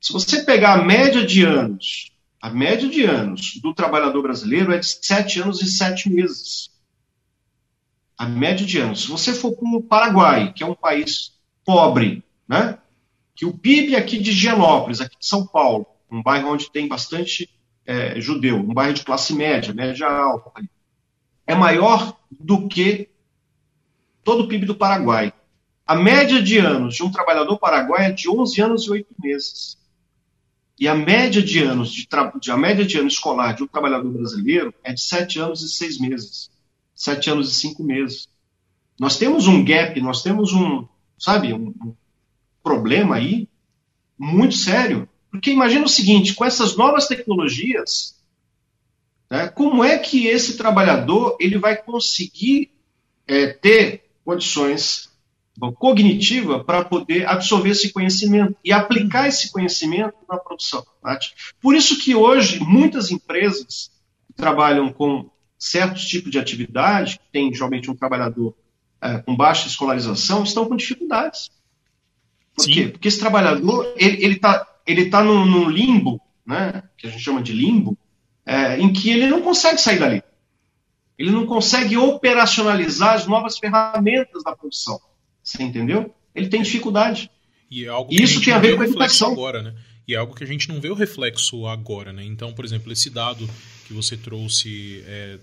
Se 0.00 0.12
você 0.12 0.44
pegar 0.44 0.74
a 0.74 0.84
média 0.84 1.24
de 1.24 1.44
anos, 1.44 2.12
A 2.40 2.50
média 2.50 2.88
de 2.88 3.02
anos 3.02 3.58
do 3.60 3.74
trabalhador 3.74 4.22
brasileiro 4.22 4.72
é 4.72 4.78
de 4.78 4.86
7 4.86 5.40
anos 5.40 5.60
e 5.62 5.66
7 5.66 6.08
meses. 6.10 6.70
A 8.16 8.26
média 8.26 8.64
de 8.64 8.78
anos. 8.78 9.02
Se 9.02 9.08
você 9.08 9.32
for 9.34 9.52
para 9.56 9.68
o 9.68 9.82
Paraguai, 9.82 10.52
que 10.52 10.62
é 10.62 10.66
um 10.66 10.74
país 10.74 11.32
pobre, 11.64 12.22
né? 12.46 12.78
que 13.34 13.44
o 13.44 13.56
PIB 13.56 13.96
aqui 13.96 14.18
de 14.18 14.30
Higienópolis, 14.30 15.00
aqui 15.00 15.18
de 15.18 15.26
São 15.26 15.46
Paulo, 15.46 15.86
um 16.10 16.22
bairro 16.22 16.52
onde 16.52 16.70
tem 16.70 16.86
bastante 16.86 17.50
é, 17.84 18.20
judeu, 18.20 18.56
um 18.56 18.72
bairro 18.72 18.94
de 18.94 19.04
classe 19.04 19.34
média, 19.34 19.74
média 19.74 20.06
alta, 20.06 20.62
é 21.46 21.54
maior 21.54 22.16
do 22.30 22.68
que 22.68 23.08
todo 24.26 24.42
o 24.42 24.48
PIB 24.48 24.66
do 24.66 24.74
Paraguai. 24.74 25.32
A 25.86 25.94
média 25.94 26.42
de 26.42 26.58
anos 26.58 26.96
de 26.96 27.04
um 27.04 27.12
trabalhador 27.12 27.56
paraguaio 27.58 28.08
é 28.08 28.10
de 28.10 28.28
11 28.28 28.60
anos 28.60 28.82
e 28.82 28.90
8 28.90 29.06
meses. 29.22 29.78
E 30.76 30.88
a 30.88 30.96
média 30.96 31.40
de 31.40 31.62
anos 31.62 31.92
de, 31.92 32.08
de 32.40 32.50
a 32.50 32.56
média 32.56 32.84
de 32.84 32.98
ano 32.98 33.06
escolar 33.06 33.54
de 33.54 33.62
um 33.62 33.68
trabalhador 33.68 34.10
brasileiro 34.10 34.74
é 34.82 34.92
de 34.92 35.00
7 35.00 35.38
anos 35.38 35.62
e 35.62 35.68
6 35.68 36.00
meses. 36.00 36.50
7 36.92 37.30
anos 37.30 37.52
e 37.52 37.54
5 37.54 37.84
meses. 37.84 38.28
Nós 38.98 39.16
temos 39.16 39.46
um 39.46 39.64
gap, 39.64 39.98
nós 40.00 40.24
temos 40.24 40.52
um, 40.52 40.84
sabe, 41.16 41.52
um, 41.52 41.72
problema 42.64 43.14
aí 43.14 43.48
muito 44.18 44.56
sério. 44.56 45.08
Porque 45.30 45.52
imagina 45.52 45.84
o 45.84 45.88
seguinte, 45.88 46.34
com 46.34 46.44
essas 46.44 46.76
novas 46.76 47.06
tecnologias, 47.06 48.20
né, 49.30 49.46
como 49.46 49.84
é 49.84 49.96
que 49.98 50.26
esse 50.26 50.56
trabalhador 50.56 51.36
ele 51.38 51.58
vai 51.58 51.76
conseguir 51.76 52.72
é, 53.24 53.46
ter 53.48 54.05
condições 54.26 55.08
cognitiva 55.78 56.62
para 56.62 56.84
poder 56.84 57.26
absorver 57.26 57.70
esse 57.70 57.90
conhecimento 57.92 58.56
e 58.62 58.72
aplicar 58.72 59.28
esse 59.28 59.50
conhecimento 59.50 60.14
na 60.28 60.36
produção. 60.36 60.84
Tá? 61.02 61.18
Por 61.62 61.74
isso 61.74 61.98
que 61.98 62.14
hoje 62.14 62.60
muitas 62.60 63.10
empresas 63.10 63.90
que 64.26 64.34
trabalham 64.34 64.92
com 64.92 65.30
certos 65.58 66.04
tipos 66.04 66.30
de 66.30 66.38
atividade, 66.38 67.18
que 67.18 67.32
tem 67.32 67.52
geralmente 67.54 67.90
um 67.90 67.96
trabalhador 67.96 68.54
é, 69.00 69.18
com 69.18 69.34
baixa 69.34 69.68
escolarização, 69.68 70.42
estão 70.42 70.66
com 70.66 70.76
dificuldades. 70.76 71.48
Por 72.54 72.64
Sim. 72.64 72.72
quê? 72.72 72.88
Porque 72.88 73.08
esse 73.08 73.18
trabalhador 73.18 73.94
ele 73.96 74.34
está 74.34 74.66
ele 74.86 75.08
tá 75.08 75.22
num, 75.22 75.44
num, 75.44 75.68
limbo, 75.68 76.20
né, 76.46 76.82
que 76.96 77.06
a 77.06 77.10
gente 77.10 77.22
chama 77.22 77.42
de 77.42 77.52
limbo, 77.52 77.98
é, 78.44 78.78
em 78.78 78.92
que 78.92 79.10
ele 79.10 79.26
não 79.26 79.42
consegue 79.42 79.80
sair 79.80 79.98
dali. 79.98 80.22
Ele 81.18 81.30
não 81.30 81.46
consegue 81.46 81.96
operacionalizar 81.96 83.14
as 83.14 83.26
novas 83.26 83.58
ferramentas 83.58 84.42
da 84.44 84.54
produção. 84.54 85.00
Você 85.42 85.62
entendeu? 85.62 86.14
Ele 86.34 86.48
tem 86.48 86.62
dificuldade. 86.62 87.30
E 87.70 87.84
é 87.84 87.88
algo 87.88 88.10
que 88.10 88.22
isso 88.22 88.42
tem 88.42 88.52
a 88.52 88.58
ver 88.58 88.76
com 88.76 88.82
a 88.82 88.86
educação. 88.86 89.32
Agora, 89.32 89.62
né? 89.62 89.74
E 90.06 90.14
é 90.14 90.18
algo 90.18 90.36
que 90.36 90.44
a 90.44 90.46
gente 90.46 90.68
não 90.68 90.80
vê 90.80 90.88
o 90.88 90.94
reflexo 90.94 91.66
agora, 91.66 92.12
né? 92.12 92.24
Então, 92.24 92.52
por 92.52 92.64
exemplo, 92.64 92.92
esse 92.92 93.10
dado 93.10 93.48
que 93.86 93.92
você 93.92 94.16
trouxe, 94.16 95.02
é, 95.04 95.38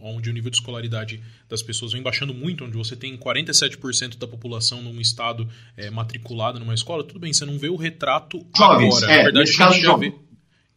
onde 0.00 0.30
o 0.30 0.32
nível 0.32 0.50
de 0.50 0.56
escolaridade 0.56 1.20
das 1.48 1.62
pessoas 1.62 1.92
vem 1.92 2.02
baixando 2.02 2.32
muito, 2.32 2.64
onde 2.64 2.76
você 2.76 2.94
tem 2.94 3.16
47% 3.16 4.16
da 4.16 4.28
população 4.28 4.80
num 4.82 5.00
estado 5.00 5.48
é, 5.76 5.90
matriculada 5.90 6.60
numa 6.60 6.74
escola, 6.74 7.02
tudo 7.02 7.18
bem, 7.18 7.32
você 7.32 7.44
não 7.44 7.58
vê 7.58 7.68
o 7.68 7.76
retrato 7.76 8.44
Jovens, 8.56 8.96
agora. 8.98 9.12
É, 9.12 9.16
Na 9.16 9.22
verdade, 9.24 9.50
a 9.50 9.70
gente 9.70 9.82
já 9.82 9.96
vê. 9.96 10.14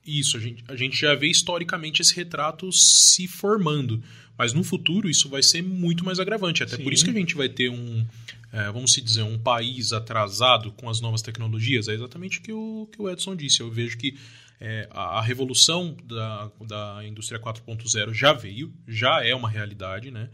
Isso, 0.05 0.37
a 0.37 0.39
gente, 0.39 0.63
a 0.67 0.75
gente 0.75 0.97
já 0.97 1.13
vê 1.13 1.27
historicamente 1.27 2.01
esse 2.01 2.15
retrato 2.15 2.71
se 2.71 3.27
formando. 3.27 4.01
Mas 4.37 4.53
no 4.53 4.63
futuro 4.63 5.09
isso 5.09 5.27
vai 5.29 5.41
ser 5.41 5.61
muito 5.61 6.05
mais 6.05 6.19
agravante. 6.19 6.63
Até 6.63 6.77
Sim. 6.77 6.83
por 6.83 6.93
isso 6.93 7.03
que 7.03 7.11
a 7.11 7.13
gente 7.13 7.35
vai 7.35 7.49
ter 7.49 7.69
um, 7.69 8.05
é, 8.51 8.71
vamos 8.71 8.93
se 8.93 9.01
dizer, 9.01 9.23
um 9.23 9.37
país 9.37 9.91
atrasado 9.91 10.71
com 10.71 10.89
as 10.89 11.01
novas 11.01 11.21
tecnologias. 11.21 11.87
É 11.87 11.93
exatamente 11.93 12.39
o 12.39 12.41
que 12.41 12.53
o, 12.53 12.89
que 12.91 13.01
o 13.01 13.09
Edson 13.09 13.35
disse. 13.35 13.61
Eu 13.61 13.69
vejo 13.69 13.97
que 13.97 14.15
é, 14.59 14.87
a, 14.91 15.19
a, 15.19 15.21
revolução 15.21 15.95
da, 16.03 16.51
da 16.65 17.01
indústria 17.05 17.39
4.0 17.39 18.13
já 18.13 18.33
veio, 18.33 18.73
já 18.87 19.23
é 19.23 19.35
uma 19.35 19.49
realidade, 19.49 20.11
né? 20.11 20.29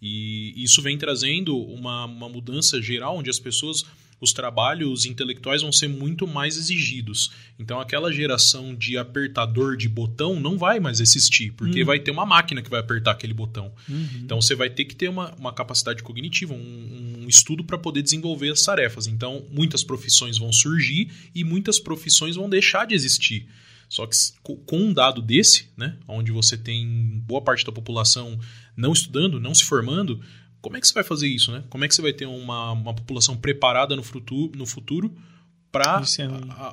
E 0.00 0.52
isso 0.62 0.82
vem 0.82 0.98
trazendo 0.98 1.56
uma, 1.56 2.04
uma 2.04 2.28
mudança 2.28 2.80
geral 2.82 3.16
onde 3.16 3.30
as 3.30 3.38
pessoas 3.38 3.84
os 4.24 4.32
trabalhos 4.32 5.06
intelectuais 5.06 5.62
vão 5.62 5.70
ser 5.70 5.88
muito 5.88 6.26
mais 6.26 6.56
exigidos. 6.56 7.30
Então 7.58 7.78
aquela 7.80 8.12
geração 8.12 8.74
de 8.74 8.98
apertador 8.98 9.76
de 9.76 9.88
botão 9.88 10.40
não 10.40 10.58
vai 10.58 10.80
mais 10.80 10.98
existir, 10.98 11.52
porque 11.52 11.80
uhum. 11.80 11.86
vai 11.86 12.00
ter 12.00 12.10
uma 12.10 12.26
máquina 12.26 12.62
que 12.62 12.70
vai 12.70 12.80
apertar 12.80 13.12
aquele 13.12 13.34
botão. 13.34 13.72
Uhum. 13.88 14.08
Então 14.24 14.40
você 14.40 14.54
vai 14.54 14.68
ter 14.70 14.84
que 14.86 14.96
ter 14.96 15.08
uma, 15.08 15.32
uma 15.34 15.52
capacidade 15.52 16.02
cognitiva, 16.02 16.54
um, 16.54 17.22
um 17.22 17.28
estudo 17.28 17.62
para 17.62 17.78
poder 17.78 18.02
desenvolver 18.02 18.50
as 18.50 18.62
tarefas. 18.62 19.06
Então 19.06 19.44
muitas 19.50 19.84
profissões 19.84 20.38
vão 20.38 20.52
surgir 20.52 21.10
e 21.34 21.44
muitas 21.44 21.78
profissões 21.78 22.36
vão 22.36 22.48
deixar 22.48 22.86
de 22.86 22.94
existir. 22.94 23.46
Só 23.88 24.06
que 24.06 24.16
com 24.42 24.78
um 24.78 24.92
dado 24.92 25.22
desse, 25.22 25.68
né, 25.76 25.96
onde 26.08 26.32
você 26.32 26.56
tem 26.56 27.22
boa 27.26 27.42
parte 27.42 27.64
da 27.64 27.70
população 27.70 28.38
não 28.76 28.92
estudando, 28.92 29.38
não 29.38 29.54
se 29.54 29.64
formando, 29.64 30.20
como 30.64 30.78
é 30.78 30.80
que 30.80 30.88
você 30.88 30.94
vai 30.94 31.04
fazer 31.04 31.28
isso, 31.28 31.52
né? 31.52 31.62
Como 31.68 31.84
é 31.84 31.88
que 31.88 31.94
você 31.94 32.00
vai 32.00 32.14
ter 32.14 32.24
uma, 32.24 32.72
uma 32.72 32.94
população 32.94 33.36
preparada 33.36 33.94
no 33.94 34.02
futuro, 34.02 34.56
no 34.56 34.64
futuro 34.64 35.14
para 35.70 36.02
é 36.18 36.24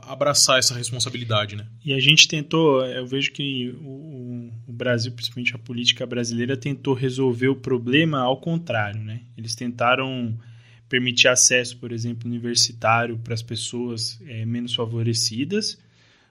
abraçar 0.07 0.59
essa 0.59 0.73
responsabilidade, 0.73 1.57
né? 1.57 1.67
E 1.83 1.91
a 1.91 1.99
gente 1.99 2.25
tentou, 2.25 2.85
eu 2.85 3.05
vejo 3.05 3.33
que 3.33 3.75
o, 3.81 4.49
o, 4.65 4.71
Brasil, 4.71 5.11
principalmente 5.11 5.53
a 5.53 5.59
política 5.59 6.05
brasileira, 6.05 6.55
tentou 6.55 6.93
resolver 6.93 7.49
o 7.49 7.55
problema 7.55 8.21
ao 8.21 8.37
contrário, 8.37 9.01
né? 9.01 9.23
Eles 9.37 9.55
tentaram 9.55 10.39
permitir 10.87 11.27
acesso, 11.27 11.75
por 11.77 11.91
exemplo, 11.91 12.29
universitário 12.29 13.17
para 13.17 13.33
as 13.33 13.41
pessoas 13.41 14.21
é, 14.25 14.45
menos 14.45 14.73
favorecidas, 14.73 15.77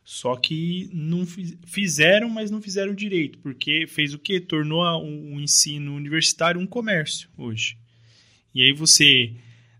só 0.05 0.35
que 0.37 0.91
não 0.93 1.25
fizeram, 1.67 2.29
mas 2.29 2.51
não 2.51 2.61
fizeram 2.61 2.95
direito, 2.95 3.39
porque 3.39 3.87
fez 3.87 4.13
o 4.15 4.19
que? 4.19 4.41
Tornou 4.41 4.83
o 5.05 5.41
ensino 5.41 5.95
universitário 5.95 6.61
um 6.61 6.67
comércio 6.67 7.29
hoje. 7.37 7.77
E 8.55 8.63
aí 8.63 8.73
você 8.73 9.33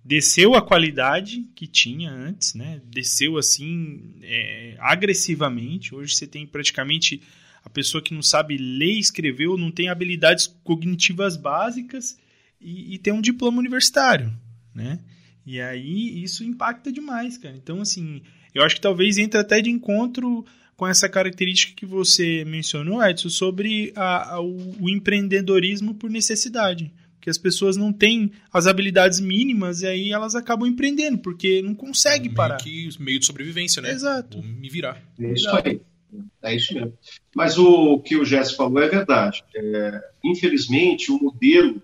desceu 0.05 0.55
a 0.55 0.63
qualidade 0.63 1.49
que 1.55 1.67
tinha 1.67 2.11
antes, 2.11 2.55
né? 2.55 2.81
Desceu 2.87 3.39
assim 3.39 4.15
é, 4.23 4.77
agressivamente. 4.79 5.95
Hoje 5.95 6.15
você 6.15 6.27
tem 6.27 6.47
praticamente 6.47 7.21
a 7.65 7.69
pessoa 7.69 8.03
que 8.03 8.15
não 8.15 8.23
sabe 8.23 8.57
ler 8.57 8.95
e 8.95 9.01
escrever 9.01 9.49
ou 9.49 9.59
não 9.59 9.71
tem 9.71 9.89
habilidades 9.89 10.47
cognitivas 10.47 11.37
básicas 11.37 12.19
e, 12.61 12.95
e 12.95 12.99
tem 12.99 13.13
um 13.13 13.21
diploma 13.21 13.59
universitário, 13.59 14.33
né? 14.75 15.01
E 15.45 15.61
aí 15.61 16.23
isso 16.23 16.45
impacta 16.45 16.93
demais, 16.93 17.37
cara. 17.37 17.57
Então, 17.57 17.81
assim, 17.81 18.23
eu 18.55 18.63
acho 18.63 18.77
que 18.77 18.81
talvez 18.81 19.19
entre 19.19 19.39
até 19.39 19.61
de 19.61 19.71
encontro 19.71 20.45
com 20.77 20.87
essa 20.87 21.09
característica 21.09 21.75
que 21.77 21.85
você 21.85 22.45
mencionou, 22.47 23.05
Edson, 23.05 23.29
sobre 23.29 23.93
a, 23.95 24.37
a, 24.37 24.41
o, 24.41 24.77
o, 24.81 24.89
empreendedorismo 24.89 25.95
por 25.95 26.09
necessidade. 26.09 26.91
Porque 27.17 27.29
as 27.29 27.37
pessoas 27.37 27.77
não 27.77 27.93
têm 27.93 28.33
as 28.51 28.67
habilidades 28.67 29.21
mínimas 29.21 29.83
e 29.83 29.87
aí 29.87 30.11
elas 30.11 30.35
acabam 30.35 30.67
empreendendo, 30.67 31.19
porque 31.19 31.61
não 31.61 31.75
conseguem 31.75 32.31
é 32.31 32.35
parar. 32.35 32.57
Que 32.57 32.89
meio 32.99 33.19
de 33.21 33.27
sobrevivência, 33.27 33.83
né? 33.83 33.91
Exato. 33.91 34.41
Vou 34.41 34.47
me 34.47 34.71
virar. 34.71 35.03
É 35.21 35.33
isso 35.33 35.51
aí. 35.51 35.81
É 36.43 36.55
isso 36.57 36.73
mesmo. 36.73 36.95
Mas 37.37 37.59
o 37.59 38.01
que 38.01 38.17
o 38.17 38.25
Jéssica 38.25 38.57
falou 38.57 38.83
é 38.83 38.89
verdade. 38.89 39.45
É, 39.55 40.01
infelizmente, 40.25 41.13
o 41.13 41.23
modelo 41.23 41.83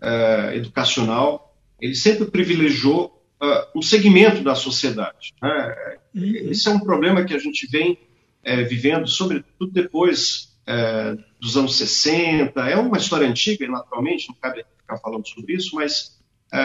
é, 0.00 0.56
educacional 0.56 1.54
ele 1.82 1.96
sempre 1.96 2.30
privilegiou 2.30 3.21
uh, 3.42 3.78
um 3.78 3.82
segmento 3.82 4.42
da 4.42 4.54
sociedade. 4.54 5.34
Né? 5.42 5.76
Uhum. 6.14 6.50
Esse 6.50 6.68
é 6.68 6.70
um 6.70 6.80
problema 6.80 7.24
que 7.24 7.34
a 7.34 7.38
gente 7.38 7.66
vem 7.66 7.98
é, 8.44 8.62
vivendo, 8.62 9.06
sobretudo 9.06 9.72
depois 9.72 10.56
é, 10.66 11.16
dos 11.40 11.56
anos 11.56 11.76
60. 11.76 12.60
É 12.68 12.76
uma 12.76 12.98
história 12.98 13.26
antiga, 13.26 13.66
naturalmente, 13.66 14.28
não 14.28 14.36
cabe 14.36 14.64
ficar 14.78 14.98
falando 14.98 15.26
sobre 15.26 15.54
isso, 15.54 15.74
mas 15.74 16.18
é, 16.52 16.58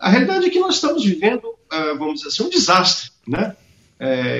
a 0.00 0.10
realidade 0.10 0.46
é 0.46 0.50
que 0.50 0.58
nós 0.58 0.76
estamos 0.76 1.04
vivendo, 1.04 1.54
vamos 1.98 2.16
dizer 2.16 2.28
assim, 2.28 2.44
um 2.44 2.50
desastre 2.50 3.10
né? 3.26 3.56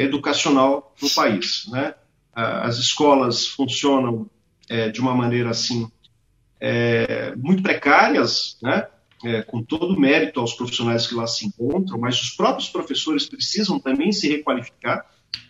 educacional 0.01 0.95
no 1.01 1.11
país. 1.11 1.67
Né? 1.69 1.95
as 2.37 2.79
escolas 2.79 3.47
funcionam 3.47 4.29
de 4.93 5.01
uma 5.01 5.15
maneira 5.15 5.51
assim 5.51 5.89
muito 7.37 7.63
precárias, 7.63 8.57
né? 8.63 8.87
É, 9.25 9.43
com 9.43 9.63
todo 9.63 9.99
mérito 9.99 10.41
aos 10.41 10.53
profissionais 10.53 11.07
que 11.07 11.15
lá 11.15 11.27
se 11.27 11.47
encontram, 11.47 11.99
mas 11.99 12.21
os 12.21 12.31
próprios 12.31 12.69
professores 12.69 13.27
precisam 13.27 13.79
também 13.79 14.13
se 14.13 14.29
requalificar. 14.29 15.07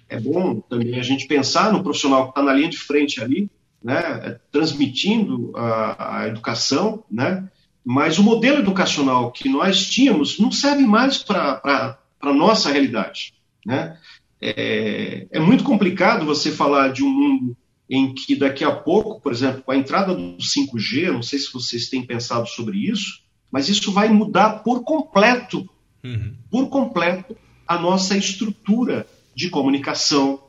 É 0.09 0.19
bom 0.19 0.61
também 0.61 0.99
a 0.99 1.03
gente 1.03 1.27
pensar 1.27 1.73
no 1.73 1.83
profissional 1.83 2.25
que 2.25 2.29
está 2.31 2.43
na 2.43 2.53
linha 2.53 2.69
de 2.69 2.79
frente 2.79 3.21
ali, 3.21 3.51
né, 3.83 4.01
é, 4.01 4.41
transmitindo 4.51 5.53
a, 5.57 6.21
a 6.21 6.29
educação, 6.29 7.05
né, 7.11 7.49
mas 7.85 8.19
o 8.19 8.23
modelo 8.23 8.61
educacional 8.61 9.31
que 9.31 9.49
nós 9.49 9.87
tínhamos 9.87 10.39
não 10.39 10.51
serve 10.51 10.87
mais 10.87 11.19
para 11.19 11.99
a 12.21 12.33
nossa 12.33 12.71
realidade. 12.71 13.35
Né? 13.67 13.99
É, 14.41 15.27
é 15.31 15.41
muito 15.41 15.65
complicado 15.65 16.25
você 16.25 16.51
falar 16.51 16.93
de 16.93 17.03
um 17.03 17.11
mundo 17.11 17.57
em 17.89 18.15
que 18.15 18.35
daqui 18.35 18.65
a 18.65 18.75
pouco, 18.75 19.21
por 19.21 19.33
exemplo, 19.33 19.63
com 19.63 19.71
a 19.71 19.77
entrada 19.77 20.15
do 20.15 20.39
5G, 20.39 21.13
não 21.13 21.23
sei 21.23 21.39
se 21.39 21.53
vocês 21.53 21.91
têm 21.91 22.07
pensado 22.07 22.47
sobre 22.49 22.79
isso, 22.79 23.24
mas 23.55 23.69
isso 23.69 23.93
vai 23.93 24.09
mudar 24.09 24.65
por 24.65 24.83
completo, 24.83 25.65
uhum. 26.03 26.35
por 26.51 26.69
completo, 26.69 27.37
a 27.65 27.79
nossa 27.79 28.17
estrutura 28.17 29.07
de 29.33 29.49
comunicação, 29.49 30.41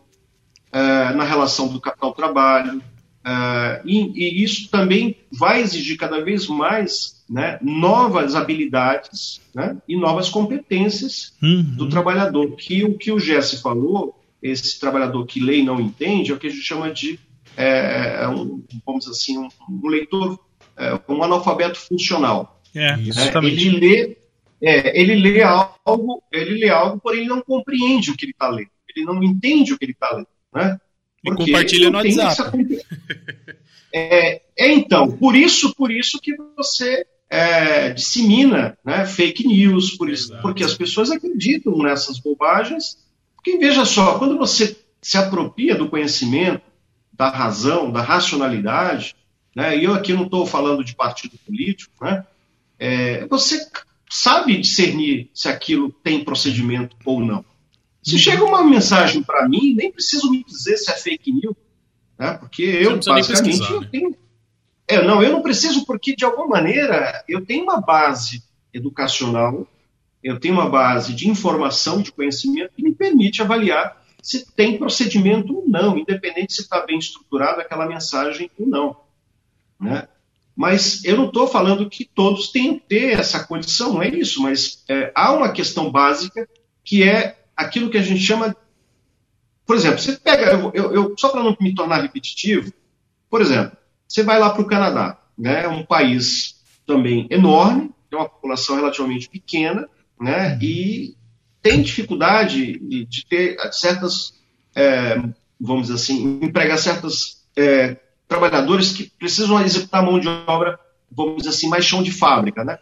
uh, 0.73 1.15
na 1.15 1.23
relação 1.23 1.67
do 1.67 1.79
capital-trabalho, 1.79 2.79
uh, 2.79 3.85
e, 3.85 4.11
e, 4.15 4.43
isso 4.43 4.71
também 4.71 5.17
vai 5.31 5.61
exigir 5.61 5.97
cada 5.97 6.19
vez 6.23 6.47
mais 6.47 7.23
né, 7.29 7.59
novas 7.61 8.33
habilidades 8.33 9.39
né, 9.53 9.77
e 9.87 9.95
novas 9.95 10.27
competências 10.27 11.35
uhum. 11.43 11.75
do 11.75 11.87
trabalhador, 11.87 12.55
que 12.55 12.85
o 12.85 12.97
que 12.97 13.11
o 13.11 13.19
Jesse 13.19 13.61
falou, 13.61 14.19
esse 14.41 14.79
trabalhador 14.79 15.27
que 15.27 15.39
lê 15.39 15.59
e 15.59 15.63
não 15.63 15.79
entende, 15.79 16.31
é 16.31 16.33
o 16.33 16.39
que 16.39 16.47
a 16.47 16.49
gente 16.49 16.63
chama 16.63 16.91
de, 16.91 17.19
é, 17.55 18.23
é 18.23 18.27
um, 18.27 18.63
vamos 18.83 19.07
assim, 19.07 19.37
um, 19.37 19.47
um 19.69 19.87
leitor, 19.89 20.39
é, 20.75 20.99
um 21.07 21.21
analfabeto 21.21 21.77
funcional. 21.77 22.54
É, 22.75 22.97
né? 22.97 23.31
Ele 23.43 23.69
lê 23.69 24.17
é, 24.61 24.99
ele 24.99 25.15
lê 25.15 25.41
algo, 25.41 26.23
ele 26.31 26.59
lê 26.59 26.69
algo, 26.69 26.99
porém 26.99 27.21
ele 27.21 27.29
não 27.29 27.41
compreende 27.41 28.11
o 28.11 28.15
que 28.15 28.25
ele 28.25 28.31
está 28.31 28.49
lendo. 28.49 28.69
Ele 28.95 29.05
não 29.05 29.21
entende 29.23 29.73
o 29.73 29.77
que 29.77 29.85
ele 29.85 29.91
está 29.91 30.11
lendo, 30.11 30.27
né? 30.53 30.79
Porque 31.23 31.43
e 31.43 31.45
compartilha 31.45 31.89
no 31.89 31.97
WhatsApp. 31.97 32.57
Essa... 32.73 32.85
É, 33.97 34.41
é, 34.57 34.73
então, 34.73 35.09
por 35.09 35.37
isso, 35.37 35.73
por 35.73 35.89
isso 35.89 36.19
que 36.19 36.35
você 36.57 37.05
é, 37.29 37.91
dissemina 37.91 38.77
né, 38.83 39.05
fake 39.05 39.47
news, 39.47 39.91
por 39.95 40.09
isso, 40.09 40.35
porque 40.41 40.65
as 40.65 40.73
pessoas 40.73 41.11
acreditam 41.11 41.77
nessas 41.77 42.19
bobagens. 42.19 42.97
Porque 43.35 43.57
veja 43.57 43.85
só, 43.85 44.19
quando 44.19 44.37
você 44.37 44.75
se 45.01 45.17
apropria 45.17 45.75
do 45.75 45.87
conhecimento, 45.87 46.61
da 47.13 47.29
razão, 47.29 47.89
da 47.89 48.01
racionalidade, 48.01 49.15
né, 49.55 49.77
e 49.77 49.85
eu 49.85 49.93
aqui 49.93 50.11
não 50.11 50.23
estou 50.23 50.45
falando 50.45 50.83
de 50.83 50.93
partido 50.93 51.37
político, 51.45 51.93
né, 52.03 52.25
é, 52.79 53.25
você 53.27 53.59
sabe 54.09 54.57
discernir 54.57 55.29
se 55.33 55.47
aquilo 55.47 55.91
tem 55.91 56.23
procedimento 56.23 56.95
ou 57.05 57.19
não. 57.19 57.43
Se 58.01 58.13
uhum. 58.13 58.19
chega 58.19 58.43
uma 58.43 58.63
mensagem 58.63 59.23
para 59.23 59.47
mim, 59.47 59.73
nem 59.75 59.91
preciso 59.91 60.29
me 60.29 60.43
dizer 60.43 60.77
se 60.77 60.91
é 60.91 60.95
fake 60.95 61.31
news, 61.31 61.55
né? 62.17 62.33
porque 62.33 62.61
eu 62.63 62.99
basicamente 62.99 63.71
eu 63.71 63.81
né? 63.81 63.89
tenho. 63.91 64.15
É, 64.87 65.03
não, 65.03 65.23
eu 65.23 65.31
não 65.31 65.41
preciso 65.41 65.85
porque 65.85 66.15
de 66.15 66.23
alguma 66.23 66.47
maneira 66.47 67.23
eu 67.27 67.43
tenho 67.43 67.63
uma 67.63 67.81
base 67.81 68.43
educacional, 68.71 69.67
eu 70.23 70.39
tenho 70.39 70.53
uma 70.53 70.69
base 70.69 71.13
de 71.13 71.27
informação, 71.27 72.01
de 72.01 72.11
conhecimento 72.11 72.73
que 72.75 72.83
me 72.83 72.93
permite 72.93 73.41
avaliar 73.41 74.03
se 74.21 74.45
tem 74.53 74.77
procedimento 74.77 75.55
ou 75.55 75.67
não, 75.67 75.97
independente 75.97 76.53
se 76.53 76.61
está 76.61 76.83
bem 76.85 76.97
estruturada 76.97 77.61
aquela 77.61 77.87
mensagem 77.87 78.49
ou 78.57 78.67
não. 78.67 78.95
Né? 79.79 80.07
Mas 80.55 81.03
eu 81.03 81.17
não 81.17 81.27
estou 81.27 81.47
falando 81.47 81.89
que 81.89 82.05
todos 82.05 82.49
tenham 82.49 82.79
que 82.79 82.85
ter 82.87 83.19
essa 83.19 83.43
condição, 83.43 83.93
não 83.93 84.03
é 84.03 84.09
isso, 84.09 84.41
mas 84.41 84.83
é, 84.87 85.11
há 85.13 85.33
uma 85.33 85.51
questão 85.51 85.91
básica 85.91 86.47
que 86.83 87.03
é 87.03 87.37
aquilo 87.57 87.89
que 87.89 87.97
a 87.97 88.01
gente 88.01 88.21
chama. 88.21 88.55
Por 89.65 89.75
exemplo, 89.75 89.99
você 89.99 90.13
pega, 90.13 90.51
eu, 90.73 90.93
eu, 90.93 91.15
só 91.17 91.29
para 91.29 91.43
não 91.43 91.57
me 91.59 91.75
tornar 91.75 92.01
repetitivo, 92.01 92.71
por 93.29 93.41
exemplo, 93.41 93.75
você 94.07 94.23
vai 94.23 94.39
lá 94.39 94.51
para 94.51 94.61
o 94.61 94.67
Canadá, 94.67 95.19
né, 95.37 95.65
é 95.65 95.67
um 95.67 95.83
país 95.83 96.63
também 96.85 97.27
enorme, 97.29 97.91
tem 98.09 98.17
uma 98.17 98.29
população 98.29 98.75
relativamente 98.75 99.27
pequena, 99.27 99.89
né, 100.21 100.57
e 100.61 101.15
tem 101.61 101.81
dificuldade 101.81 102.79
de, 102.79 103.05
de 103.05 103.25
ter 103.25 103.57
certas, 103.73 104.35
é, 104.75 105.17
vamos 105.59 105.87
dizer 105.87 105.95
assim, 105.95 106.39
empregar 106.41 106.77
certas 106.77 107.43
é, 107.57 107.97
trabalhadores 108.27 108.91
que 108.91 109.11
precisam 109.17 109.61
executar 109.61 110.03
mão 110.03 110.19
de 110.19 110.27
obra, 110.27 110.79
vamos 111.11 111.37
dizer 111.37 111.49
assim, 111.49 111.69
mais 111.69 111.85
chão 111.85 112.01
de 112.01 112.11
fábrica, 112.11 112.63
né? 112.63 112.79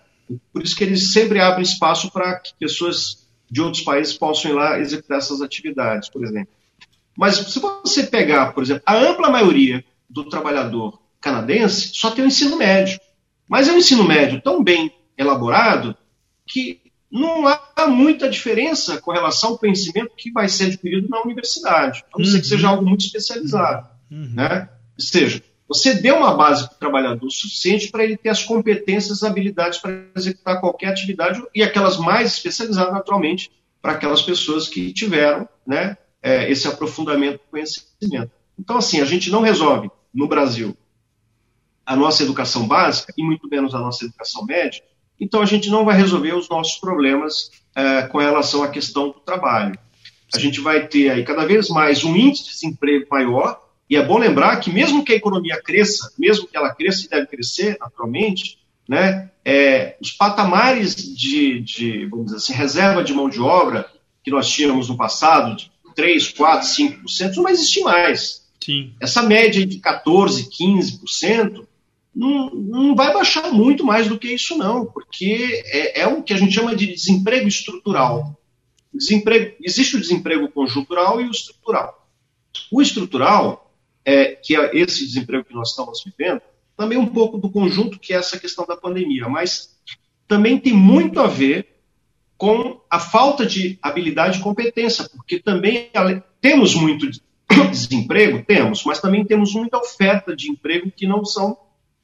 Por 0.52 0.64
isso 0.64 0.76
que 0.76 0.84
eles 0.84 1.12
sempre 1.12 1.40
abrem 1.40 1.64
espaço 1.64 2.10
para 2.12 2.40
que 2.40 2.54
pessoas 2.60 3.28
de 3.50 3.62
outros 3.62 3.84
países 3.84 4.14
possam 4.14 4.52
ir 4.52 4.54
lá 4.54 4.80
executar 4.80 5.18
essas 5.18 5.42
atividades, 5.42 6.10
por 6.10 6.24
exemplo. 6.24 6.54
Mas 7.16 7.36
se 7.36 7.60
você 7.60 8.04
pegar, 8.04 8.54
por 8.54 8.64
exemplo, 8.64 8.84
a 8.86 8.96
ampla 8.96 9.30
maioria 9.30 9.84
do 10.10 10.28
trabalhador 10.28 11.00
canadense 11.22 11.92
só 11.94 12.12
tem 12.12 12.24
o 12.24 12.28
ensino 12.28 12.58
médio. 12.58 13.00
Mas 13.48 13.68
é 13.68 13.72
um 13.72 13.78
ensino 13.78 14.04
médio 14.04 14.42
tão 14.42 14.64
bem 14.64 14.92
elaborado 15.18 15.96
que 16.48 16.82
não 17.12 17.48
há 17.48 17.88
muita 17.88 18.28
diferença 18.28 19.00
com 19.00 19.12
relação 19.12 19.52
ao 19.52 19.58
conhecimento 19.60 20.16
que 20.18 20.32
vai 20.32 20.50
ser 20.50 20.66
adquirido 20.66 21.08
na 21.08 21.22
universidade, 21.22 22.04
a 22.12 22.18
não 22.18 22.26
uhum. 22.26 22.32
ser 22.32 22.42
que 22.42 22.48
seja 22.48 22.68
algo 22.68 22.84
muito 22.84 23.06
especializado. 23.06 23.88
Uhum. 24.10 24.34
Né? 24.34 24.68
Ou 24.98 25.04
seja, 25.04 25.44
você 25.68 25.96
deu 25.96 26.18
uma 26.18 26.36
base 26.36 26.68
para 26.68 26.76
o 26.76 26.80
trabalhador 26.80 27.30
suficiente 27.30 27.90
para 27.90 28.04
ele 28.04 28.18
ter 28.18 28.30
as 28.30 28.44
competências, 28.44 29.12
as 29.12 29.24
habilidades 29.24 29.80
para 29.80 30.06
executar 30.16 30.60
qualquer 30.60 30.88
atividade 30.88 31.42
e 31.56 31.64
aquelas 31.64 31.98
mais 31.98 32.34
especializadas, 32.34 32.94
naturalmente, 32.94 33.52
para 33.82 33.94
aquelas 33.94 34.22
pessoas 34.22 34.68
que 34.68 34.94
tiveram 34.94 35.48
né, 35.66 35.98
é, 36.22 36.50
esse 36.52 36.68
aprofundamento 36.68 37.34
do 37.34 37.50
conhecimento. 37.50 38.32
Então, 38.58 38.78
assim, 38.78 39.02
a 39.02 39.06
gente 39.06 39.32
não 39.32 39.42
resolve 39.42 39.90
no 40.14 40.28
Brasil 40.28 40.78
a 41.86 41.96
nossa 41.96 42.24
educação 42.24 42.68
básica 42.68 43.14
e 43.18 43.24
muito 43.24 43.48
menos 43.50 43.74
a 43.76 43.80
nossa 43.80 44.06
educação 44.06 44.46
média, 44.46 44.82
então 45.20 45.42
a 45.42 45.46
gente 45.46 45.70
não 45.70 45.86
vai 45.86 45.98
resolver 45.98 46.34
os 46.34 46.50
nossos 46.50 46.80
problemas 46.80 47.52
é, 47.76 48.04
com 48.04 48.20
relação 48.20 48.64
à 48.64 48.70
questão 48.70 49.08
do 49.08 49.20
trabalho. 49.20 49.78
A 50.34 50.40
gente 50.40 50.60
vai 50.62 50.88
ter 50.88 51.10
aí 51.10 51.24
cada 51.24 51.46
vez 51.46 51.70
mais 51.70 52.04
um 52.04 52.16
índice 52.16 52.46
de 52.46 52.50
desemprego 52.52 53.08
maior, 53.10 53.63
e 53.94 53.96
é 53.96 54.04
bom 54.04 54.18
lembrar 54.18 54.60
que 54.60 54.72
mesmo 54.72 55.06
que 55.06 55.14
a 55.14 55.16
economia 55.16 55.62
cresça, 55.62 56.12
mesmo 56.18 56.48
que 56.48 56.58
ela 56.58 56.74
cresça 56.74 57.06
e 57.06 57.10
deve 57.10 57.28
crescer 57.28 57.78
naturalmente, 57.80 58.58
né, 58.90 59.30
é, 59.46 59.96
os 60.02 60.12
patamares 60.12 60.96
de, 60.96 61.60
de, 61.60 62.08
vamos 62.08 62.26
dizer 62.26 62.38
assim, 62.38 62.54
reserva 62.54 63.04
de 63.04 63.14
mão 63.14 63.30
de 63.30 63.40
obra 63.40 63.88
que 64.24 64.32
nós 64.32 64.50
tínhamos 64.50 64.90
no 64.90 64.98
passado, 64.98 65.56
de 65.56 65.72
3, 65.94 66.30
4, 66.30 66.68
5%, 66.68 67.36
não 67.36 67.44
vai 67.44 67.54
existir 67.54 67.82
mais. 67.82 68.48
Sim. 68.66 68.96
Essa 69.00 69.22
média 69.22 69.64
de 69.64 69.78
14%, 69.80 70.48
15%, 70.50 71.68
não, 72.16 72.50
não 72.50 72.96
vai 72.96 73.14
baixar 73.14 73.52
muito 73.52 73.86
mais 73.86 74.08
do 74.08 74.18
que 74.18 74.34
isso, 74.34 74.58
não, 74.58 74.88
porque 74.88 75.62
é, 75.68 76.02
é 76.02 76.08
o 76.08 76.24
que 76.24 76.34
a 76.34 76.38
gente 76.38 76.56
chama 76.56 76.76
de 76.76 76.88
desemprego 76.88 77.48
estrutural. 77.48 78.36
Desemprego, 78.92 79.56
existe 79.62 79.98
o 79.98 80.02
desemprego 80.02 80.50
conjuntural 80.50 81.22
e 81.22 81.26
o 81.26 81.32
estrutural. 81.32 82.08
O 82.72 82.82
estrutural 82.82 83.63
é, 84.06 84.36
que 84.36 84.56
é 84.56 84.76
esse 84.78 85.06
desemprego 85.06 85.46
que 85.46 85.54
nós 85.54 85.70
estamos 85.70 86.04
vivendo, 86.04 86.42
também 86.76 86.98
um 86.98 87.08
pouco 87.08 87.38
do 87.38 87.50
conjunto 87.50 88.00
que 88.00 88.14
é 88.14 88.18
essa 88.18 88.40
questão 88.40 88.66
da 88.66 88.76
pandemia, 88.76 89.30
mas 89.30 89.78
também 90.28 90.60
tem 90.60 90.74
muito 90.74 91.20
a 91.20 91.28
ver 91.28 91.68
com 92.38 92.82
a 92.90 93.00
falta 93.00 93.46
de 93.46 93.78
habilidade 93.82 94.40
e 94.40 94.42
competência, 94.42 95.08
porque 95.16 95.40
também 95.40 95.90
temos 96.42 96.76
muito 96.76 97.10
desemprego, 97.70 98.44
temos, 98.44 98.84
mas 98.84 99.00
também 99.00 99.24
temos 99.24 99.54
muita 99.54 99.78
oferta 99.78 100.36
de 100.36 100.50
emprego 100.50 100.92
que 100.92 101.08
não 101.08 101.24
são 101.24 101.58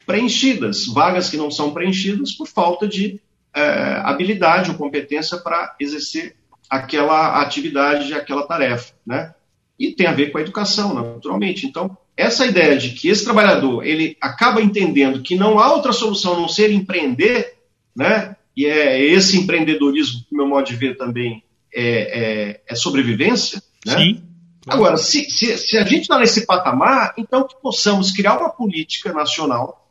preenchidas, 0.05 0.87
vagas 0.87 1.29
que 1.29 1.37
não 1.37 1.51
são 1.51 1.73
preenchidas 1.73 2.31
por 2.33 2.47
falta 2.47 2.87
de 2.87 3.19
é, 3.53 4.01
habilidade 4.03 4.71
ou 4.71 4.77
competência 4.77 5.37
para 5.37 5.75
exercer 5.79 6.35
aquela 6.69 7.41
atividade, 7.41 8.13
aquela 8.13 8.45
tarefa, 8.45 8.93
né? 9.05 9.33
E 9.79 9.91
tem 9.93 10.07
a 10.07 10.13
ver 10.13 10.31
com 10.31 10.37
a 10.37 10.41
educação, 10.41 10.93
naturalmente. 10.93 11.65
Então, 11.65 11.97
essa 12.17 12.45
ideia 12.45 12.77
de 12.77 12.89
que 12.89 13.07
esse 13.07 13.23
trabalhador 13.23 13.85
ele 13.85 14.17
acaba 14.19 14.61
entendendo 14.61 15.21
que 15.21 15.35
não 15.35 15.57
há 15.57 15.73
outra 15.73 15.93
solução 15.93 16.33
a 16.33 16.41
não 16.41 16.49
ser 16.49 16.71
empreender, 16.71 17.55
né? 17.95 18.35
E 18.57 18.65
é 18.65 19.01
esse 19.01 19.37
empreendedorismo, 19.37 20.21
que 20.27 20.35
meu 20.35 20.45
modo 20.45 20.67
de 20.67 20.75
ver 20.75 20.97
também 20.97 21.41
é, 21.73 22.51
é, 22.51 22.61
é 22.67 22.75
sobrevivência, 22.75 23.63
né? 23.85 23.97
Sim. 23.97 24.23
Agora, 24.67 24.97
se, 24.97 25.29
se, 25.29 25.57
se 25.57 25.77
a 25.77 25.83
gente 25.83 26.01
está 26.01 26.19
nesse 26.19 26.45
patamar, 26.45 27.13
então 27.17 27.47
que 27.47 27.55
possamos 27.61 28.11
criar 28.11 28.37
uma 28.37 28.49
política 28.49 29.13
nacional 29.13 29.89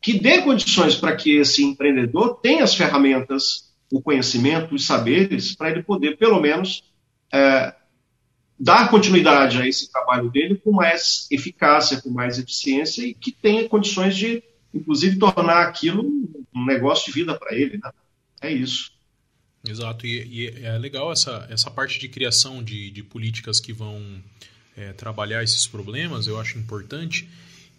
que 0.00 0.18
dê 0.18 0.42
condições 0.42 0.94
para 0.94 1.16
que 1.16 1.36
esse 1.36 1.64
empreendedor 1.64 2.38
tenha 2.40 2.62
as 2.62 2.74
ferramentas, 2.74 3.72
o 3.90 4.00
conhecimento, 4.00 4.74
os 4.74 4.86
saberes, 4.86 5.56
para 5.56 5.70
ele 5.70 5.82
poder, 5.82 6.16
pelo 6.18 6.40
menos, 6.40 6.84
é, 7.32 7.74
dar 8.58 8.90
continuidade 8.90 9.60
a 9.60 9.66
esse 9.66 9.90
trabalho 9.90 10.30
dele 10.30 10.56
com 10.56 10.72
mais 10.72 11.26
eficácia, 11.30 12.00
com 12.00 12.10
mais 12.10 12.38
eficiência 12.38 13.06
e 13.06 13.14
que 13.14 13.30
tenha 13.30 13.68
condições 13.68 14.16
de, 14.16 14.42
inclusive, 14.72 15.18
tornar 15.18 15.62
aquilo 15.62 16.04
um 16.54 16.64
negócio 16.64 17.06
de 17.06 17.12
vida 17.12 17.38
para 17.38 17.54
ele. 17.54 17.78
Né? 17.78 17.90
É 18.40 18.50
isso. 18.50 18.92
Exato, 19.68 20.06
e, 20.06 20.22
e, 20.24 20.64
é 20.64 20.78
legal 20.78 21.12
essa, 21.12 21.46
essa 21.50 21.70
parte 21.70 21.98
de 21.98 22.08
criação 22.08 22.62
de, 22.62 22.90
de 22.90 23.02
políticas 23.02 23.60
que 23.60 23.72
vão 23.72 24.00
é, 24.76 24.92
trabalhar 24.92 25.42
esses 25.42 25.66
problemas, 25.66 26.26
eu 26.26 26.40
acho 26.40 26.58
importante. 26.58 27.28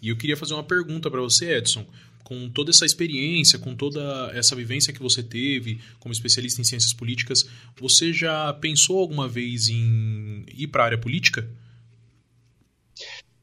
E 0.01 0.09
eu 0.09 0.17
queria 0.17 0.37
fazer 0.37 0.53
uma 0.53 0.63
pergunta 0.63 1.09
para 1.09 1.21
você, 1.21 1.57
Edson 1.57 1.85
com 2.27 2.49
toda 2.49 2.71
essa 2.71 2.85
experiência, 2.85 3.57
com 3.57 3.73
toda 3.73 4.29
essa 4.33 4.53
vivência 4.53 4.91
que 4.91 5.01
você 5.01 5.23
teve 5.23 5.79
como 5.97 6.11
especialista 6.11 6.59
em 6.59 6.65
ciências 6.65 6.91
políticas, 6.91 7.49
você 7.79 8.11
já 8.11 8.53
pensou 8.55 8.99
alguma 8.99 9.29
vez 9.29 9.69
em 9.69 10.43
ir 10.53 10.67
para 10.67 10.83
a 10.83 10.85
área 10.87 10.97
política? 10.97 11.49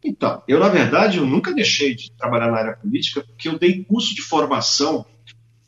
Então, 0.04 0.42
eu 0.46 0.60
na 0.60 0.68
verdade 0.68 1.16
eu 1.16 1.24
nunca 1.24 1.54
deixei 1.54 1.94
de 1.94 2.12
trabalhar 2.12 2.50
na 2.50 2.58
área 2.58 2.76
política 2.76 3.22
porque 3.22 3.48
eu 3.48 3.58
dei 3.58 3.82
curso 3.84 4.14
de 4.14 4.20
formação 4.20 5.06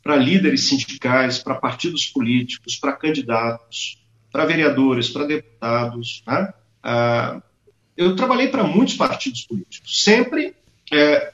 para 0.03 0.15
líderes 0.15 0.67
sindicais, 0.67 1.39
para 1.39 1.55
partidos 1.55 2.05
políticos, 2.05 2.77
para 2.77 2.93
candidatos, 2.93 3.97
para 4.31 4.45
vereadores, 4.45 5.09
para 5.09 5.25
deputados, 5.25 6.21
né? 6.27 6.53
ah, 6.83 7.41
eu 7.97 8.15
trabalhei 8.15 8.49
para 8.49 8.63
muitos 8.63 8.93
partidos 8.93 9.41
políticos, 9.43 10.03
sempre 10.03 10.55
é, 10.93 11.33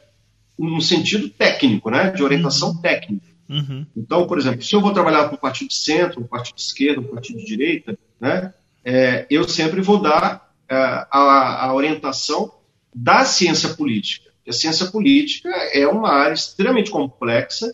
no 0.57 0.81
sentido 0.81 1.29
técnico, 1.29 1.89
né, 1.89 2.11
de 2.11 2.23
orientação 2.23 2.69
uhum. 2.69 2.81
técnica. 2.81 3.25
Uhum. 3.49 3.85
Então, 3.95 4.25
por 4.27 4.37
exemplo, 4.37 4.61
se 4.63 4.75
eu 4.75 4.81
vou 4.81 4.93
trabalhar 4.93 5.25
para 5.25 5.35
um 5.35 5.39
partido 5.39 5.69
de 5.69 5.75
centro, 5.75 6.21
um 6.21 6.27
partido 6.27 6.55
de 6.55 6.61
esquerda, 6.61 7.01
um 7.01 7.15
partido 7.15 7.39
de 7.39 7.45
direita, 7.45 7.97
né, 8.19 8.53
é, 8.83 9.25
eu 9.29 9.47
sempre 9.47 9.81
vou 9.81 10.01
dar 10.01 10.53
é, 10.69 10.75
a, 10.75 11.65
a, 11.65 11.73
orientação 11.73 12.53
da 12.93 13.25
ciência 13.25 13.69
política. 13.69 14.29
A 14.47 14.51
ciência 14.51 14.87
política 14.87 15.49
é 15.73 15.87
uma 15.87 16.09
área 16.09 16.33
extremamente 16.33 16.91
complexa. 16.91 17.73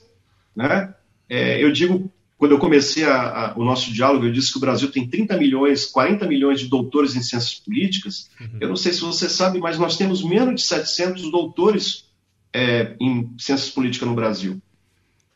Né? 0.55 0.93
É, 1.27 1.63
eu 1.63 1.71
digo, 1.71 2.11
quando 2.37 2.51
eu 2.51 2.59
comecei 2.59 3.03
a, 3.05 3.21
a, 3.21 3.53
o 3.57 3.65
nosso 3.65 3.91
diálogo, 3.91 4.25
eu 4.25 4.31
disse 4.31 4.51
que 4.51 4.57
o 4.57 4.61
Brasil 4.61 4.91
tem 4.91 5.07
30 5.07 5.35
milhões, 5.37 5.85
40 5.85 6.27
milhões 6.27 6.59
de 6.59 6.67
doutores 6.67 7.15
em 7.15 7.21
ciências 7.21 7.55
políticas. 7.55 8.29
Uhum. 8.39 8.57
Eu 8.61 8.69
não 8.69 8.75
sei 8.75 8.93
se 8.93 9.01
você 9.01 9.27
sabe, 9.27 9.59
mas 9.59 9.79
nós 9.79 9.97
temos 9.97 10.23
menos 10.23 10.55
de 10.55 10.61
700 10.61 11.31
doutores 11.31 12.08
é, 12.53 12.95
em 12.99 13.33
ciências 13.37 13.69
políticas 13.69 14.07
no 14.07 14.15
Brasil. 14.15 14.61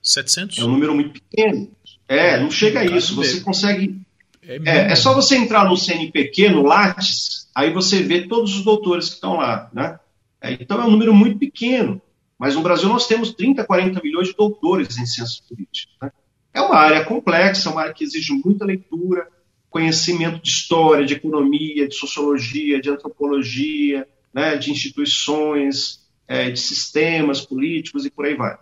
700? 0.01 0.57
É 0.57 0.63
um 0.63 0.71
número 0.71 0.93
muito 0.93 1.13
pequeno. 1.13 1.71
É, 2.07 2.39
não 2.39 2.51
chega 2.51 2.81
a 2.81 2.85
isso. 2.85 3.15
Você 3.15 3.41
consegue. 3.41 4.01
É, 4.41 4.55
é, 4.65 4.91
é, 4.91 4.95
só 4.95 5.13
você 5.13 5.37
entrar 5.37 5.65
no 5.65 5.77
CNPq, 5.77 6.49
no 6.49 6.63
Lattes, 6.63 7.47
aí 7.55 7.71
você 7.71 8.03
vê 8.03 8.27
todos 8.27 8.57
os 8.57 8.63
doutores 8.63 9.07
que 9.09 9.15
estão 9.15 9.37
lá. 9.37 9.69
Né? 9.73 9.97
É, 10.41 10.53
então 10.53 10.81
é 10.81 10.85
um 10.85 10.91
número 10.91 11.13
muito 11.13 11.39
pequeno. 11.39 12.01
Mas 12.37 12.55
no 12.55 12.61
Brasil 12.61 12.89
nós 12.89 13.07
temos 13.07 13.33
30, 13.33 13.63
40 13.63 14.01
milhões 14.03 14.27
de 14.27 14.35
doutores 14.35 14.97
em 14.97 15.05
ciências 15.05 15.39
políticas. 15.39 15.95
Né? 16.01 16.11
É 16.53 16.61
uma 16.61 16.75
área 16.75 17.05
complexa, 17.05 17.69
uma 17.69 17.81
área 17.81 17.93
que 17.93 18.03
exige 18.03 18.33
muita 18.33 18.65
leitura, 18.65 19.27
conhecimento 19.69 20.41
de 20.41 20.49
história, 20.49 21.05
de 21.05 21.15
economia, 21.15 21.87
de 21.87 21.95
sociologia, 21.95 22.79
de 22.79 22.89
antropologia, 22.91 24.07
né, 24.31 24.55
de 24.55 24.71
instituições, 24.71 26.02
é, 26.33 26.49
de 26.49 26.59
sistemas 26.59 27.41
políticos 27.41 28.07
e 28.07 28.09
por 28.09 28.25
aí 28.25 28.33
vai. 28.33 28.57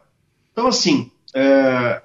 Então, 0.51 0.67
assim, 0.67 1.09
é, 1.34 2.01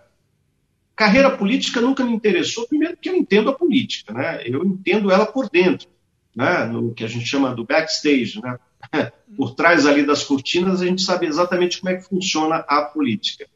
carreira 0.95 1.37
política 1.37 1.81
nunca 1.81 2.05
me 2.05 2.13
interessou, 2.13 2.69
primeiro 2.69 2.95
porque 2.95 3.11
eu 3.11 3.17
entendo 3.17 3.51
a 3.51 3.53
política, 3.53 4.13
né? 4.13 4.43
Eu 4.45 4.65
entendo 4.65 5.11
ela 5.11 5.27
por 5.27 5.51
dentro, 5.51 5.89
né? 6.37 6.67
No 6.67 6.95
que 6.95 7.03
a 7.03 7.09
gente 7.09 7.27
chama 7.27 7.53
do 7.53 7.65
backstage, 7.65 8.41
né? 8.41 8.61
Por 9.37 9.57
trás 9.57 9.85
ali 9.85 10.07
das 10.07 10.23
cortinas 10.23 10.81
a 10.81 10.87
gente 10.87 11.03
sabe 11.03 11.27
exatamente 11.27 11.81
como 11.81 11.93
é 11.93 11.97
que 11.97 12.09
funciona 12.09 12.65
a 12.69 12.83
política. 12.83 13.49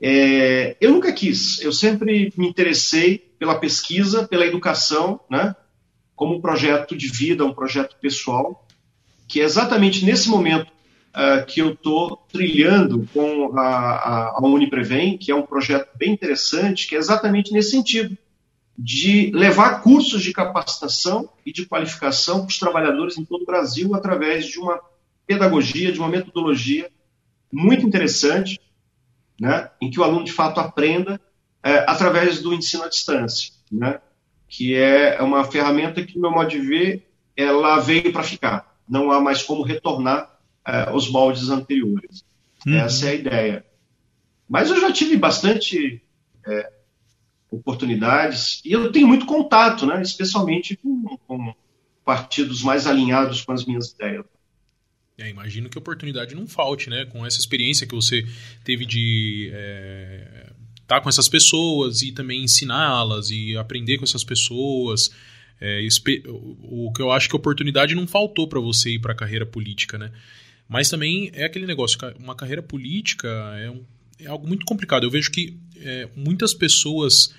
É, 0.00 0.74
eu 0.80 0.90
nunca 0.90 1.12
quis, 1.12 1.60
eu 1.60 1.70
sempre 1.70 2.32
me 2.34 2.48
interessei 2.48 3.18
pela 3.38 3.58
pesquisa, 3.58 4.26
pela 4.26 4.46
educação, 4.46 5.20
né? 5.30 5.54
Como 6.14 6.34
um 6.34 6.40
projeto 6.40 6.96
de 6.96 7.08
vida, 7.08 7.44
um 7.44 7.52
projeto 7.52 7.94
pessoal, 8.00 8.66
que 9.28 9.42
é 9.42 9.44
exatamente 9.44 10.02
nesse 10.02 10.30
momento 10.30 10.75
uh, 11.16 11.44
que 11.46 11.60
eu 11.60 11.72
estou 11.72 12.24
trilhando 12.30 13.08
com 13.12 13.58
a, 13.58 13.62
a, 13.62 14.28
a 14.36 14.40
Uniprevem, 14.42 15.16
que 15.16 15.30
é 15.30 15.34
um 15.34 15.46
projeto 15.46 15.88
bem 15.96 16.12
interessante, 16.12 16.86
que 16.86 16.94
é 16.94 16.98
exatamente 16.98 17.52
nesse 17.52 17.70
sentido, 17.70 18.16
de 18.78 19.30
levar 19.34 19.80
cursos 19.80 20.22
de 20.22 20.34
capacitação 20.34 21.30
e 21.46 21.52
de 21.52 21.64
qualificação 21.64 22.40
para 22.40 22.48
os 22.48 22.58
trabalhadores 22.58 23.16
em 23.16 23.24
todo 23.24 23.42
o 23.42 23.46
Brasil 23.46 23.94
através 23.94 24.44
de 24.44 24.58
uma 24.58 24.78
pedagogia, 25.26 25.90
de 25.90 25.98
uma 25.98 26.10
metodologia 26.10 26.90
muito 27.50 27.86
interessante, 27.86 28.60
né, 29.40 29.70
em 29.80 29.90
que 29.90 29.98
o 29.98 30.04
aluno 30.04 30.24
de 30.24 30.32
fato 30.32 30.60
aprenda 30.60 31.18
é, 31.62 31.78
através 31.88 32.42
do 32.42 32.52
ensino 32.52 32.84
à 32.84 32.88
distância, 32.88 33.52
né, 33.72 33.98
que 34.46 34.74
é 34.74 35.22
uma 35.22 35.42
ferramenta 35.44 36.04
que, 36.04 36.14
no 36.16 36.22
meu 36.22 36.30
modo 36.30 36.50
de 36.50 36.60
ver, 36.60 37.08
ela 37.34 37.78
veio 37.78 38.12
para 38.12 38.22
ficar. 38.22 38.76
Não 38.88 39.10
há 39.10 39.20
mais 39.20 39.42
como 39.42 39.62
retornar 39.62 40.35
uh, 40.66 40.94
os 40.94 41.08
moldes 41.10 41.48
anteriores. 41.48 42.24
Uhum. 42.66 42.74
Essa 42.74 43.06
é 43.06 43.10
a 43.10 43.14
ideia. 43.14 43.64
Mas 44.48 44.70
eu 44.70 44.80
já 44.80 44.92
tive 44.92 45.16
bastante 45.16 46.02
é, 46.46 46.72
oportunidades 47.50 48.60
e 48.64 48.72
eu 48.72 48.92
tenho 48.92 49.08
muito 49.08 49.26
contato, 49.26 49.86
né, 49.86 50.00
especialmente 50.02 50.76
com, 50.76 51.18
com 51.26 51.54
partidos 52.04 52.62
mais 52.62 52.86
alinhados 52.86 53.42
com 53.42 53.52
as 53.52 53.64
minhas 53.64 53.90
ideias. 53.90 54.24
É, 55.18 55.30
imagino 55.30 55.68
que 55.68 55.78
a 55.78 55.80
oportunidade 55.80 56.34
não 56.34 56.46
falte, 56.46 56.90
né? 56.90 57.06
Com 57.06 57.24
essa 57.24 57.38
experiência 57.38 57.86
que 57.86 57.94
você 57.94 58.24
teve 58.62 58.84
de 58.84 59.50
é, 59.52 60.52
estar 60.82 61.00
com 61.00 61.08
essas 61.08 61.26
pessoas 61.26 62.02
e 62.02 62.12
também 62.12 62.44
ensiná-las 62.44 63.30
e 63.30 63.56
aprender 63.56 63.96
com 63.96 64.04
essas 64.04 64.22
pessoas. 64.22 65.10
É, 65.58 65.80
o 66.62 66.92
que 66.92 67.00
eu 67.00 67.10
acho 67.10 67.30
que 67.30 67.34
a 67.34 67.38
oportunidade 67.38 67.94
não 67.94 68.06
faltou 68.06 68.46
para 68.46 68.60
você 68.60 68.90
ir 68.90 68.98
para 68.98 69.12
a 69.12 69.16
carreira 69.16 69.46
política, 69.46 69.96
né? 69.96 70.12
Mas 70.68 70.88
também 70.88 71.30
é 71.32 71.44
aquele 71.44 71.66
negócio, 71.66 71.98
uma 72.18 72.34
carreira 72.34 72.62
política 72.62 73.28
é, 73.58 73.70
um, 73.70 73.84
é 74.18 74.26
algo 74.26 74.46
muito 74.46 74.66
complicado. 74.66 75.04
Eu 75.04 75.10
vejo 75.10 75.30
que 75.30 75.56
é, 75.76 76.08
muitas 76.16 76.52
pessoas 76.52 77.34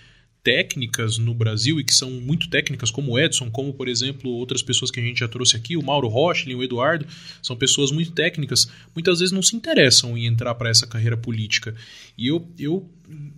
técnicas 0.47 1.17
no 1.17 1.34
Brasil 1.34 1.78
e 1.78 1.84
que 1.84 1.93
são 1.93 2.09
muito 2.09 2.49
técnicas, 2.49 2.89
como 2.89 3.11
o 3.11 3.19
Edson, 3.19 3.51
como 3.51 3.73
por 3.73 3.89
exemplo 3.89 4.32
outras 4.32 4.61
pessoas 4.61 4.89
que 4.89 4.97
a 4.97 5.03
gente 5.03 5.19
já 5.19 5.28
trouxe 5.28 5.57
aqui, 5.57 5.75
o 5.75 5.84
Mauro 5.84 6.07
Rochlin, 6.07 6.55
o 6.55 6.63
Eduardo, 6.63 7.05
são 7.43 7.53
pessoas 7.53 7.91
muito 7.91 8.13
técnicas, 8.13 8.65
muitas 8.95 9.19
vezes 9.19 9.34
não 9.34 9.41
se 9.41 9.57
interessam 9.57 10.17
em 10.17 10.25
entrar 10.25 10.55
para 10.55 10.69
essa 10.69 10.88
carreira 10.88 11.17
política. 11.17 11.75
E 12.17 12.28
eu, 12.28 12.47
eu 12.57 12.89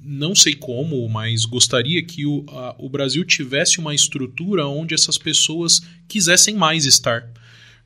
não 0.04 0.36
sei 0.36 0.54
como, 0.54 1.10
mas 1.10 1.46
gostaria 1.46 2.04
que 2.04 2.28
o, 2.28 2.46
a, 2.48 2.76
o 2.78 2.88
Brasil 2.88 3.26
tivesse 3.26 3.80
uma 3.80 3.96
estrutura 3.96 4.68
onde 4.68 4.94
essas 4.94 5.18
pessoas 5.18 5.82
quisessem 6.08 6.54
mais 6.54 6.86
estar. 6.86 7.28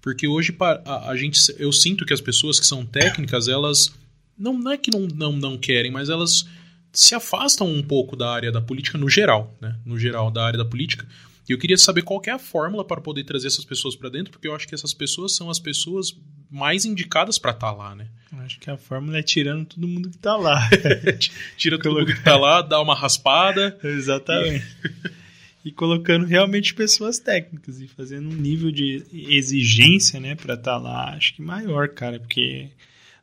Porque 0.03 0.27
hoje 0.27 0.53
a, 0.59 1.11
a 1.11 1.15
gente, 1.15 1.39
eu 1.57 1.71
sinto 1.71 2.05
que 2.05 2.13
as 2.13 2.19
pessoas 2.19 2.59
que 2.59 2.67
são 2.67 2.85
técnicas, 2.85 3.47
elas 3.47 3.89
não, 4.37 4.53
não 4.59 4.71
é 4.71 4.77
que 4.77 4.91
não, 4.91 5.07
não, 5.07 5.31
não 5.31 5.57
querem, 5.57 5.89
mas 5.89 6.09
elas 6.09 6.45
se 6.91 7.15
afastam 7.15 7.65
um 7.67 7.81
pouco 7.81 8.13
da 8.13 8.29
área 8.29 8.51
da 8.51 8.59
política 8.59 8.97
no 8.97 9.09
geral, 9.09 9.55
né? 9.61 9.79
No 9.85 9.97
geral 9.97 10.29
da 10.29 10.45
área 10.45 10.57
da 10.57 10.65
política. 10.65 11.07
E 11.47 11.53
eu 11.53 11.57
queria 11.57 11.77
saber 11.77 12.01
qual 12.01 12.21
é 12.25 12.31
a 12.31 12.37
fórmula 12.37 12.83
para 12.83 12.99
poder 12.99 13.23
trazer 13.23 13.47
essas 13.47 13.63
pessoas 13.63 13.95
para 13.95 14.09
dentro, 14.09 14.31
porque 14.31 14.45
eu 14.47 14.53
acho 14.53 14.67
que 14.67 14.75
essas 14.75 14.93
pessoas 14.93 15.37
são 15.37 15.49
as 15.49 15.57
pessoas 15.57 16.13
mais 16.51 16.83
indicadas 16.83 17.39
para 17.39 17.51
estar 17.51 17.71
tá 17.71 17.73
lá, 17.73 17.95
né? 17.95 18.07
Acho 18.39 18.59
que 18.59 18.69
a 18.69 18.75
fórmula 18.75 19.19
é 19.19 19.23
tirando 19.23 19.67
todo 19.67 19.87
mundo 19.87 20.09
que 20.09 20.17
está 20.17 20.35
lá. 20.35 20.69
Tira 21.55 21.79
todo 21.79 21.95
mundo 21.95 22.07
que 22.07 22.11
está 22.11 22.35
lá, 22.35 22.61
dá 22.61 22.81
uma 22.81 22.93
raspada. 22.93 23.77
Exatamente. 23.83 24.65
E 24.83 25.22
e 25.63 25.71
colocando 25.71 26.25
realmente 26.25 26.73
pessoas 26.73 27.19
técnicas 27.19 27.79
e 27.79 27.87
fazendo 27.87 28.29
um 28.29 28.35
nível 28.35 28.71
de 28.71 29.03
exigência, 29.11 30.19
né, 30.19 30.35
para 30.35 30.55
estar 30.55 30.73
tá 30.73 30.77
lá, 30.77 31.15
acho 31.15 31.35
que 31.35 31.41
maior, 31.41 31.89
cara, 31.89 32.19
porque 32.19 32.69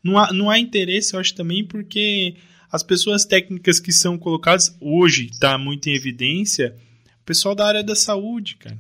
não 0.03 0.19
há, 0.19 0.33
não 0.33 0.49
há 0.49 0.59
interesse, 0.59 1.15
eu 1.15 1.21
acho 1.21 1.35
também, 1.35 1.65
porque 1.65 2.35
as 2.73 2.83
pessoas 2.83 3.25
técnicas 3.25 3.79
que 3.79 3.93
são 3.93 4.17
colocadas 4.17 4.75
hoje 4.81 5.27
está 5.27 5.59
muito 5.59 5.89
em 5.89 5.95
evidência, 5.95 6.75
o 7.21 7.25
pessoal 7.25 7.55
da 7.55 7.67
área 7.67 7.83
da 7.83 7.95
saúde, 7.95 8.57
cara. 8.57 8.79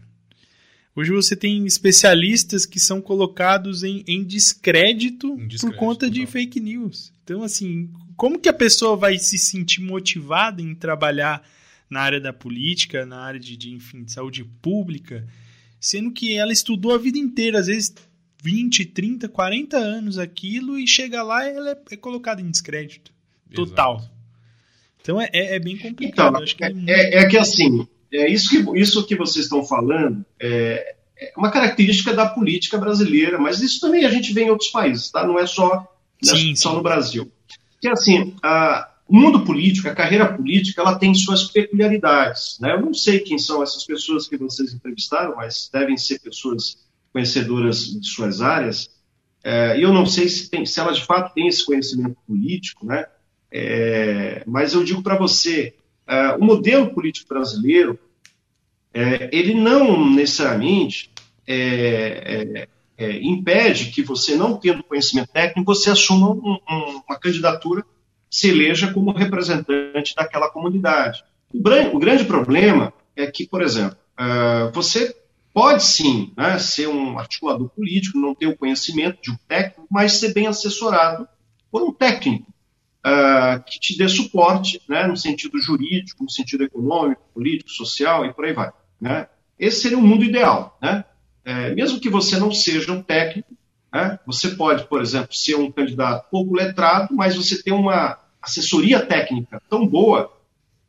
Hoje 0.96 1.12
você 1.12 1.36
tem 1.36 1.64
especialistas 1.66 2.66
que 2.66 2.80
são 2.80 3.00
colocados 3.00 3.84
em, 3.84 4.02
em 4.08 4.24
descrédito, 4.24 5.36
descrédito 5.36 5.66
por 5.66 5.76
conta 5.76 6.06
não. 6.06 6.12
de 6.12 6.26
fake 6.26 6.58
news. 6.58 7.12
Então, 7.22 7.42
assim, 7.42 7.90
como 8.16 8.40
que 8.40 8.48
a 8.48 8.52
pessoa 8.52 8.96
vai 8.96 9.16
se 9.18 9.38
sentir 9.38 9.80
motivada 9.80 10.61
em 10.61 10.74
trabalhar 10.74 11.42
na 11.91 12.01
área 12.01 12.20
da 12.20 12.32
política, 12.32 13.05
na 13.05 13.18
área 13.18 13.41
de, 13.41 13.57
de, 13.57 13.72
enfim, 13.72 14.05
de 14.05 14.12
saúde 14.12 14.45
pública, 14.62 15.26
sendo 15.80 16.12
que 16.12 16.34
ela 16.34 16.53
estudou 16.53 16.95
a 16.95 16.99
vida 16.99 17.18
inteira, 17.18 17.59
às 17.59 17.66
vezes 17.66 17.93
20, 18.43 18.86
30, 18.86 19.28
40 19.28 19.76
anos 19.76 20.16
aquilo, 20.16 20.78
e 20.78 20.86
chega 20.86 21.22
lá 21.22 21.45
e 21.45 21.55
ela 21.55 21.70
é, 21.70 21.78
é 21.91 21.97
colocada 21.97 22.41
em 22.41 22.51
descrédito. 22.51 23.12
Total. 23.53 23.97
Exato. 23.97 24.20
Então 25.03 25.20
é, 25.20 25.28
é, 25.32 25.57
é, 25.57 25.59
bem 25.59 25.76
complicado. 25.76 26.43
Então, 26.43 26.57
que 26.57 26.64
é, 26.64 26.93
é, 26.93 27.18
é, 27.22 27.28
que 27.28 27.36
assim, 27.36 27.86
é 28.12 28.28
isso 28.30 28.51
que, 28.51 28.78
isso 28.78 29.07
que 29.07 29.16
vocês 29.16 29.47
estão 29.47 29.64
falando 29.64 30.24
é, 30.38 30.95
é 31.18 31.32
uma 31.36 31.51
característica 31.51 32.12
da 32.12 32.26
política 32.26 32.78
brasileira, 32.78 33.38
mas 33.38 33.61
isso 33.61 33.80
também 33.80 34.05
a 34.05 34.11
gente 34.11 34.32
vê 34.32 34.45
em 34.45 34.51
outros 34.51 34.70
países, 34.70 35.11
tá? 35.11 35.26
Não 35.26 35.38
é 35.38 35.47
só, 35.47 35.86
sim, 36.22 36.55
só 36.55 36.70
sim. 36.70 36.76
no 36.76 36.82
Brasil. 36.82 37.32
Que 37.80 37.88
assim, 37.88 38.34
a, 38.43 38.89
o 39.11 39.16
mundo 39.16 39.44
político, 39.44 39.88
a 39.88 39.94
carreira 39.94 40.32
política, 40.32 40.80
ela 40.80 40.96
tem 40.96 41.12
suas 41.12 41.50
peculiaridades. 41.50 42.56
Né? 42.61 42.72
Eu 42.74 42.80
não 42.80 42.94
sei 42.94 43.18
quem 43.18 43.38
são 43.40 43.61
essas 43.61 43.84
pessoas 43.84 44.28
que 44.28 44.36
vocês 44.36 44.72
entrevistaram, 44.72 45.34
mas 45.34 45.68
devem 45.72 45.96
ser 45.96 46.20
pessoas 46.20 46.78
conhecedoras 47.12 47.86
de 47.86 48.06
suas 48.06 48.40
áreas. 48.40 48.88
É, 49.42 49.76
eu 49.82 49.92
não 49.92 50.06
sei 50.06 50.28
se, 50.28 50.48
tem, 50.48 50.64
se 50.64 50.78
elas 50.78 50.98
de 50.98 51.04
fato 51.04 51.34
têm 51.34 51.48
esse 51.48 51.66
conhecimento 51.66 52.16
político, 52.24 52.86
né? 52.86 53.04
É, 53.50 54.44
mas 54.46 54.74
eu 54.74 54.84
digo 54.84 55.02
para 55.02 55.18
você, 55.18 55.74
é, 56.06 56.28
o 56.36 56.44
modelo 56.44 56.94
político 56.94 57.28
brasileiro, 57.28 57.98
é, 58.94 59.28
ele 59.32 59.54
não 59.54 60.08
necessariamente 60.08 61.11
é, 61.48 62.68
é, 62.96 63.20
impede 63.22 63.86
que 63.86 64.04
você, 64.04 64.36
não 64.36 64.56
tendo 64.56 64.84
conhecimento 64.84 65.32
técnico, 65.32 65.74
você 65.74 65.90
assuma 65.90 66.30
um, 66.30 66.58
um, 66.70 67.02
uma 67.08 67.18
candidatura 67.18 67.84
se 68.30 68.48
eleja 68.48 68.92
como 68.92 69.12
representante 69.12 70.14
daquela 70.14 70.48
comunidade. 70.48 71.24
O, 71.52 71.98
grande 71.98 72.24
problema 72.24 72.92
é 73.16 73.26
que, 73.26 73.46
por 73.46 73.60
exemplo, 73.60 73.96
uh, 74.18 74.70
você 74.72 75.16
pode 75.52 75.82
sim 75.82 76.32
né, 76.36 76.58
ser 76.58 76.88
um 76.88 77.18
articulador 77.18 77.68
político, 77.68 78.18
não 78.18 78.34
ter 78.34 78.46
o 78.46 78.56
conhecimento 78.56 79.20
de 79.20 79.32
um 79.32 79.36
técnico, 79.48 79.86
mas 79.90 80.12
ser 80.12 80.32
bem 80.32 80.46
assessorado 80.46 81.26
por 81.70 81.82
um 81.82 81.92
técnico 81.92 82.46
uh, 83.04 83.62
que 83.64 83.80
te 83.80 83.98
dê 83.98 84.08
suporte 84.08 84.80
né, 84.88 85.06
no 85.06 85.16
sentido 85.16 85.58
jurídico, 85.60 86.22
no 86.22 86.30
sentido 86.30 86.64
econômico, 86.64 87.22
político, 87.34 87.70
social 87.70 88.24
e 88.24 88.32
por 88.32 88.44
aí 88.44 88.52
vai. 88.52 88.70
Né? 89.00 89.26
Esse 89.58 89.82
seria 89.82 89.98
o 89.98 90.02
mundo 90.02 90.24
ideal. 90.24 90.78
Né? 90.80 91.04
É, 91.44 91.74
mesmo 91.74 92.00
que 92.00 92.08
você 92.08 92.38
não 92.38 92.52
seja 92.52 92.92
um 92.92 93.02
técnico, 93.02 93.56
né, 93.92 94.20
você 94.24 94.50
pode, 94.50 94.86
por 94.86 95.02
exemplo, 95.02 95.34
ser 95.34 95.56
um 95.56 95.70
candidato 95.70 96.30
pouco 96.30 96.54
letrado, 96.54 97.14
mas 97.14 97.34
você 97.34 97.60
tem 97.60 97.72
uma 97.72 98.19
assessoria 98.43 99.05
técnica 99.05 99.62
tão 99.68 99.86
boa 99.86 100.32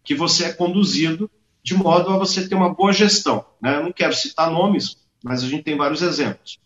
que 0.04 0.16
você 0.16 0.46
é 0.46 0.54
conduzido 0.54 1.30
de 1.64 1.76
modo 1.76 2.10
a 2.10 2.18
você 2.18 2.48
ter 2.48 2.56
uma 2.56 2.74
boa 2.74 2.92
gestão. 2.92 3.46
Né? 3.62 3.76
Eu 3.76 3.84
não 3.84 3.92
quero 3.92 4.14
citar 4.14 4.50
nomes, 4.50 4.98
mas 5.24 5.44
a 5.44 5.48
gente 5.48 5.64
tem 5.64 5.78
vários 5.78 6.02
exemplos. 6.02 6.60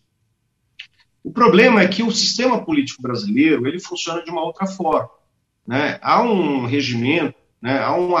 O 1.22 1.30
problema 1.30 1.82
é 1.82 1.88
que 1.88 2.02
o 2.02 2.10
sistema 2.10 2.64
político 2.64 3.02
brasileiro 3.02 3.66
ele 3.66 3.80
funciona 3.80 4.22
de 4.22 4.30
uma 4.30 4.42
outra 4.42 4.66
forma. 4.66 5.10
Né? 5.66 5.98
Há 6.00 6.22
um 6.22 6.64
regimento, 6.66 7.34
né? 7.60 7.78
há 7.80 7.94
um, 7.94 8.14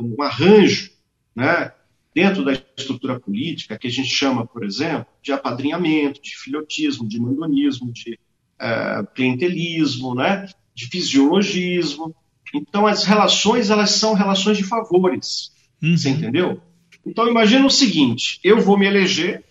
um 0.00 0.22
arranjo 0.22 0.90
né? 1.36 1.72
dentro 2.14 2.44
da 2.44 2.52
estrutura 2.52 3.20
política 3.20 3.78
que 3.78 3.86
a 3.86 3.90
gente 3.90 4.08
chama, 4.08 4.46
por 4.46 4.64
exemplo, 4.64 5.06
de 5.22 5.32
apadrinhamento, 5.32 6.20
de 6.20 6.36
filhotismo, 6.36 7.08
de 7.08 7.20
mandonismo, 7.20 7.92
de 7.92 8.18
uh, 8.60 9.06
clientelismo, 9.14 10.14
né? 10.14 10.48
De 10.74 10.86
fisiologismo. 10.86 12.14
Então, 12.54 12.86
as 12.86 13.04
relações 13.04 13.70
elas 13.70 13.92
são 13.92 14.14
relações 14.14 14.56
de 14.56 14.64
favores. 14.64 15.52
Uhum. 15.82 15.96
Você 15.96 16.10
entendeu? 16.10 16.60
Então, 17.06 17.28
imagina 17.28 17.66
o 17.66 17.70
seguinte: 17.70 18.40
eu 18.42 18.60
vou 18.60 18.78
me 18.78 18.86
eleger 18.86 19.44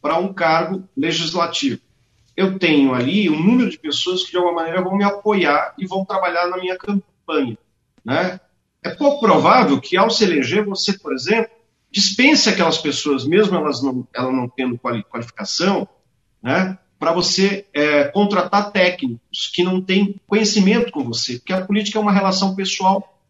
para 0.00 0.18
um 0.18 0.32
cargo 0.32 0.88
legislativo. 0.96 1.80
Eu 2.36 2.58
tenho 2.58 2.92
ali 2.92 3.30
um 3.30 3.40
número 3.40 3.70
de 3.70 3.78
pessoas 3.78 4.24
que, 4.24 4.32
de 4.32 4.36
alguma 4.36 4.56
maneira, 4.56 4.82
vão 4.82 4.96
me 4.96 5.04
apoiar 5.04 5.74
e 5.78 5.86
vão 5.86 6.04
trabalhar 6.04 6.48
na 6.48 6.56
minha 6.56 6.76
campanha. 6.76 7.56
Né? 8.04 8.40
É 8.82 8.90
pouco 8.90 9.20
provável 9.20 9.80
que, 9.80 9.96
ao 9.96 10.10
se 10.10 10.24
eleger, 10.24 10.64
você, 10.64 10.98
por 10.98 11.14
exemplo, 11.14 11.50
dispense 11.90 12.48
aquelas 12.48 12.78
pessoas, 12.78 13.24
mesmo 13.24 13.56
elas 13.56 13.80
não, 13.80 14.06
ela 14.12 14.32
não 14.32 14.48
tendo 14.48 14.78
qualificação, 14.78 15.88
né, 16.42 16.76
para 17.04 17.12
você 17.12 17.66
é, 17.74 18.04
contratar 18.04 18.72
técnicos 18.72 19.50
que 19.52 19.62
não 19.62 19.78
têm 19.78 20.18
conhecimento 20.26 20.90
com 20.90 21.04
você, 21.04 21.34
porque 21.34 21.52
a 21.52 21.60
política 21.60 21.98
é 21.98 22.00
uma 22.00 22.10
relação 22.10 22.54
pessoal, 22.54 23.20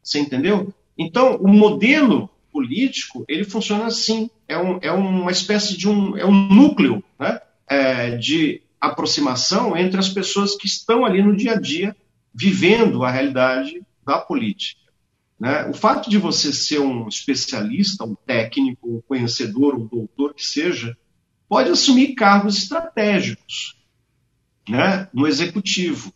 você 0.00 0.20
entendeu? 0.20 0.72
Então, 0.96 1.34
o 1.38 1.48
modelo 1.48 2.30
político, 2.52 3.24
ele 3.26 3.42
funciona 3.42 3.86
assim, 3.86 4.30
é, 4.46 4.56
um, 4.56 4.78
é 4.80 4.92
uma 4.92 5.32
espécie 5.32 5.76
de 5.76 5.88
um, 5.88 6.16
é 6.16 6.24
um 6.24 6.30
núcleo 6.30 7.02
né, 7.18 7.40
é, 7.68 8.10
de 8.12 8.62
aproximação 8.80 9.76
entre 9.76 9.98
as 9.98 10.08
pessoas 10.08 10.54
que 10.54 10.68
estão 10.68 11.04
ali 11.04 11.20
no 11.20 11.34
dia 11.34 11.54
a 11.54 11.60
dia, 11.60 11.96
vivendo 12.32 13.02
a 13.02 13.10
realidade 13.10 13.82
da 14.06 14.18
política. 14.18 14.82
Né? 15.40 15.66
O 15.68 15.74
fato 15.74 16.08
de 16.08 16.16
você 16.16 16.52
ser 16.52 16.78
um 16.78 17.08
especialista, 17.08 18.04
um 18.04 18.14
técnico, 18.14 18.88
um 18.88 19.00
conhecedor, 19.00 19.74
um 19.74 19.84
doutor 19.84 20.32
que 20.32 20.44
seja, 20.44 20.96
pode 21.48 21.70
assumir 21.70 22.14
cargos 22.14 22.56
estratégicos 22.58 23.76
né? 24.68 25.08
no 25.12 25.26
executivo. 25.26 26.12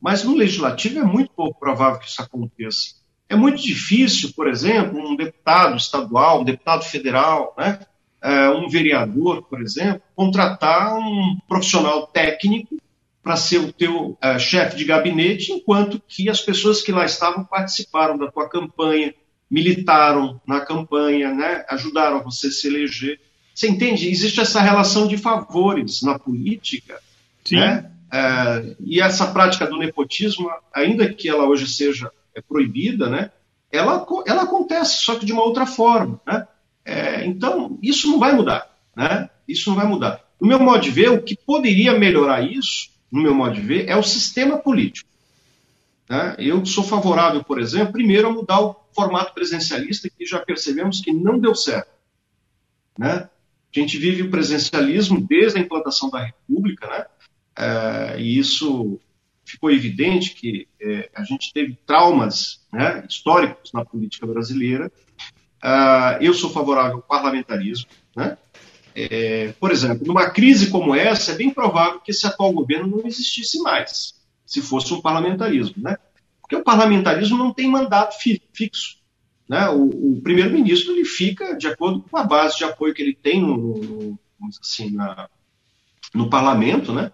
Mas 0.00 0.22
no 0.22 0.34
legislativo 0.34 0.98
é 0.98 1.04
muito 1.04 1.30
pouco 1.32 1.58
provável 1.58 1.98
que 1.98 2.08
isso 2.08 2.20
aconteça. 2.20 2.94
É 3.28 3.34
muito 3.34 3.62
difícil, 3.62 4.32
por 4.34 4.48
exemplo, 4.48 4.98
um 4.98 5.16
deputado 5.16 5.76
estadual, 5.76 6.40
um 6.40 6.44
deputado 6.44 6.84
federal, 6.84 7.54
né? 7.56 7.80
É, 8.22 8.48
um 8.50 8.68
vereador, 8.68 9.42
por 9.42 9.60
exemplo, 9.60 10.02
contratar 10.14 10.94
um 10.96 11.38
profissional 11.46 12.06
técnico 12.06 12.76
para 13.22 13.36
ser 13.36 13.58
o 13.58 13.72
teu 13.72 14.10
uh, 14.22 14.38
chefe 14.38 14.76
de 14.76 14.84
gabinete, 14.84 15.50
enquanto 15.50 16.00
que 16.06 16.28
as 16.28 16.42
pessoas 16.42 16.82
que 16.82 16.92
lá 16.92 17.06
estavam 17.06 17.42
participaram 17.42 18.18
da 18.18 18.30
tua 18.30 18.48
campanha, 18.48 19.14
militaram 19.50 20.40
na 20.46 20.60
campanha, 20.60 21.34
né, 21.34 21.64
ajudaram 21.70 22.22
você 22.22 22.48
a 22.48 22.50
se 22.50 22.66
eleger. 22.66 23.18
Você 23.54 23.68
entende? 23.68 24.08
Existe 24.08 24.40
essa 24.40 24.60
relação 24.60 25.06
de 25.06 25.16
favores 25.16 26.02
na 26.02 26.18
política, 26.18 26.98
Sim. 27.44 27.56
né? 27.56 27.90
Uh, 28.12 28.76
e 28.80 29.00
essa 29.00 29.26
prática 29.26 29.66
do 29.66 29.78
nepotismo, 29.78 30.50
ainda 30.72 31.12
que 31.12 31.28
ela 31.28 31.46
hoje 31.46 31.66
seja 31.66 32.10
é, 32.34 32.40
proibida, 32.40 33.08
né, 33.08 33.30
ela, 33.72 34.06
ela 34.24 34.42
acontece, 34.42 34.98
só 34.98 35.16
que 35.16 35.26
de 35.26 35.32
uma 35.32 35.42
outra 35.42 35.66
forma. 35.66 36.20
Né? 36.24 36.46
É, 36.84 37.26
então, 37.26 37.76
isso 37.82 38.08
não 38.08 38.20
vai 38.20 38.32
mudar. 38.32 38.70
Né? 38.94 39.28
Isso 39.48 39.68
não 39.68 39.76
vai 39.76 39.86
mudar. 39.86 40.20
No 40.40 40.46
meu 40.46 40.60
modo 40.60 40.80
de 40.80 40.90
ver, 40.90 41.10
o 41.10 41.22
que 41.22 41.36
poderia 41.36 41.98
melhorar 41.98 42.40
isso 42.42 42.94
no 43.10 43.22
meu 43.22 43.34
modo 43.34 43.54
de 43.54 43.60
ver, 43.60 43.88
é 43.88 43.96
o 43.96 44.02
sistema 44.02 44.58
político. 44.58 45.08
Né? 46.08 46.34
Eu 46.38 46.66
sou 46.66 46.82
favorável, 46.82 47.44
por 47.44 47.60
exemplo, 47.60 47.92
primeiro 47.92 48.28
a 48.28 48.32
mudar 48.32 48.60
o 48.60 48.76
formato 48.92 49.32
presencialista, 49.32 50.10
que 50.10 50.26
já 50.26 50.40
percebemos 50.40 51.00
que 51.00 51.12
não 51.12 51.38
deu 51.38 51.54
certo. 51.54 51.90
Né? 52.98 53.28
A 53.74 53.80
gente 53.80 53.98
vive 53.98 54.22
o 54.22 54.30
presencialismo 54.30 55.20
desde 55.20 55.58
a 55.58 55.62
implantação 55.62 56.08
da 56.10 56.24
República, 56.24 56.86
né? 56.86 57.06
É, 57.56 58.20
e 58.20 58.38
isso 58.38 59.00
ficou 59.44 59.70
evidente 59.70 60.34
que 60.34 60.66
é, 60.80 61.10
a 61.14 61.22
gente 61.22 61.52
teve 61.52 61.78
traumas 61.86 62.60
né, 62.72 63.04
históricos 63.08 63.72
na 63.72 63.84
política 63.84 64.26
brasileira. 64.26 64.90
Uh, 65.62 66.20
eu 66.20 66.34
sou 66.34 66.50
favorável 66.50 66.96
ao 66.96 67.02
parlamentarismo, 67.02 67.88
né? 68.14 68.36
É, 68.94 69.52
por 69.58 69.72
exemplo, 69.72 70.06
numa 70.06 70.30
crise 70.30 70.70
como 70.70 70.94
essa, 70.94 71.32
é 71.32 71.34
bem 71.34 71.50
provável 71.50 72.00
que 72.00 72.12
esse 72.12 72.26
atual 72.26 72.52
governo 72.52 72.98
não 72.98 73.06
existisse 73.06 73.58
mais, 73.60 74.14
se 74.46 74.62
fosse 74.62 74.94
um 74.94 75.00
parlamentarismo, 75.00 75.82
né? 75.82 75.96
Porque 76.40 76.54
o 76.54 76.62
parlamentarismo 76.62 77.36
não 77.36 77.52
tem 77.52 77.68
mandato 77.68 78.20
fi 78.20 78.40
fixo. 78.52 78.98
Né? 79.48 79.68
O, 79.68 80.14
o 80.16 80.20
primeiro-ministro 80.22 80.92
ele 80.92 81.04
fica 81.04 81.56
de 81.56 81.66
acordo 81.66 82.02
com 82.02 82.16
a 82.16 82.24
base 82.24 82.56
de 82.56 82.64
apoio 82.64 82.94
que 82.94 83.02
ele 83.02 83.14
tem 83.14 83.40
no, 83.40 83.56
no 83.56 84.18
assim, 84.60 84.90
na, 84.90 85.28
no 86.14 86.28
parlamento, 86.28 86.92
né? 86.92 87.12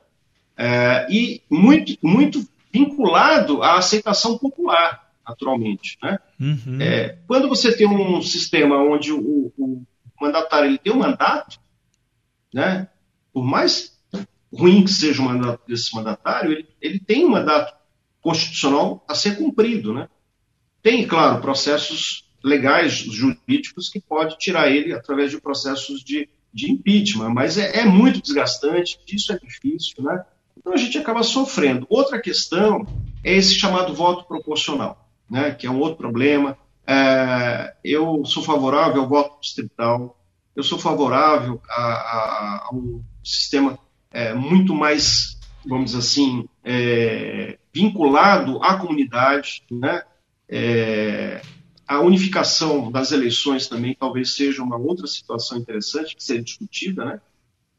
É, 0.56 1.06
e 1.10 1.42
muito, 1.48 1.96
muito 2.02 2.46
vinculado 2.72 3.62
à 3.62 3.78
aceitação 3.78 4.36
popular, 4.36 5.10
naturalmente. 5.26 5.96
Né? 6.02 6.18
Uhum. 6.38 6.78
É, 6.80 7.18
quando 7.26 7.48
você 7.48 7.74
tem 7.74 7.86
um 7.86 8.20
sistema 8.20 8.76
onde 8.76 9.12
o, 9.12 9.52
o 9.56 9.82
mandatário 10.20 10.68
ele 10.68 10.78
tem 10.78 10.92
um 10.92 10.98
mandato, 10.98 11.58
né? 12.52 12.88
Por 13.32 13.44
mais 13.44 13.98
ruim 14.52 14.84
que 14.84 14.90
seja 14.90 15.22
o 15.22 15.24
mandato 15.24 15.62
desse 15.66 15.94
mandatário, 15.94 16.52
ele, 16.52 16.68
ele 16.80 16.98
tem 16.98 17.24
um 17.24 17.30
mandato 17.30 17.74
constitucional 18.20 19.02
a 19.08 19.14
ser 19.14 19.38
cumprido, 19.38 19.94
né? 19.94 20.08
Tem, 20.82 21.06
claro, 21.06 21.40
processos 21.40 22.28
legais, 22.42 22.92
jurídicos, 22.92 23.88
que 23.88 24.00
pode 24.00 24.38
tirar 24.38 24.70
ele 24.70 24.92
através 24.92 25.30
de 25.30 25.40
processos 25.40 26.02
de, 26.02 26.28
de 26.52 26.70
impeachment, 26.72 27.30
mas 27.30 27.58
é, 27.58 27.80
é 27.80 27.84
muito 27.84 28.22
desgastante, 28.22 28.98
isso 29.06 29.32
é 29.32 29.38
difícil, 29.38 30.02
né? 30.02 30.24
Então 30.56 30.72
a 30.72 30.76
gente 30.76 30.98
acaba 30.98 31.22
sofrendo. 31.22 31.86
Outra 31.88 32.20
questão 32.20 32.86
é 33.24 33.34
esse 33.34 33.54
chamado 33.54 33.94
voto 33.94 34.24
proporcional, 34.26 35.08
né? 35.28 35.52
Que 35.52 35.66
é 35.66 35.70
um 35.70 35.78
outro 35.78 35.96
problema. 35.96 36.56
É, 36.86 37.74
eu 37.84 38.24
sou 38.24 38.42
favorável 38.42 39.02
ao 39.02 39.08
voto 39.08 39.40
distrital, 39.40 40.18
eu 40.56 40.62
sou 40.62 40.78
favorável 40.78 41.60
a, 41.68 41.82
a, 41.82 42.68
a 42.68 42.74
um 42.74 43.02
sistema 43.22 43.78
é, 44.10 44.34
muito 44.34 44.74
mais, 44.74 45.38
vamos 45.64 45.92
dizer 45.92 45.98
assim, 45.98 46.48
é, 46.64 47.58
vinculado 47.72 48.62
à 48.62 48.76
comunidade, 48.76 49.62
né? 49.70 50.02
É, 50.50 51.40
a 51.86 52.00
unificação 52.00 52.90
das 52.90 53.12
eleições 53.12 53.68
também 53.68 53.96
talvez 53.98 54.34
seja 54.34 54.62
uma 54.62 54.76
outra 54.76 55.06
situação 55.06 55.58
interessante 55.58 56.16
que 56.16 56.24
seja 56.24 56.42
discutida, 56.42 57.04
né? 57.04 57.20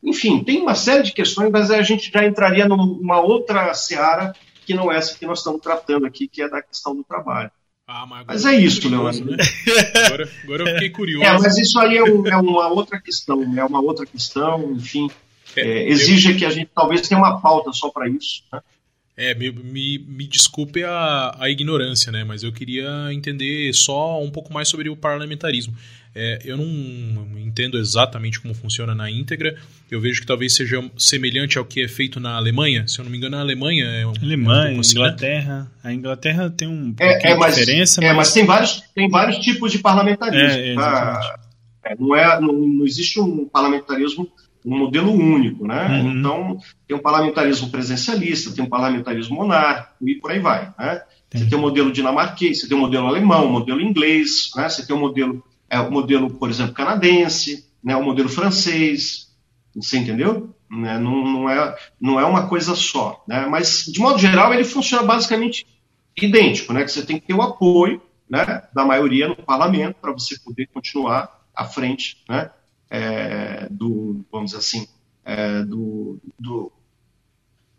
Enfim, 0.04 0.44
tem 0.44 0.60
uma 0.62 0.74
série 0.74 1.04
de 1.04 1.14
questões, 1.14 1.52
mas 1.52 1.70
a 1.70 1.82
gente 1.84 2.12
já 2.12 2.26
entraria 2.26 2.68
numa 2.68 3.20
outra 3.20 3.74
seara 3.74 4.34
que 4.66 4.74
não 4.74 4.92
é 4.92 4.98
essa 4.98 5.18
que 5.18 5.26
nós 5.26 5.40
estamos 5.40 5.62
tratando 5.62 6.06
aqui, 6.06 6.28
que 6.28 6.42
é 6.42 6.50
da 6.50 6.62
questão 6.62 6.96
do 6.96 7.04
trabalho. 7.04 7.52
Ah, 7.88 8.06
mas, 8.06 8.26
mas 8.26 8.46
é 8.46 8.56
isso, 8.56 8.88
Leandro. 8.88 9.32
Né? 9.32 9.38
Agora, 10.06 10.30
agora 10.44 10.64
eu 10.64 10.74
fiquei 10.76 10.90
curioso. 10.92 11.26
É, 11.26 11.34
mas 11.34 11.58
isso 11.58 11.78
aí 11.78 11.98
é, 11.98 12.04
um, 12.04 12.26
é, 12.26 12.38
uma 12.38 12.68
outra 12.70 13.02
questão, 13.02 13.42
é 13.58 13.66
uma 13.66 13.82
outra 13.82 14.06
questão, 14.06 14.72
enfim. 14.72 15.12
É, 15.56 15.62
é, 15.62 15.90
exige 15.90 16.32
eu... 16.32 16.38
que 16.38 16.46
a 16.46 16.50
gente 16.50 16.70
talvez 16.74 17.08
tenha 17.08 17.20
uma 17.20 17.42
pauta 17.42 17.74
só 17.74 17.90
para 17.90 18.08
isso. 18.08 18.44
Né? 18.52 18.62
É, 19.16 19.36
me, 19.36 19.52
me, 19.52 20.00
me 20.00 20.28
desculpe 20.28 20.84
a, 20.84 21.36
a 21.38 21.50
ignorância, 21.50 22.12
né? 22.12 22.24
Mas 22.24 22.44
eu 22.44 22.52
queria 22.52 23.10
entender 23.12 23.74
só 23.74 24.22
um 24.24 24.32
pouco 24.32 24.54
mais 24.54 24.70
sobre 24.70 24.90
o 24.90 24.96
parlamentarismo. 24.96 25.76
É, 26.14 26.40
eu 26.44 26.58
não 26.58 26.66
entendo 27.40 27.78
exatamente 27.78 28.40
como 28.40 28.54
funciona 28.54 28.94
na 28.94 29.10
íntegra. 29.10 29.56
Eu 29.90 30.02
vejo 30.02 30.22
que 30.22 30.28
talvez 30.28 30.56
seja 30.56 30.84
semelhante 30.98 31.58
ao 31.58 31.64
que 31.64 31.82
é 31.82 31.88
feito 31.88 32.20
na 32.20 32.36
Alemanha. 32.36 32.88
Se 32.88 33.00
eu 33.00 33.06
não 33.06 33.12
me 33.12 33.18
engano, 33.18 33.38
na 33.38 33.42
Alemanha 33.42 33.86
é 33.86 34.06
um, 34.06 34.14
Alemanha, 34.22 34.74
é 34.74 34.76
um 34.76 34.80
assim, 34.82 34.96
né? 34.96 35.06
Inglaterra. 35.06 35.60
Né? 35.60 35.68
A 35.84 35.94
Inglaterra 35.94 36.50
tem 36.50 36.68
um 36.68 36.94
é, 37.00 37.32
é, 37.32 37.36
mas, 37.36 37.56
diferença. 37.56 38.04
É, 38.04 38.08
mas... 38.08 38.18
mas 38.18 38.34
tem 38.34 38.46
vários 38.46 38.84
tem 38.94 39.10
vários 39.10 39.38
tipos 39.38 39.72
de 39.72 39.80
parlamentarismo. 39.80 40.50
É, 40.50 40.76
tá? 40.76 41.40
não, 41.98 42.16
é, 42.16 42.42
não, 42.42 42.54
não 42.54 42.86
existe 42.86 43.20
um 43.20 43.48
parlamentarismo 43.48 44.30
um 44.66 44.78
modelo 44.78 45.12
único, 45.12 45.66
né? 45.66 45.88
Uhum. 45.88 46.20
Então, 46.20 46.58
tem 46.88 46.96
um 46.96 47.02
parlamentarismo 47.02 47.70
presencialista, 47.70 48.54
tem 48.54 48.64
um 48.64 48.70
parlamentarismo 48.70 49.36
monárquico 49.36 50.08
e 50.08 50.16
por 50.20 50.32
aí 50.32 50.40
vai, 50.40 50.74
né? 50.78 51.02
Você 51.34 51.46
tem 51.46 51.58
o 51.58 51.60
um 51.60 51.62
modelo 51.62 51.92
dinamarquês, 51.92 52.60
você 52.60 52.68
tem 52.68 52.76
o 52.76 52.80
um 52.80 52.84
modelo 52.84 53.08
alemão, 53.08 53.46
o 53.46 53.48
um 53.48 53.52
modelo 53.52 53.82
inglês, 53.82 54.52
né? 54.56 54.68
Você 54.68 54.86
tem 54.86 54.96
o 54.96 55.00
modelo, 55.00 55.44
é, 55.70 55.80
o 55.80 55.92
modelo, 55.92 56.30
por 56.30 56.50
exemplo, 56.50 56.74
canadense, 56.74 57.66
né? 57.84 57.96
O 57.96 58.04
modelo 58.04 58.30
francês, 58.30 59.30
você 59.76 59.98
entendeu? 59.98 60.54
Né? 60.70 61.00
Não, 61.00 61.24
não, 61.24 61.50
é, 61.50 61.76
não 62.00 62.20
é 62.20 62.26
uma 62.26 62.48
coisa 62.48 62.76
só, 62.76 63.24
né? 63.28 63.46
Mas, 63.48 63.86
de 63.86 64.00
modo 64.00 64.20
geral, 64.20 64.54
ele 64.54 64.64
funciona 64.64 65.04
basicamente 65.04 65.66
idêntico, 66.16 66.74
né? 66.74 66.84
Que 66.84 66.92
você 66.92 67.06
tem 67.06 67.20
que 67.20 67.28
ter 67.28 67.34
o 67.34 67.42
apoio 67.42 68.02
né, 68.30 68.64
da 68.74 68.86
maioria 68.86 69.28
no 69.28 69.36
parlamento 69.36 69.98
para 70.02 70.12
você 70.12 70.40
poder 70.40 70.68
continuar 70.68 71.42
à 71.56 71.66
frente, 71.66 72.24
né? 72.30 72.50
É, 72.92 73.68
do, 73.72 74.26
vamos 74.30 74.52
dizer 74.52 74.60
assim, 74.60 74.86
é, 75.24 75.64
do, 75.64 76.20
do, 76.38 76.70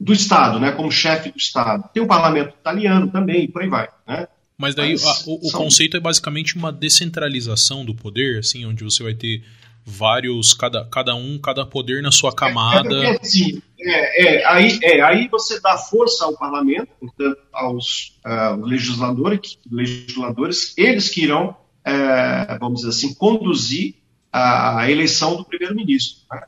do, 0.01 0.13
Estado, 0.15 0.59
né, 0.59 0.73
como 0.73 0.91
chefe 0.91 1.31
do 1.31 1.37
Estado. 1.37 1.91
Tem 1.93 2.03
o 2.03 2.07
parlamento 2.07 2.55
italiano 2.59 3.11
também, 3.11 3.45
e 3.45 3.49
por 3.49 3.61
aí 3.61 3.69
vai. 3.69 3.89
Né? 4.09 4.27
Mas 4.57 4.75
daí 4.75 4.93
Mas, 4.93 5.05
a, 5.05 5.31
o, 5.31 5.39
o 5.47 5.51
são... 5.51 5.65
conceito 5.65 5.99
é 5.99 6.01
basicamente 6.01 6.57
uma 6.57 6.73
descentralização 6.73 7.85
do 7.85 7.95
poder, 7.95 8.39
assim, 8.39 8.65
onde 8.65 8.83
você 8.83 9.03
vai 9.03 9.13
ter 9.13 9.45
vários, 9.85 10.55
cada, 10.55 10.87
cada 10.87 11.15
um, 11.15 11.39
cada 11.39 11.67
poder 11.67 12.03
na 12.03 12.11
sua 12.11 12.35
camada. 12.35 12.95
É, 12.95 13.11
é, 13.11 13.21
assim, 13.21 13.63
é, 13.79 14.25
é, 14.25 14.47
aí, 14.47 14.79
é, 14.83 15.03
aí 15.03 15.29
você 15.29 15.61
dá 15.61 15.77
força 15.77 16.25
ao 16.25 16.39
parlamento, 16.39 16.89
portanto, 16.99 17.39
aos 17.53 18.19
uh, 18.25 18.65
legisladores, 18.65 19.59
legisladores, 19.71 20.73
eles 20.79 21.11
que 21.11 21.25
irão, 21.25 21.51
uh, 21.87 22.59
vamos 22.59 22.81
dizer 22.81 22.91
assim, 22.91 23.15
conduzir 23.15 23.97
a 24.33 24.91
eleição 24.91 25.37
do 25.37 25.45
primeiro-ministro, 25.45 26.22
né? 26.33 26.43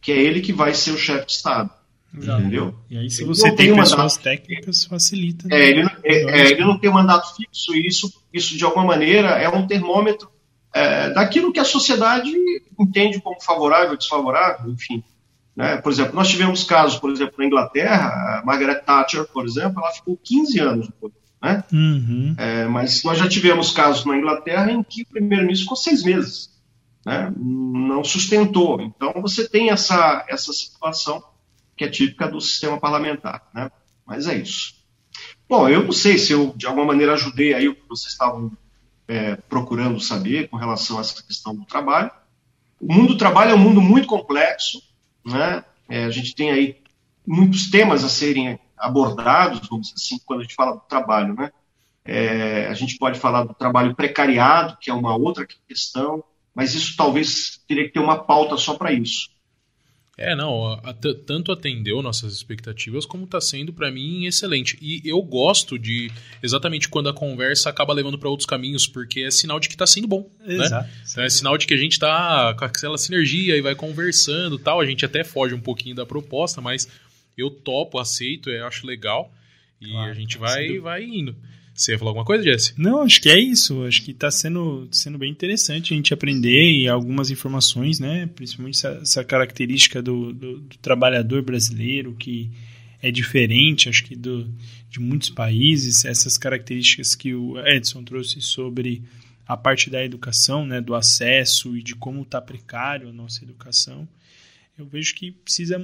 que 0.00 0.12
é 0.12 0.16
ele 0.16 0.40
que 0.40 0.52
vai 0.52 0.74
ser 0.74 0.90
o 0.90 0.98
chefe 0.98 1.26
de 1.26 1.32
Estado. 1.32 1.70
Exato. 2.16 2.40
Entendeu? 2.40 2.74
E 2.90 2.98
aí, 2.98 3.10
se 3.10 3.24
você 3.24 3.48
tem, 3.48 3.66
tem 3.66 3.76
pessoas 3.76 3.98
mandato, 3.98 4.22
técnicas, 4.22 4.84
facilita. 4.84 5.46
É, 5.50 5.68
ele, 5.68 5.88
é, 6.04 6.40
é, 6.40 6.50
ele 6.52 6.64
não 6.64 6.78
tem 6.78 6.88
um 6.88 6.94
mandato 6.94 7.36
fixo, 7.36 7.74
e 7.74 7.86
isso, 7.86 8.10
isso, 8.32 8.56
de 8.56 8.64
alguma 8.64 8.84
maneira, 8.84 9.30
é 9.30 9.48
um 9.48 9.66
termômetro 9.66 10.30
é, 10.72 11.10
daquilo 11.10 11.52
que 11.52 11.60
a 11.60 11.64
sociedade 11.64 12.32
entende 12.78 13.20
como 13.20 13.40
favorável, 13.42 13.96
desfavorável, 13.96 14.70
enfim. 14.70 15.02
Né? 15.54 15.76
Por 15.78 15.92
exemplo, 15.92 16.14
nós 16.14 16.28
tivemos 16.28 16.64
casos, 16.64 16.98
por 16.98 17.10
exemplo, 17.10 17.34
na 17.38 17.44
Inglaterra, 17.44 18.38
a 18.38 18.42
Margaret 18.44 18.80
Thatcher, 18.82 19.26
por 19.26 19.44
exemplo, 19.44 19.82
ela 19.82 19.92
ficou 19.92 20.16
15 20.16 20.60
anos 20.60 20.86
no 20.86 20.92
poder. 20.92 21.18
Né? 21.42 21.64
Uhum. 21.72 22.34
É, 22.38 22.64
mas 22.66 23.02
nós 23.04 23.18
já 23.18 23.28
tivemos 23.28 23.70
casos 23.72 24.04
na 24.04 24.16
Inglaterra 24.16 24.70
em 24.70 24.82
que 24.82 25.02
o 25.02 25.06
primeiro-ministro 25.06 25.64
ficou 25.64 25.76
seis 25.76 26.02
meses 26.02 26.57
né, 27.08 27.32
não 27.38 28.04
sustentou. 28.04 28.82
Então 28.82 29.14
você 29.22 29.48
tem 29.48 29.70
essa, 29.70 30.26
essa 30.28 30.52
situação 30.52 31.24
que 31.74 31.84
é 31.84 31.88
típica 31.88 32.28
do 32.28 32.38
sistema 32.38 32.78
parlamentar. 32.78 33.48
Né? 33.54 33.70
Mas 34.04 34.26
é 34.26 34.36
isso. 34.36 34.74
Bom, 35.48 35.66
eu 35.70 35.84
não 35.84 35.92
sei 35.92 36.18
se 36.18 36.34
eu 36.34 36.52
de 36.54 36.66
alguma 36.66 36.84
maneira 36.84 37.14
ajudei 37.14 37.54
aí 37.54 37.66
o 37.66 37.74
que 37.74 37.88
vocês 37.88 38.12
estavam 38.12 38.52
é, 39.08 39.36
procurando 39.36 39.98
saber 39.98 40.48
com 40.48 40.58
relação 40.58 40.98
a 40.98 41.00
essa 41.00 41.22
questão 41.22 41.56
do 41.56 41.64
trabalho. 41.64 42.10
O 42.78 42.92
mundo 42.92 43.14
do 43.14 43.16
trabalho 43.16 43.52
é 43.52 43.54
um 43.54 43.58
mundo 43.58 43.80
muito 43.80 44.06
complexo, 44.06 44.82
né? 45.24 45.64
É, 45.88 46.04
a 46.04 46.10
gente 46.10 46.34
tem 46.34 46.50
aí 46.50 46.76
muitos 47.26 47.70
temas 47.70 48.04
a 48.04 48.08
serem 48.10 48.60
abordados, 48.76 49.66
vamos 49.66 49.86
dizer 49.86 49.94
assim, 49.96 50.22
quando 50.26 50.40
a 50.40 50.42
gente 50.42 50.54
fala 50.54 50.74
do 50.74 50.82
trabalho, 50.86 51.34
né? 51.34 51.50
É, 52.04 52.66
a 52.66 52.74
gente 52.74 52.98
pode 52.98 53.18
falar 53.18 53.44
do 53.44 53.54
trabalho 53.54 53.94
precariado, 53.94 54.76
que 54.78 54.90
é 54.90 54.94
uma 54.94 55.16
outra 55.16 55.46
questão, 55.66 56.22
mas 56.54 56.74
isso 56.74 56.94
talvez 56.96 57.60
teria 57.66 57.84
que 57.84 57.92
ter 57.92 58.00
uma 58.00 58.24
pauta 58.24 58.56
só 58.56 58.74
para 58.74 58.92
isso. 58.92 59.28
É, 60.20 60.34
não, 60.34 60.76
tanto 61.24 61.52
atendeu 61.52 62.02
nossas 62.02 62.32
expectativas 62.32 63.06
como 63.06 63.22
está 63.22 63.40
sendo 63.40 63.72
para 63.72 63.88
mim 63.88 64.26
excelente. 64.26 64.76
E 64.82 65.00
eu 65.04 65.22
gosto 65.22 65.78
de 65.78 66.10
exatamente 66.42 66.88
quando 66.88 67.08
a 67.08 67.14
conversa 67.14 67.70
acaba 67.70 67.94
levando 67.94 68.18
para 68.18 68.28
outros 68.28 68.44
caminhos, 68.44 68.84
porque 68.84 69.20
é 69.20 69.30
sinal 69.30 69.60
de 69.60 69.68
que 69.68 69.76
está 69.76 69.86
sendo 69.86 70.08
bom. 70.08 70.28
Né? 70.40 70.56
Exato. 70.56 70.88
Né? 70.88 70.92
Então 71.08 71.22
é 71.22 71.30
sinal 71.30 71.56
de 71.56 71.68
que 71.68 71.74
a 71.74 71.76
gente 71.76 71.92
está 71.92 72.52
com 72.58 72.64
aquela 72.64 72.98
sinergia 72.98 73.56
e 73.56 73.60
vai 73.60 73.76
conversando 73.76 74.58
tal. 74.58 74.80
A 74.80 74.86
gente 74.86 75.04
até 75.04 75.22
foge 75.22 75.54
um 75.54 75.60
pouquinho 75.60 75.94
da 75.94 76.04
proposta, 76.04 76.60
mas 76.60 76.88
eu 77.36 77.48
topo, 77.48 78.00
aceito, 78.00 78.50
eu 78.50 78.66
acho 78.66 78.84
legal. 78.88 79.32
E 79.80 79.92
claro, 79.92 80.10
a 80.10 80.14
gente 80.14 80.36
vai, 80.36 80.80
vai 80.80 81.04
indo. 81.04 81.36
Você 81.78 81.92
ia 81.92 81.98
falar 81.98 82.10
alguma 82.10 82.24
coisa, 82.24 82.42
Jesse? 82.42 82.74
Não, 82.76 83.02
acho 83.02 83.20
que 83.22 83.28
é 83.28 83.38
isso. 83.38 83.84
Acho 83.84 84.02
que 84.02 84.10
está 84.10 84.32
sendo, 84.32 84.88
sendo 84.90 85.16
bem 85.16 85.30
interessante 85.30 85.94
a 85.94 85.96
gente 85.96 86.12
aprender 86.12 86.72
e 86.72 86.88
algumas 86.88 87.30
informações, 87.30 88.00
né? 88.00 88.28
Principalmente 88.34 88.78
essa, 88.78 88.98
essa 89.00 89.24
característica 89.24 90.02
do, 90.02 90.32
do, 90.32 90.58
do, 90.58 90.78
trabalhador 90.78 91.40
brasileiro 91.40 92.16
que 92.18 92.50
é 93.00 93.12
diferente, 93.12 93.88
acho 93.88 94.02
que 94.02 94.16
do, 94.16 94.52
de 94.90 94.98
muitos 94.98 95.30
países. 95.30 96.04
Essas 96.04 96.36
características 96.36 97.14
que 97.14 97.32
o 97.32 97.56
Edson 97.64 98.02
trouxe 98.02 98.40
sobre 98.40 99.00
a 99.46 99.56
parte 99.56 99.88
da 99.88 100.04
educação, 100.04 100.66
né? 100.66 100.80
Do 100.80 100.96
acesso 100.96 101.76
e 101.76 101.82
de 101.82 101.94
como 101.94 102.22
está 102.22 102.40
precário 102.40 103.08
a 103.08 103.12
nossa 103.12 103.44
educação. 103.44 104.08
Eu 104.78 104.86
vejo 104.86 105.12
que 105.16 105.32
precisa 105.32 105.76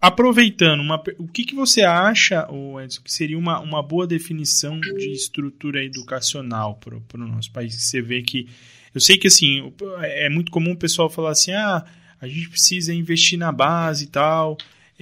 aproveitando, 0.00 0.80
uma, 0.80 1.02
o 1.18 1.28
que, 1.28 1.44
que 1.44 1.54
você 1.54 1.82
acha, 1.82 2.48
Edson, 2.82 3.02
que 3.02 3.12
seria 3.12 3.38
uma, 3.38 3.60
uma 3.60 3.82
boa 3.82 4.06
definição 4.06 4.80
de 4.80 5.12
estrutura 5.12 5.84
educacional 5.84 6.76
para 6.76 6.96
o 6.96 7.28
nosso 7.28 7.52
país? 7.52 7.74
Você 7.74 8.00
vê 8.00 8.22
que. 8.22 8.48
Eu 8.94 9.00
sei 9.00 9.18
que 9.18 9.26
assim, 9.26 9.70
é 10.00 10.30
muito 10.30 10.50
comum 10.50 10.72
o 10.72 10.76
pessoal 10.76 11.10
falar 11.10 11.32
assim: 11.32 11.52
ah, 11.52 11.84
a 12.18 12.26
gente 12.26 12.48
precisa 12.48 12.94
investir 12.94 13.38
na 13.38 13.52
base 13.52 14.04
e 14.04 14.08
tal. 14.08 14.56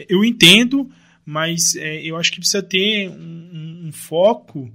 Eu 0.09 0.25
entendo, 0.25 0.91
mas 1.25 1.77
é, 1.77 2.03
eu 2.03 2.17
acho 2.17 2.33
que 2.33 2.41
precisa 2.41 2.63
ter 2.63 3.09
um, 3.09 3.87
um 3.87 3.93
foco 3.93 4.69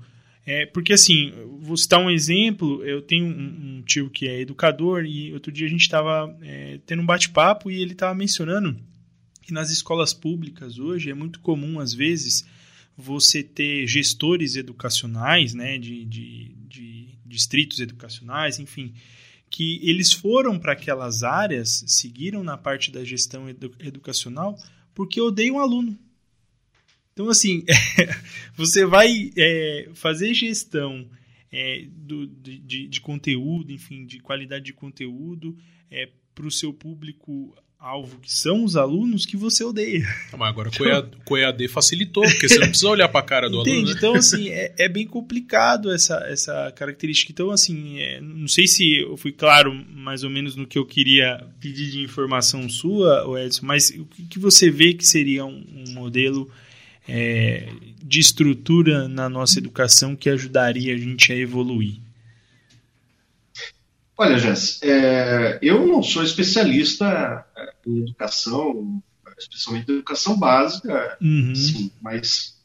é, 0.46 0.66
porque 0.68 0.94
assim, 0.94 1.34
vou 1.60 1.76
citar 1.76 2.00
um 2.00 2.10
exemplo, 2.10 2.84
eu 2.84 3.02
tenho 3.02 3.26
um, 3.26 3.78
um 3.78 3.82
tio 3.82 4.10
que 4.10 4.28
é 4.28 4.40
educador 4.42 5.06
e 5.06 5.34
outro 5.34 5.52
dia 5.52 5.66
a 5.66 5.70
gente 5.70 5.82
estava 5.82 6.38
é, 6.42 6.80
tendo 6.86 7.02
um 7.02 7.06
bate-papo 7.06 7.72
e 7.72 7.82
ele 7.82 7.94
estava 7.94 8.14
mencionando 8.14 8.78
que 9.42 9.54
nas 9.54 9.70
escolas 9.70 10.14
públicas 10.14 10.80
hoje 10.80 11.10
é 11.10 11.14
muito 11.14 11.40
comum, 11.40 11.80
às 11.80 11.94
vezes, 11.94 12.46
você 12.98 13.44
ter 13.44 13.88
gestores 13.88 14.56
educacionais, 14.56 15.54
né, 15.54 15.78
de, 15.78 16.04
de, 16.06 16.56
de 16.68 17.10
distritos 17.26 17.80
educacionais, 17.80 18.60
enfim, 18.60 18.94
que 19.50 19.80
eles 19.84 20.12
foram 20.12 20.58
para 20.58 20.74
aquelas 20.74 21.22
áreas, 21.22 21.84
seguiram 21.88 22.44
na 22.44 22.58
parte 22.58 22.92
da 22.92 23.04
gestão 23.04 23.48
edu 23.48 23.72
educacional, 23.80 24.58
porque 24.94 25.22
odeiam 25.22 25.58
o 25.58 25.60
aluno. 25.60 25.98
Então, 27.16 27.30
assim, 27.30 27.64
você 28.58 28.86
vai 28.86 29.32
é, 29.38 29.88
fazer 29.94 30.34
gestão 30.34 31.08
é, 31.50 31.86
do, 31.90 32.28
de, 32.28 32.90
de, 32.90 33.00
conteúdo, 33.00 33.72
enfim, 33.72 34.06
de 34.06 34.20
qualidade 34.20 34.66
de 34.66 34.74
conteúdo 34.74 35.58
é, 35.90 36.10
para 36.36 36.46
o 36.46 36.52
seu 36.52 36.74
público 36.74 37.56
alvo, 37.80 38.20
que 38.20 38.34
são 38.34 38.66
os 38.66 38.76
alunos 38.76 39.26
que 39.26 39.38
você 39.38 39.64
odeia. 39.64 40.06
Mas 40.38 40.50
agora 40.50 40.70
com 41.24 41.36
o 41.36 41.38
EAD 41.38 41.70
facilitou, 41.70 42.24
porque 42.24 42.50
você 42.50 42.60
não 42.60 42.68
precisa 42.68 42.90
olhar 42.90 43.08
para 43.08 43.22
a 43.22 43.24
cara 43.24 43.50
do 43.50 43.62
Entende? 43.62 43.78
aluno. 43.78 43.92
Né? 43.92 43.98
Então, 43.98 44.16
assim, 44.16 44.50
é, 44.50 44.76
é, 44.78 44.90
bem 44.90 45.08
complicado 45.08 45.90
essa, 45.90 46.18
essa 46.28 46.70
característica. 46.76 47.32
Então, 47.32 47.50
assim, 47.50 47.98
é, 48.02 48.20
não 48.20 48.50
sei 48.50 48.68
se 48.68 48.98
eu 48.98 49.16
fui 49.16 49.32
claro 49.32 49.74
mais 49.74 50.22
ou 50.22 50.30
menos 50.30 50.58
no 50.58 50.68
que 50.68 50.78
eu 50.78 50.86
queria 50.86 51.48
pedir 51.62 51.92
de 51.92 52.02
informação 52.02 52.68
sua, 52.68 53.24
Edson, 53.42 53.66
mas 53.66 53.90
o 53.92 54.06
que 54.06 54.38
você 54.38 54.70
vê 54.70 54.94
que 54.94 55.08
seria 55.08 55.46
um, 55.46 55.64
um 55.88 55.94
modelo 55.94 56.52
é, 57.08 57.70
de 58.02 58.20
estrutura 58.20 59.08
na 59.08 59.30
nossa 59.30 59.60
educação 59.60 60.16
que 60.16 60.30
ajudaria 60.30 60.94
a 60.94 60.98
gente 60.98 61.32
a 61.32 61.36
evoluir? 61.36 62.00
Olha, 64.18 64.38
Jess, 64.38 64.80
é, 64.82 65.60
eu 65.62 65.86
não 65.86 66.02
sou 66.02 66.24
especialista 66.24 67.46
é, 67.58 67.74
em 67.86 68.00
educação, 68.04 69.02
especialmente 69.38 69.92
em 69.92 69.96
educação 69.96 70.38
básica, 70.38 71.18
uhum. 71.22 71.54
sim, 71.54 71.92
mas 72.02 72.56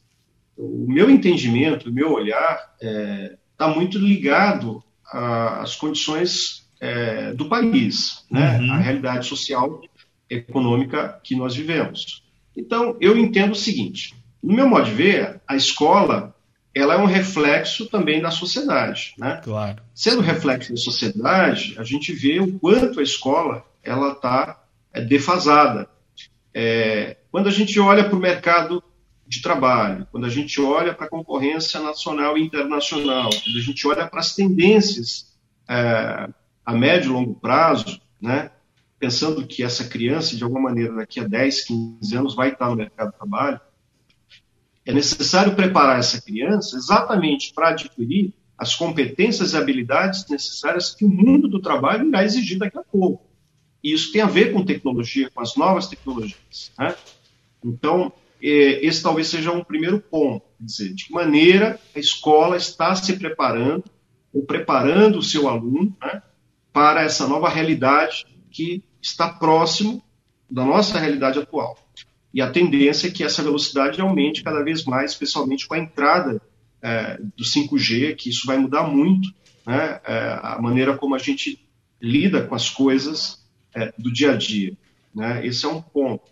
o 0.57 0.85
meu 0.87 1.09
entendimento, 1.09 1.89
o 1.89 1.93
meu 1.93 2.13
olhar 2.13 2.73
está 2.81 2.87
é, 2.87 3.37
tá 3.57 3.67
muito 3.67 3.97
ligado 3.97 4.81
às 5.05 5.75
condições 5.75 6.65
é, 6.79 7.33
do 7.33 7.49
país, 7.49 8.23
né, 8.31 8.59
uhum. 8.59 8.71
a 8.71 8.77
realidade 8.77 9.27
social, 9.27 9.81
econômica 10.29 11.19
que 11.21 11.35
nós 11.35 11.53
vivemos. 11.53 12.23
Então, 12.55 12.95
eu 13.01 13.17
entendo 13.17 13.51
o 13.51 13.55
seguinte: 13.55 14.15
no 14.41 14.53
meu 14.53 14.67
modo 14.67 14.85
de 14.85 14.91
ver, 14.91 15.41
a 15.47 15.55
escola 15.55 16.35
ela 16.73 16.95
é 16.95 16.97
um 16.97 17.05
reflexo 17.05 17.87
também 17.87 18.21
da 18.21 18.31
sociedade, 18.31 19.13
né? 19.17 19.41
Claro. 19.43 19.81
Sendo 19.93 20.21
reflexo 20.21 20.71
da 20.71 20.77
sociedade, 20.77 21.75
a 21.77 21.83
gente 21.83 22.13
vê 22.13 22.39
o 22.39 22.57
quanto 22.59 22.99
a 22.99 23.03
escola 23.03 23.65
ela 23.83 24.13
está 24.13 24.63
é, 24.93 25.01
defasada. 25.01 25.89
É, 26.53 27.17
quando 27.29 27.47
a 27.47 27.51
gente 27.51 27.79
olha 27.79 28.05
para 28.05 28.15
o 28.15 28.19
mercado 28.19 28.81
de 29.27 29.41
trabalho, 29.41 30.07
quando 30.11 30.25
a 30.25 30.29
gente 30.29 30.59
olha 30.61 30.93
para 30.93 31.05
a 31.05 31.09
concorrência 31.09 31.79
nacional 31.79 32.37
e 32.37 32.41
internacional, 32.41 33.29
quando 33.29 33.57
a 33.57 33.61
gente 33.61 33.87
olha 33.87 34.07
para 34.07 34.19
as 34.19 34.33
tendências 34.33 35.33
é, 35.69 36.29
a 36.65 36.73
médio 36.73 37.11
e 37.11 37.13
longo 37.13 37.35
prazo, 37.35 38.01
né, 38.21 38.51
pensando 38.99 39.45
que 39.45 39.63
essa 39.63 39.85
criança, 39.85 40.35
de 40.35 40.43
alguma 40.43 40.69
maneira, 40.69 40.93
daqui 40.93 41.19
a 41.19 41.27
10, 41.27 41.63
15 41.63 42.15
anos, 42.15 42.35
vai 42.35 42.49
estar 42.49 42.69
no 42.69 42.75
mercado 42.75 43.11
de 43.11 43.17
trabalho, 43.17 43.59
é 44.85 44.93
necessário 44.93 45.55
preparar 45.55 45.99
essa 45.99 46.21
criança 46.21 46.75
exatamente 46.75 47.53
para 47.53 47.69
adquirir 47.69 48.33
as 48.57 48.75
competências 48.75 49.53
e 49.53 49.57
habilidades 49.57 50.27
necessárias 50.29 50.93
que 50.93 51.03
o 51.03 51.09
mundo 51.09 51.47
do 51.47 51.61
trabalho 51.61 52.07
irá 52.07 52.23
exigir 52.23 52.59
daqui 52.59 52.77
a 52.77 52.83
pouco. 52.83 53.25
E 53.83 53.91
isso 53.93 54.11
tem 54.11 54.21
a 54.21 54.27
ver 54.27 54.53
com 54.53 54.63
tecnologia, 54.63 55.29
com 55.31 55.41
as 55.41 55.55
novas 55.55 55.87
tecnologias. 55.87 56.71
Né? 56.77 56.95
Então, 57.63 58.13
é, 58.41 58.85
esse 58.85 59.01
talvez 59.01 59.27
seja 59.27 59.51
um 59.51 59.63
primeiro 59.63 59.99
ponto. 59.99 60.45
Quer 60.57 60.65
dizer, 60.65 60.93
de 60.93 61.05
que 61.05 61.13
maneira 61.13 61.79
a 61.95 61.99
escola 61.99 62.57
está 62.57 62.95
se 62.95 63.17
preparando, 63.17 63.83
ou 64.33 64.43
preparando 64.43 65.17
o 65.17 65.23
seu 65.23 65.49
aluno 65.49 65.95
né, 66.01 66.21
para 66.71 67.03
essa 67.03 67.27
nova 67.27 67.49
realidade 67.49 68.25
que 68.49 68.83
está 69.01 69.27
próximo 69.27 70.03
da 70.49 70.63
nossa 70.63 70.99
realidade 70.99 71.39
atual. 71.39 71.77
E 72.33 72.41
a 72.41 72.49
tendência 72.49 73.07
é 73.07 73.11
que 73.11 73.23
essa 73.23 73.43
velocidade 73.43 73.99
aumente 73.99 74.43
cada 74.43 74.63
vez 74.63 74.85
mais, 74.85 75.11
especialmente 75.11 75.67
com 75.67 75.73
a 75.73 75.79
entrada 75.79 76.41
é, 76.81 77.17
do 77.35 77.43
5G, 77.43 78.15
que 78.15 78.29
isso 78.29 78.47
vai 78.47 78.57
mudar 78.57 78.83
muito 78.83 79.29
né, 79.65 79.99
é, 80.05 80.39
a 80.41 80.59
maneira 80.61 80.97
como 80.97 81.13
a 81.13 81.17
gente 81.17 81.59
lida 82.01 82.45
com 82.45 82.55
as 82.55 82.69
coisas 82.69 83.45
é, 83.73 83.93
do 83.97 84.11
dia 84.11 84.31
a 84.31 84.37
dia. 84.37 84.75
Né? 85.13 85.45
Esse 85.45 85.65
é 85.65 85.69
um 85.69 85.81
ponto. 85.81 86.31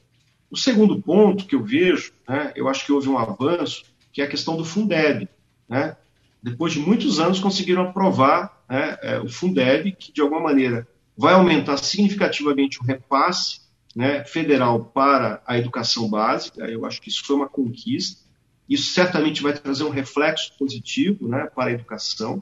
O 0.50 0.58
segundo 0.58 1.02
ponto 1.02 1.46
que 1.46 1.56
eu 1.56 1.64
vejo, 1.64 2.12
né, 2.28 2.52
eu 2.56 2.68
acho 2.68 2.86
que 2.86 2.92
houve 2.92 3.10
um 3.10 3.18
avanço, 3.18 3.84
que 4.12 4.22
é 4.22 4.26
a 4.26 4.30
questão 4.30 4.58
do 4.58 4.66
Fundeb. 4.66 5.28
Né? 5.68 5.96
Depois 6.42 6.74
de 6.74 6.80
muitos 6.80 7.20
anos, 7.20 7.40
conseguiram 7.40 7.84
aprovar 7.84 8.64
né, 8.68 8.98
é, 9.02 9.20
o 9.20 9.30
Fundeb, 9.30 9.92
que 9.92 10.12
de 10.12 10.22
alguma 10.22 10.42
maneira 10.42 10.88
vai 11.16 11.34
aumentar 11.34 11.78
significativamente 11.78 12.80
o 12.80 12.86
repasse 12.86 13.60
né, 14.00 14.24
federal 14.24 14.86
para 14.86 15.44
a 15.46 15.58
educação 15.58 16.10
básica. 16.10 16.64
Eu 16.64 16.86
acho 16.86 17.02
que 17.02 17.10
isso 17.10 17.22
foi 17.26 17.36
uma 17.36 17.50
conquista. 17.50 18.22
Isso 18.70 18.94
certamente 18.94 19.44
vai 19.44 19.52
trazer 19.52 19.84
um 19.84 19.90
reflexo 19.90 20.58
positivo 20.58 21.28
né, 21.28 21.50
para 21.54 21.70
a 21.70 21.74
educação. 21.74 22.42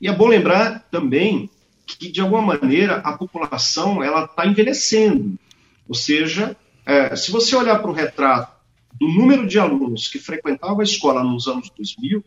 E 0.00 0.08
é 0.08 0.12
bom 0.12 0.26
lembrar 0.26 0.88
também 0.90 1.50
que, 1.86 2.10
de 2.10 2.22
alguma 2.22 2.40
maneira, 2.40 2.96
a 3.00 3.18
população 3.18 4.02
ela 4.02 4.24
está 4.24 4.46
envelhecendo. 4.46 5.38
Ou 5.86 5.94
seja, 5.94 6.56
é, 6.86 7.14
se 7.14 7.30
você 7.30 7.54
olhar 7.54 7.78
para 7.80 7.90
o 7.90 7.94
retrato 7.94 8.56
do 8.94 9.06
número 9.06 9.46
de 9.46 9.58
alunos 9.58 10.08
que 10.08 10.18
frequentavam 10.18 10.80
a 10.80 10.84
escola 10.84 11.22
nos 11.22 11.46
anos 11.46 11.68
2000, 11.76 12.24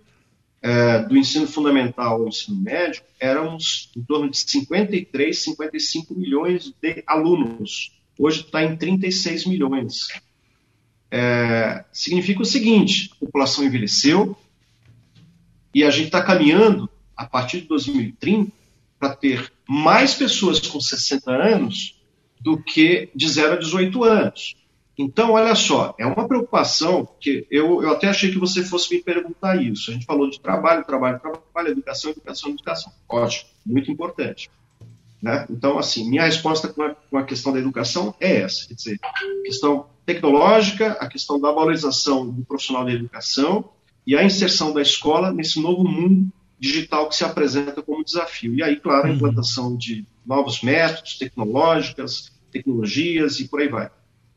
é, 0.61 0.99
do 0.99 1.17
ensino 1.17 1.47
fundamental 1.47 2.21
ao 2.21 2.27
ensino 2.27 2.59
médio, 2.59 3.01
éramos 3.19 3.91
em 3.95 4.01
torno 4.01 4.29
de 4.29 4.37
53, 4.37 5.43
55 5.43 6.15
milhões 6.15 6.73
de 6.81 7.03
alunos. 7.05 7.91
Hoje 8.17 8.41
está 8.41 8.63
em 8.63 8.75
36 8.75 9.45
milhões. 9.45 10.07
É, 11.11 11.85
significa 11.91 12.41
o 12.41 12.45
seguinte: 12.45 13.11
a 13.13 13.25
população 13.25 13.63
envelheceu 13.63 14.35
e 15.73 15.83
a 15.83 15.91
gente 15.91 16.07
está 16.07 16.23
caminhando, 16.23 16.89
a 17.15 17.25
partir 17.25 17.61
de 17.61 17.67
2030, 17.67 18.51
para 18.99 19.15
ter 19.15 19.51
mais 19.67 20.15
pessoas 20.15 20.59
com 20.59 20.79
60 20.79 21.31
anos 21.31 22.01
do 22.41 22.61
que 22.61 23.09
de 23.15 23.29
0 23.29 23.53
a 23.53 23.57
18 23.57 24.03
anos. 24.03 24.55
Então, 24.97 25.33
olha 25.33 25.53
só, 25.53 25.93
é 25.99 26.05
uma 26.05 26.27
preocupação 26.27 27.07
que 27.19 27.45
eu, 27.51 27.83
eu 27.83 27.91
até 27.91 28.07
achei 28.07 28.31
que 28.31 28.39
você 28.39 28.63
fosse 28.63 28.95
me 28.95 29.01
perguntar 29.01 29.61
isso. 29.61 29.91
A 29.91 29.93
gente 29.93 30.05
falou 30.05 30.27
de 30.27 30.39
trabalho, 30.39 30.83
trabalho, 30.83 31.19
trabalho, 31.19 31.69
educação, 31.69 32.11
educação, 32.11 32.49
educação. 32.49 32.91
Ótimo, 33.07 33.49
muito 33.63 33.91
importante. 33.91 34.49
Né? 35.21 35.45
Então, 35.49 35.77
assim, 35.77 36.09
minha 36.09 36.23
resposta 36.23 36.67
com 36.67 36.81
a, 36.81 36.95
com 36.95 37.17
a, 37.17 37.23
questão 37.23 37.53
da 37.53 37.59
educação 37.59 38.13
é 38.19 38.41
essa, 38.41 38.67
quer 38.67 38.73
dizer, 38.73 38.99
a 39.03 39.43
questão 39.43 39.87
tecnológica, 40.05 40.93
a 40.93 41.07
questão 41.07 41.39
da 41.39 41.51
valorização 41.51 42.27
do 42.27 42.43
profissional 42.45 42.85
da 42.85 42.91
educação 42.91 43.69
e 44.05 44.15
a 44.15 44.23
inserção 44.23 44.73
da 44.73 44.81
escola 44.81 45.31
nesse 45.31 45.59
novo 45.61 45.83
mundo 45.83 46.31
digital 46.59 47.07
que 47.07 47.15
se 47.15 47.23
apresenta 47.23 47.81
como 47.83 48.03
desafio. 48.03 48.55
E 48.55 48.63
aí, 48.63 48.77
claro, 48.79 49.07
a 49.07 49.09
uhum. 49.09 49.15
implantação 49.15 49.75
de 49.75 50.05
novos 50.25 50.61
métodos, 50.61 51.17
tecnológicas, 51.17 52.31
tecnologias 52.51 53.39
e 53.39 53.47
por 53.47 53.59
aí 53.59 53.67
vai. 53.67 53.91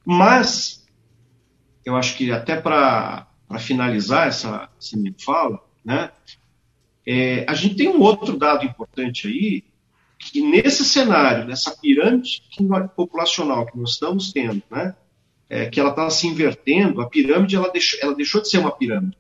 Mas, 0.05 0.86
eu 1.84 1.96
acho 1.96 2.16
que 2.16 2.30
até 2.30 2.61
para 2.61 3.26
finalizar 3.59 4.28
essa, 4.28 4.68
essa 4.78 4.96
minha 4.96 5.14
fala, 5.18 5.62
né, 5.84 6.11
é, 7.07 7.44
a 7.48 7.55
gente 7.55 7.76
tem 7.76 7.88
um 7.88 8.01
outro 8.01 8.36
dado 8.36 8.64
importante 8.64 9.26
aí, 9.26 9.64
que 10.18 10.42
nesse 10.42 10.84
cenário, 10.84 11.46
nessa 11.46 11.74
pirâmide 11.76 12.42
populacional 12.94 13.66
que 13.66 13.78
nós 13.78 13.92
estamos 13.92 14.32
tendo, 14.32 14.62
né, 14.70 14.94
é, 15.48 15.66
que 15.66 15.80
ela 15.80 15.90
está 15.90 16.09
se 16.11 16.26
invertendo, 16.26 17.01
a 17.01 17.09
pirâmide 17.09 17.57
ela 17.57 17.70
deixou, 17.70 17.98
ela 18.03 18.14
deixou 18.14 18.40
de 18.40 18.48
ser 18.48 18.59
uma 18.59 18.70
pirâmide. 18.70 19.16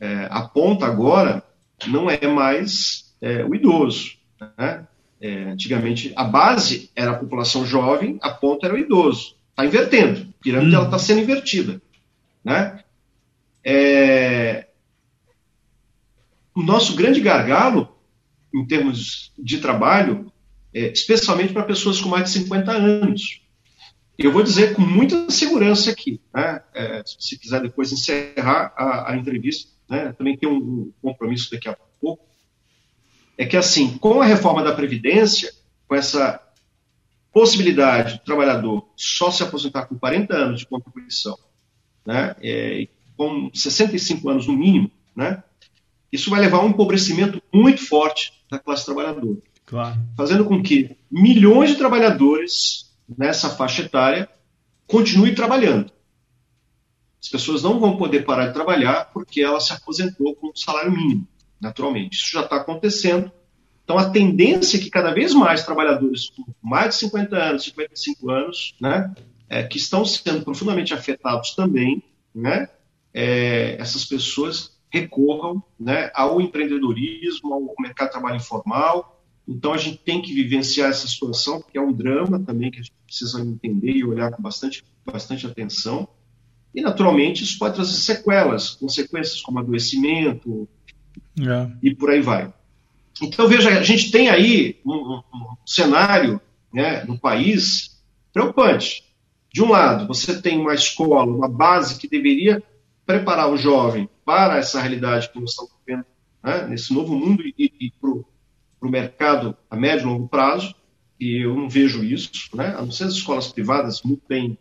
É, 0.00 0.28
a 0.30 0.42
ponta 0.42 0.84
agora 0.86 1.42
não 1.86 2.10
é 2.10 2.26
mais 2.26 3.14
é, 3.20 3.44
o 3.44 3.54
idoso. 3.54 4.18
Né? 4.58 4.86
É, 5.20 5.44
antigamente, 5.44 6.12
a 6.14 6.24
base 6.24 6.90
era 6.94 7.12
a 7.12 7.18
população 7.18 7.64
jovem, 7.64 8.18
a 8.20 8.30
ponta 8.30 8.66
era 8.66 8.74
o 8.74 8.78
idoso. 8.78 9.37
Está 9.58 9.66
invertendo. 9.66 10.20
A 10.38 10.42
pirâmide 10.42 10.76
está 10.76 10.94
hum. 10.94 10.98
sendo 11.00 11.20
invertida. 11.20 11.82
Né? 12.44 12.80
É... 13.64 14.68
O 16.54 16.62
nosso 16.62 16.94
grande 16.94 17.20
gargalo, 17.20 17.98
em 18.54 18.64
termos 18.64 19.32
de 19.36 19.58
trabalho, 19.58 20.32
é, 20.72 20.92
especialmente 20.92 21.52
para 21.52 21.64
pessoas 21.64 22.00
com 22.00 22.08
mais 22.08 22.24
de 22.24 22.38
50 22.38 22.70
anos. 22.70 23.42
Eu 24.16 24.30
vou 24.32 24.44
dizer 24.44 24.74
com 24.74 24.82
muita 24.82 25.28
segurança 25.30 25.90
aqui, 25.90 26.20
né? 26.34 26.60
é, 26.74 27.02
se 27.04 27.38
quiser 27.38 27.60
depois 27.60 27.92
encerrar 27.92 28.72
a, 28.76 29.12
a 29.12 29.16
entrevista, 29.16 29.70
né? 29.88 30.12
também 30.12 30.36
tem 30.36 30.48
um 30.48 30.92
compromisso 31.00 31.50
daqui 31.50 31.68
a 31.68 31.76
pouco, 32.00 32.24
é 33.36 33.46
que 33.46 33.56
assim, 33.56 33.96
com 33.98 34.20
a 34.20 34.24
reforma 34.24 34.62
da 34.62 34.74
Previdência, 34.74 35.52
com 35.86 35.94
essa 35.94 36.47
possibilidade 37.32 38.14
do 38.14 38.24
trabalhador 38.24 38.88
só 38.96 39.30
se 39.30 39.42
aposentar 39.42 39.86
com 39.86 39.98
40 39.98 40.34
anos 40.34 40.60
de 40.60 40.66
contribuição, 40.66 41.38
né, 42.04 42.34
é, 42.42 42.88
com 43.16 43.50
65 43.52 44.28
anos 44.28 44.46
no 44.46 44.54
mínimo, 44.54 44.90
né, 45.14 45.42
isso 46.10 46.30
vai 46.30 46.40
levar 46.40 46.58
a 46.58 46.64
um 46.64 46.70
empobrecimento 46.70 47.42
muito 47.52 47.86
forte 47.86 48.32
da 48.50 48.58
classe 48.58 48.84
trabalhadora. 48.84 49.38
Claro. 49.66 50.00
Fazendo 50.16 50.44
com 50.46 50.62
que 50.62 50.96
milhões 51.10 51.70
de 51.70 51.76
trabalhadores 51.76 52.90
nessa 53.06 53.50
faixa 53.50 53.82
etária 53.82 54.28
continuem 54.86 55.34
trabalhando. 55.34 55.92
As 57.20 57.28
pessoas 57.28 57.62
não 57.62 57.78
vão 57.78 57.96
poder 57.96 58.24
parar 58.24 58.46
de 58.46 58.54
trabalhar 58.54 59.10
porque 59.12 59.42
ela 59.42 59.60
se 59.60 59.72
aposentou 59.72 60.34
com 60.36 60.54
salário 60.54 60.92
mínimo, 60.92 61.26
naturalmente. 61.60 62.16
Isso 62.16 62.32
já 62.32 62.42
está 62.42 62.56
acontecendo 62.56 63.30
então, 63.88 63.96
a 63.96 64.10
tendência 64.10 64.76
é 64.76 64.80
que 64.80 64.90
cada 64.90 65.14
vez 65.14 65.32
mais 65.32 65.64
trabalhadores 65.64 66.28
com 66.28 66.44
mais 66.62 66.90
de 66.90 66.96
50 66.96 67.34
anos, 67.34 67.64
55 67.64 68.30
anos, 68.30 68.74
né, 68.78 69.14
é, 69.48 69.62
que 69.62 69.78
estão 69.78 70.04
sendo 70.04 70.44
profundamente 70.44 70.92
afetados 70.92 71.54
também, 71.54 72.02
né, 72.34 72.68
é, 73.14 73.80
essas 73.80 74.04
pessoas 74.04 74.78
recorram 74.90 75.62
né, 75.80 76.10
ao 76.14 76.38
empreendedorismo, 76.38 77.54
ao 77.54 77.74
mercado 77.80 78.08
de 78.08 78.12
trabalho 78.12 78.36
informal. 78.36 79.22
Então, 79.48 79.72
a 79.72 79.78
gente 79.78 79.96
tem 80.04 80.20
que 80.20 80.34
vivenciar 80.34 80.90
essa 80.90 81.08
situação, 81.08 81.58
porque 81.58 81.78
é 81.78 81.80
um 81.80 81.90
drama 81.90 82.38
também 82.38 82.70
que 82.70 82.80
a 82.80 82.82
gente 82.82 82.92
precisa 83.06 83.40
entender 83.40 83.92
e 83.92 84.04
olhar 84.04 84.30
com 84.32 84.42
bastante, 84.42 84.84
bastante 85.02 85.46
atenção. 85.46 86.06
E, 86.74 86.82
naturalmente, 86.82 87.42
isso 87.42 87.58
pode 87.58 87.76
trazer 87.76 87.96
sequelas, 87.96 88.68
consequências 88.68 89.40
como 89.40 89.60
adoecimento 89.60 90.68
é. 91.40 91.72
e 91.82 91.94
por 91.94 92.10
aí 92.10 92.20
vai. 92.20 92.52
Então, 93.22 93.48
veja, 93.48 93.70
a 93.70 93.82
gente 93.82 94.10
tem 94.10 94.28
aí 94.28 94.78
um, 94.84 94.94
um, 94.94 95.22
um 95.34 95.56
cenário 95.66 96.40
né, 96.72 97.04
no 97.04 97.18
país 97.18 98.00
preocupante. 98.32 99.04
De 99.52 99.62
um 99.62 99.70
lado, 99.70 100.06
você 100.06 100.40
tem 100.40 100.58
uma 100.58 100.74
escola, 100.74 101.24
uma 101.24 101.48
base 101.48 101.98
que 101.98 102.08
deveria 102.08 102.62
preparar 103.04 103.50
o 103.50 103.56
jovem 103.56 104.08
para 104.24 104.58
essa 104.58 104.80
realidade 104.80 105.30
que 105.30 105.40
nós 105.40 105.50
estamos 105.50 105.72
vivendo 105.84 106.04
né, 106.42 106.66
nesse 106.66 106.92
novo 106.92 107.16
mundo 107.16 107.42
e, 107.42 107.54
e 107.58 107.90
para 107.90 108.10
o 108.10 108.90
mercado 108.90 109.56
a 109.70 109.74
médio 109.74 110.02
e 110.02 110.12
longo 110.12 110.28
prazo, 110.28 110.74
e 111.18 111.44
eu 111.44 111.54
não 111.54 111.68
vejo 111.68 112.04
isso, 112.04 112.30
né, 112.54 112.74
a 112.76 112.82
não 112.82 112.90
ser 112.90 113.04
as 113.04 113.14
escolas 113.14 113.48
privadas 113.48 114.02
muito 114.02 114.22
bem 114.28 114.56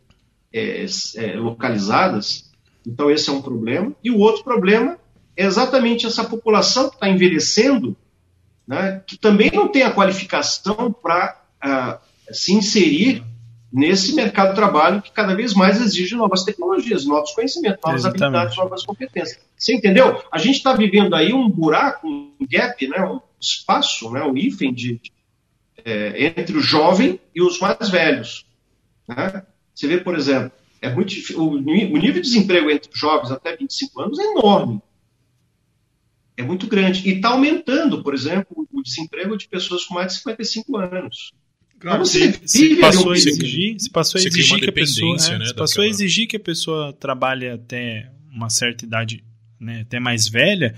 é, 0.51 0.85
é, 1.17 1.35
localizadas, 1.35 2.51
então 2.85 3.11
esse 3.11 3.29
é 3.29 3.33
um 3.33 3.41
problema. 3.41 3.93
E 4.03 4.09
o 4.09 4.17
outro 4.17 4.43
problema 4.43 4.97
é 5.35 5.45
exatamente 5.45 6.05
essa 6.05 6.23
população 6.23 6.89
que 6.89 6.95
está 6.95 7.09
envelhecendo 7.09 7.95
né, 8.67 9.01
que 9.07 9.17
também 9.17 9.49
não 9.51 9.67
tem 9.67 9.83
a 9.83 9.91
qualificação 9.91 10.91
para 10.91 11.41
ah, 11.61 11.99
se 12.31 12.53
inserir 12.53 13.23
nesse 13.71 14.13
mercado 14.13 14.49
de 14.49 14.55
trabalho 14.55 15.01
que 15.01 15.11
cada 15.11 15.35
vez 15.35 15.53
mais 15.53 15.79
exige 15.79 16.15
novas 16.15 16.43
tecnologias, 16.43 17.05
novos 17.05 17.31
conhecimentos, 17.31 17.79
novas 17.83 18.01
Exatamente. 18.01 18.23
habilidades, 18.23 18.57
novas 18.57 18.83
competências. 18.85 19.39
Você 19.57 19.73
entendeu? 19.73 20.21
A 20.31 20.37
gente 20.37 20.57
está 20.57 20.73
vivendo 20.73 21.15
aí 21.15 21.33
um 21.33 21.49
buraco, 21.49 22.07
um 22.07 22.33
gap, 22.49 22.87
né, 22.87 23.05
um 23.05 23.19
espaço, 23.39 24.11
né, 24.11 24.23
um 24.23 24.35
hífen 24.35 24.73
de, 24.73 24.99
é, 25.83 26.25
entre 26.25 26.57
o 26.57 26.61
jovem 26.61 27.19
e 27.33 27.41
os 27.41 27.59
mais 27.59 27.89
velhos. 27.89 28.45
Né? 29.07 29.43
Você 29.73 29.87
vê, 29.87 29.99
por 29.99 30.15
exemplo, 30.15 30.51
é 30.81 30.89
muito 30.89 31.13
o, 31.39 31.51
o 31.51 31.59
nível 31.61 32.13
de 32.13 32.21
desemprego 32.21 32.69
entre 32.69 32.91
os 32.91 32.99
jovens 32.99 33.31
até 33.31 33.55
25 33.55 34.01
anos 34.01 34.19
é 34.19 34.23
enorme. 34.23 34.81
É 36.37 36.43
muito 36.43 36.67
grande. 36.67 37.09
E 37.09 37.15
está 37.15 37.29
aumentando, 37.29 38.03
por 38.03 38.13
exemplo, 38.13 38.67
o 38.71 38.83
desemprego 38.83 39.35
de 39.35 39.47
pessoas 39.49 39.83
com 39.85 39.95
mais 39.95 40.13
de 40.13 40.19
55 40.19 40.77
anos. 40.77 41.33
Claro, 41.79 42.05
você 42.05 42.33
se, 42.45 42.75
passou 42.77 43.11
a 43.11 43.15
exigir, 43.15 43.79
se 43.79 43.89
passou 43.89 44.19
a 44.19 44.23
exigir 44.23 44.59
que 44.59 44.69
a 44.69 44.73
pessoa, 44.73 45.15
é, 45.15 45.37
né, 45.37 45.45
se 45.45 45.53
passou 45.53 45.83
a 45.83 45.87
exigir 45.87 46.27
que 46.27 46.37
a 46.37 46.39
pessoa 46.39 46.93
trabalhe 46.93 47.47
até 47.47 48.11
uma 48.31 48.49
certa 48.49 48.83
idade, 48.83 49.23
né, 49.59 49.81
até 49.81 49.99
mais 49.99 50.27
velha, 50.27 50.75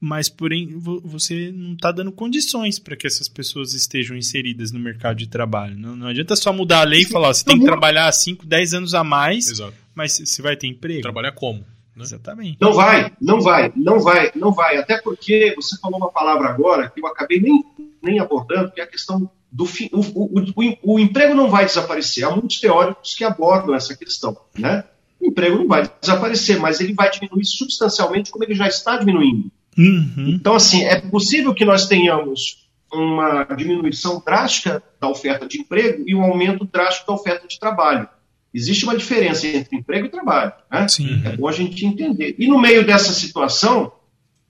mas 0.00 0.28
porém 0.28 0.76
você 0.76 1.52
não 1.52 1.74
está 1.74 1.92
dando 1.92 2.10
condições 2.10 2.80
para 2.80 2.96
que 2.96 3.06
essas 3.06 3.28
pessoas 3.28 3.74
estejam 3.74 4.16
inseridas 4.16 4.72
no 4.72 4.80
mercado 4.80 5.18
de 5.18 5.28
trabalho. 5.28 5.78
Não, 5.78 5.94
não 5.94 6.08
adianta 6.08 6.34
só 6.34 6.52
mudar 6.52 6.80
a 6.80 6.84
lei 6.84 7.02
e 7.02 7.06
falar, 7.06 7.32
você 7.32 7.44
tem 7.44 7.58
que 7.58 7.64
trabalhar 7.64 8.10
5, 8.10 8.44
10 8.44 8.74
anos 8.74 8.94
a 8.94 9.04
mais, 9.04 9.48
Exato. 9.48 9.74
mas 9.94 10.18
você 10.18 10.42
vai 10.42 10.56
ter 10.56 10.66
emprego. 10.66 11.02
Trabalhar 11.02 11.32
como? 11.32 11.64
Né? 11.94 12.02
Exatamente. 12.02 12.58
Não 12.60 12.72
vai, 12.72 13.12
não 13.20 13.40
vai, 13.40 13.72
não 13.74 14.00
vai, 14.00 14.32
não 14.34 14.52
vai. 14.52 14.76
Até 14.76 15.00
porque 15.00 15.54
você 15.56 15.78
falou 15.78 15.98
uma 15.98 16.10
palavra 16.10 16.48
agora 16.48 16.90
que 16.90 17.00
eu 17.00 17.06
acabei 17.06 17.40
nem, 17.40 17.64
nem 18.02 18.18
abordando, 18.18 18.72
que 18.72 18.80
é 18.80 18.84
a 18.84 18.88
questão 18.88 19.30
do 19.50 19.66
fim. 19.66 19.88
O, 19.92 20.00
o, 20.00 20.40
o, 20.40 20.94
o 20.94 20.98
emprego 20.98 21.34
não 21.34 21.48
vai 21.48 21.64
desaparecer. 21.64 22.24
Há 22.24 22.30
muitos 22.30 22.60
teóricos 22.60 23.14
que 23.14 23.24
abordam 23.24 23.74
essa 23.74 23.96
questão. 23.96 24.36
Né? 24.58 24.84
O 25.20 25.26
emprego 25.26 25.58
não 25.58 25.68
vai 25.68 25.88
desaparecer, 26.00 26.58
mas 26.58 26.80
ele 26.80 26.92
vai 26.92 27.10
diminuir 27.10 27.44
substancialmente 27.44 28.30
como 28.30 28.44
ele 28.44 28.54
já 28.54 28.66
está 28.66 28.96
diminuindo. 28.96 29.50
Uhum. 29.78 30.28
Então, 30.28 30.54
assim, 30.54 30.84
é 30.84 31.00
possível 31.00 31.54
que 31.54 31.64
nós 31.64 31.86
tenhamos 31.86 32.64
uma 32.92 33.44
diminuição 33.44 34.22
drástica 34.24 34.82
da 35.00 35.08
oferta 35.08 35.46
de 35.46 35.60
emprego 35.60 36.04
e 36.06 36.14
um 36.14 36.22
aumento 36.22 36.64
drástico 36.64 37.06
da 37.06 37.14
oferta 37.14 37.46
de 37.46 37.58
trabalho. 37.58 38.08
Existe 38.54 38.84
uma 38.84 38.96
diferença 38.96 39.48
entre 39.48 39.76
emprego 39.76 40.06
e 40.06 40.10
trabalho. 40.10 40.52
Né? 40.70 40.86
É 41.24 41.36
bom 41.36 41.48
a 41.48 41.52
gente 41.52 41.84
entender. 41.84 42.36
E 42.38 42.46
no 42.46 42.60
meio 42.60 42.86
dessa 42.86 43.12
situação, 43.12 43.92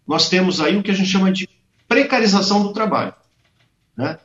nós 0.06 0.28
temos 0.28 0.60
aí 0.60 0.76
o 0.76 0.82
que 0.82 0.90
a 0.90 0.94
gente 0.94 1.08
chama 1.08 1.32
de 1.32 1.48
precarização 1.88 2.62
do 2.62 2.74
trabalho. 2.74 3.14
Né? 3.96 4.18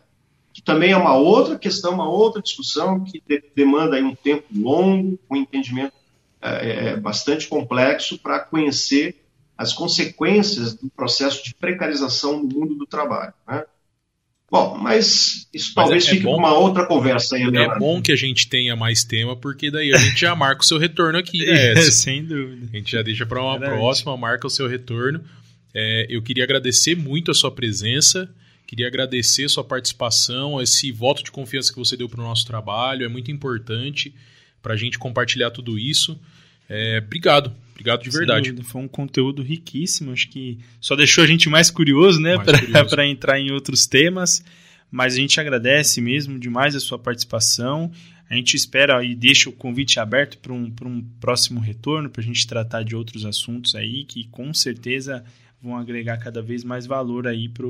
Que 0.54 0.62
também 0.62 0.92
é 0.92 0.98
uma 0.98 1.16
outra 1.16 1.58
questão, 1.58 1.94
uma 1.94 2.10
outra 2.10 2.42
discussão 2.42 3.06
que 3.06 3.24
de 3.26 3.42
demanda 3.56 3.96
aí 3.96 4.04
um 4.04 4.14
tempo 4.14 4.44
longo, 4.54 5.18
um 5.32 5.36
entendimento 5.38 5.94
é, 6.42 6.90
é 6.90 6.98
bastante 6.98 7.48
complexo 7.48 8.18
para 8.18 8.40
conhecer 8.40 9.24
as 9.58 9.72
consequências 9.72 10.74
do 10.74 10.90
processo 10.90 11.44
de 11.44 11.54
precarização 11.54 12.44
no 12.44 12.50
mundo 12.50 12.76
do 12.76 12.86
trabalho. 12.86 13.34
Né? 13.48 13.64
Bom, 14.52 14.78
mas 14.78 15.48
isso 15.54 15.74
mas 15.76 15.86
talvez 15.86 16.06
é, 16.06 16.08
é 16.08 16.12
fique 16.12 16.24
para 16.24 16.36
uma 16.36 16.54
outra 16.58 16.86
conversa 16.86 17.36
aí, 17.36 17.44
Leonardo. 17.44 17.76
É 17.76 17.80
bom 17.80 18.02
que 18.02 18.12
a 18.12 18.16
gente 18.16 18.50
tenha 18.50 18.76
mais 18.76 19.04
tema, 19.04 19.36
porque 19.36 19.70
daí 19.70 19.94
a 19.94 19.98
gente 19.98 20.20
já 20.20 20.36
marca 20.36 20.62
o 20.62 20.66
seu 20.66 20.80
retorno 20.80 21.20
aqui, 21.20 21.46
né, 21.46 21.74
é, 21.74 21.82
Sem 21.82 22.26
dúvida. 22.26 22.68
A 22.74 22.78
gente 22.78 22.92
já 22.92 23.02
deixa 23.04 23.26
para 23.26 23.42
uma 23.42 23.60
Verdade. 23.60 23.80
próxima, 23.80 24.18
marca 24.18 24.48
o 24.48 24.50
seu 24.50 24.68
retorno. 24.68 25.24
É, 25.74 26.08
eu 26.10 26.22
queria 26.24 26.44
agradecer 26.44 26.96
muito 26.96 27.30
a 27.30 27.34
sua 27.34 27.52
presença, 27.52 28.28
queria 28.66 28.88
agradecer 28.88 29.46
a 29.46 29.50
sua 29.50 29.64
participação, 29.64 30.60
esse 30.60 30.92
voto 30.92 31.24
de 31.24 31.32
confiança 31.32 31.72
que 31.72 31.78
você 31.78 31.96
deu 31.96 32.10
para 32.10 32.20
o 32.20 32.24
nosso 32.24 32.46
trabalho, 32.48 33.06
é 33.06 33.08
muito 33.08 33.30
importante 33.30 34.14
para 34.64 34.74
a 34.74 34.78
gente 34.78 34.98
compartilhar 34.98 35.52
tudo 35.52 35.78
isso. 35.78 36.20
É, 36.68 37.02
obrigado, 37.06 37.54
obrigado 37.80 38.04
de 38.04 38.10
verdade. 38.10 38.56
Foi 38.64 38.82
um 38.82 38.88
conteúdo 38.88 39.42
riquíssimo, 39.42 40.12
acho 40.12 40.30
que 40.30 40.60
só 40.80 40.96
deixou 40.96 41.24
a 41.24 41.28
gente 41.28 41.50
mais 41.50 41.72
curioso, 41.72 42.20
né, 42.20 42.36
para 42.38 43.06
entrar 43.08 43.40
em 43.40 43.52
outros 43.52 43.86
temas. 43.88 44.44
Mas 44.92 45.14
a 45.14 45.18
gente 45.18 45.40
agradece 45.40 46.02
mesmo 46.02 46.40
demais 46.40 46.76
a 46.76 46.80
sua 46.80 46.98
participação. 46.98 47.92
A 48.30 48.36
gente 48.36 48.56
espera 48.56 49.04
e 49.04 49.16
deixa 49.16 49.50
o 49.50 49.54
convite 49.54 50.00
aberto 50.00 50.38
para 50.38 50.54
um, 50.54 50.72
um 50.84 51.02
próximo 51.20 51.60
retorno, 51.60 52.10
para 52.10 52.22
a 52.22 52.26
gente 52.26 52.46
tratar 52.48 52.84
de 52.84 52.96
outros 52.96 53.26
assuntos 53.26 53.76
aí 53.76 54.04
que 54.04 54.26
com 54.26 54.54
certeza 54.54 55.24
vão 55.62 55.76
agregar 55.76 56.18
cada 56.18 56.42
vez 56.42 56.64
mais 56.64 56.86
valor 56.86 57.28
aí 57.28 57.50
para 57.50 57.68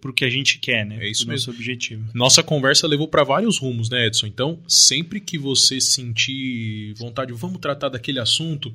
para 0.00 0.10
o 0.10 0.12
que 0.12 0.24
a 0.24 0.30
gente 0.30 0.58
quer, 0.58 0.84
né? 0.84 0.98
É 1.00 1.08
isso 1.08 1.24
pro 1.24 1.32
mesmo. 1.32 1.46
Nosso 1.46 1.58
objetivo. 1.58 2.04
Nossa 2.12 2.42
conversa 2.42 2.86
levou 2.86 3.06
para 3.06 3.22
vários 3.22 3.58
rumos, 3.58 3.88
né, 3.88 4.06
Edson? 4.06 4.26
Então, 4.26 4.58
sempre 4.66 5.20
que 5.20 5.38
você 5.38 5.80
sentir 5.80 6.94
vontade, 6.94 7.32
vamos 7.32 7.60
tratar 7.60 7.88
daquele 7.88 8.18
assunto. 8.18 8.74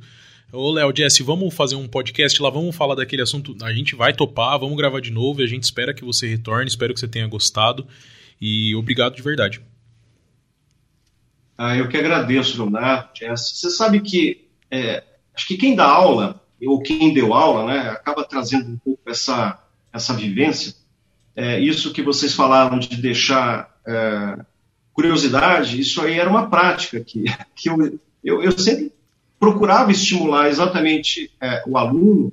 Ô, 0.51 0.71
Léo, 0.71 0.93
Jesse, 0.95 1.21
vamos 1.21 1.53
fazer 1.53 1.75
um 1.75 1.87
podcast 1.87 2.41
lá, 2.41 2.49
vamos 2.49 2.75
falar 2.75 2.95
daquele 2.95 3.21
assunto. 3.21 3.55
A 3.63 3.73
gente 3.73 3.95
vai 3.95 4.13
topar, 4.13 4.57
vamos 4.57 4.77
gravar 4.77 5.01
de 5.01 5.11
novo 5.11 5.41
e 5.41 5.43
a 5.43 5.47
gente 5.47 5.63
espera 5.63 5.93
que 5.93 6.05
você 6.05 6.27
retorne, 6.27 6.67
espero 6.67 6.93
que 6.93 6.99
você 6.99 7.07
tenha 7.07 7.27
gostado. 7.27 7.85
E 8.39 8.73
obrigado 8.75 9.15
de 9.15 9.21
verdade. 9.21 9.61
Ah, 11.57 11.75
eu 11.75 11.89
que 11.89 11.97
agradeço, 11.97 12.57
Leonardo, 12.57 13.09
Jesse. 13.13 13.55
Você 13.55 13.69
sabe 13.71 13.99
que 13.99 14.47
é, 14.71 15.03
acho 15.35 15.47
que 15.47 15.57
quem 15.57 15.75
dá 15.75 15.85
aula, 15.85 16.41
ou 16.65 16.81
quem 16.81 17.13
deu 17.13 17.33
aula, 17.33 17.65
né, 17.65 17.89
acaba 17.89 18.23
trazendo 18.23 18.69
um 18.69 18.77
pouco 18.77 19.09
essa, 19.09 19.61
essa 19.91 20.13
vivência 20.13 20.82
é, 21.35 21.59
isso 21.59 21.93
que 21.93 22.01
vocês 22.01 22.33
falaram 22.33 22.77
de 22.79 22.95
deixar 22.97 23.73
é, 23.85 24.37
curiosidade, 24.93 25.79
isso 25.79 26.01
aí 26.01 26.19
era 26.19 26.29
uma 26.29 26.49
prática 26.49 26.99
que, 26.99 27.25
que 27.55 27.69
eu, 27.69 27.99
eu, 28.23 28.43
eu 28.43 28.51
sempre 28.51 28.93
procurava 29.39 29.91
estimular 29.91 30.47
exatamente 30.47 31.31
é, 31.41 31.63
o 31.67 31.77
aluno 31.77 32.31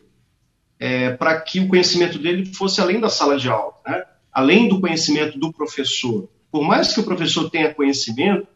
é, 0.78 1.10
para 1.10 1.40
que 1.40 1.60
o 1.60 1.68
conhecimento 1.68 2.18
dele 2.18 2.46
fosse 2.54 2.80
além 2.80 3.00
da 3.00 3.10
sala 3.10 3.36
de 3.36 3.48
aula, 3.48 3.74
né? 3.86 4.04
além 4.32 4.68
do 4.68 4.80
conhecimento 4.80 5.38
do 5.38 5.52
professor. 5.52 6.28
Por 6.50 6.62
mais 6.62 6.92
que 6.94 7.00
o 7.00 7.04
professor 7.04 7.50
tenha 7.50 7.74
conhecimento, 7.74 8.46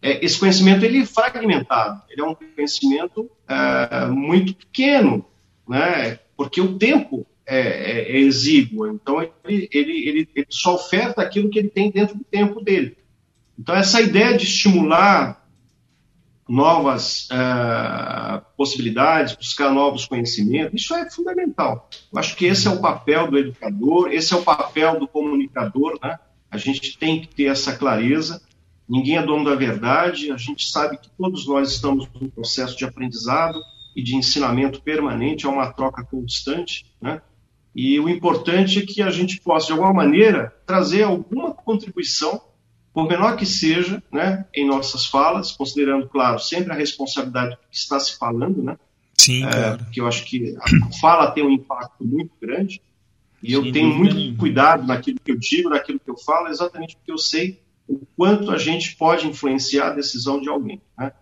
é, 0.00 0.24
esse 0.24 0.38
conhecimento 0.38 0.84
ele 0.84 1.00
é 1.00 1.06
fragmentado, 1.06 2.02
ele 2.08 2.22
é 2.22 2.24
um 2.24 2.34
conhecimento 2.34 3.30
é, 3.48 4.06
muito 4.06 4.54
pequeno, 4.54 5.24
né? 5.68 6.18
porque 6.36 6.60
o 6.60 6.78
tempo 6.78 7.26
é, 7.46 7.58
é, 7.58 8.12
é 8.12 8.18
exígua. 8.18 8.90
Então, 8.90 9.20
ele, 9.20 9.68
ele, 9.72 10.08
ele, 10.08 10.28
ele, 10.34 10.46
só 10.48 10.74
oferta 10.74 11.22
aquilo 11.22 11.50
que 11.50 11.58
ele 11.58 11.68
tem 11.68 11.90
dentro 11.90 12.16
do 12.16 12.24
tempo 12.24 12.60
dele. 12.60 12.96
Então, 13.58 13.74
essa 13.74 14.00
ideia 14.00 14.36
de 14.36 14.44
estimular 14.44 15.42
novas 16.48 17.28
uh, 17.30 18.44
possibilidades, 18.56 19.36
buscar 19.36 19.72
novos 19.72 20.04
conhecimentos, 20.04 20.82
isso 20.82 20.94
é 20.94 21.08
fundamental. 21.10 21.88
Eu 22.12 22.18
acho 22.18 22.36
que 22.36 22.46
esse 22.46 22.66
é 22.66 22.70
o 22.70 22.80
papel 22.80 23.30
do 23.30 23.38
educador, 23.38 24.12
esse 24.12 24.34
é 24.34 24.36
o 24.36 24.42
papel 24.42 24.98
do 24.98 25.08
comunicador, 25.08 25.98
né? 26.02 26.18
A 26.50 26.58
gente 26.58 26.98
tem 26.98 27.20
que 27.20 27.28
ter 27.28 27.44
essa 27.44 27.74
clareza. 27.74 28.42
Ninguém 28.88 29.16
é 29.16 29.22
dono 29.22 29.44
da 29.44 29.54
verdade, 29.54 30.30
a 30.30 30.36
gente 30.36 30.68
sabe 30.68 30.98
que 30.98 31.08
todos 31.16 31.46
nós 31.46 31.72
estamos 31.72 32.06
num 32.12 32.28
processo 32.28 32.76
de 32.76 32.84
aprendizado 32.84 33.58
e 33.96 34.02
de 34.02 34.16
ensinamento 34.16 34.82
permanente, 34.82 35.46
é 35.46 35.48
uma 35.48 35.72
troca 35.72 36.04
constante, 36.04 36.84
né? 37.00 37.22
E 37.74 37.98
o 37.98 38.08
importante 38.08 38.78
é 38.78 38.86
que 38.86 39.02
a 39.02 39.10
gente 39.10 39.40
possa, 39.40 39.66
de 39.66 39.72
alguma 39.72 39.92
maneira, 39.92 40.54
trazer 40.66 41.04
alguma 41.04 41.52
contribuição, 41.52 42.40
por 42.92 43.08
menor 43.08 43.36
que 43.36 43.46
seja, 43.46 44.02
né, 44.12 44.44
em 44.54 44.66
nossas 44.66 45.06
falas, 45.06 45.52
considerando, 45.52 46.06
claro, 46.08 46.38
sempre 46.38 46.72
a 46.72 46.76
responsabilidade 46.76 47.56
que 47.70 47.76
está 47.76 47.98
se 47.98 48.18
falando, 48.18 48.62
né? 48.62 48.78
Sim, 49.16 49.46
é, 49.46 49.50
claro. 49.50 49.78
Porque 49.78 50.00
eu 50.00 50.06
acho 50.06 50.24
que 50.24 50.54
a 50.58 50.92
fala 51.00 51.30
tem 51.30 51.44
um 51.44 51.50
impacto 51.50 52.04
muito 52.04 52.32
grande. 52.40 52.82
E 53.42 53.52
eu 53.54 53.72
tenho 53.72 53.92
muito 53.94 54.36
cuidado 54.36 54.86
naquilo 54.86 55.18
que 55.24 55.32
eu 55.32 55.38
digo, 55.38 55.70
naquilo 55.70 55.98
que 55.98 56.10
eu 56.10 56.16
falo, 56.16 56.48
exatamente 56.48 56.96
porque 56.96 57.10
eu 57.10 57.18
sei 57.18 57.60
o 57.88 58.00
quanto 58.16 58.50
a 58.50 58.58
gente 58.58 58.94
pode 58.96 59.26
influenciar 59.26 59.88
a 59.88 59.94
decisão 59.94 60.40
de 60.40 60.48
alguém. 60.48 60.80
Né? 60.96 61.12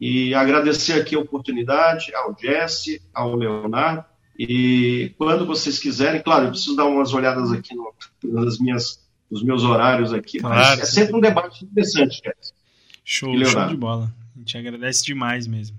E 0.00 0.34
agradecer 0.34 0.94
aqui 0.94 1.14
a 1.14 1.18
oportunidade 1.18 2.14
ao 2.14 2.36
Jesse, 2.38 3.00
ao 3.14 3.34
Leonardo, 3.34 4.04
e 4.48 5.12
quando 5.18 5.44
vocês 5.44 5.78
quiserem, 5.78 6.22
claro, 6.22 6.46
eu 6.46 6.50
preciso 6.50 6.74
dar 6.74 6.86
umas 6.86 7.12
olhadas 7.12 7.52
aqui 7.52 7.74
no, 7.74 7.92
nas 8.24 8.58
minhas, 8.58 8.98
nos 9.30 9.42
meus 9.42 9.62
horários 9.62 10.14
aqui, 10.14 10.38
claro, 10.38 10.56
mas 10.56 10.80
é 10.80 10.84
sempre 10.86 11.14
um 11.14 11.20
debate 11.20 11.62
interessante, 11.62 12.22
Jess. 12.24 12.54
Show, 13.04 13.44
show 13.44 13.66
de 13.68 13.76
bola. 13.76 14.10
A 14.34 14.38
gente 14.38 14.56
agradece 14.56 15.04
demais 15.04 15.46
mesmo. 15.46 15.76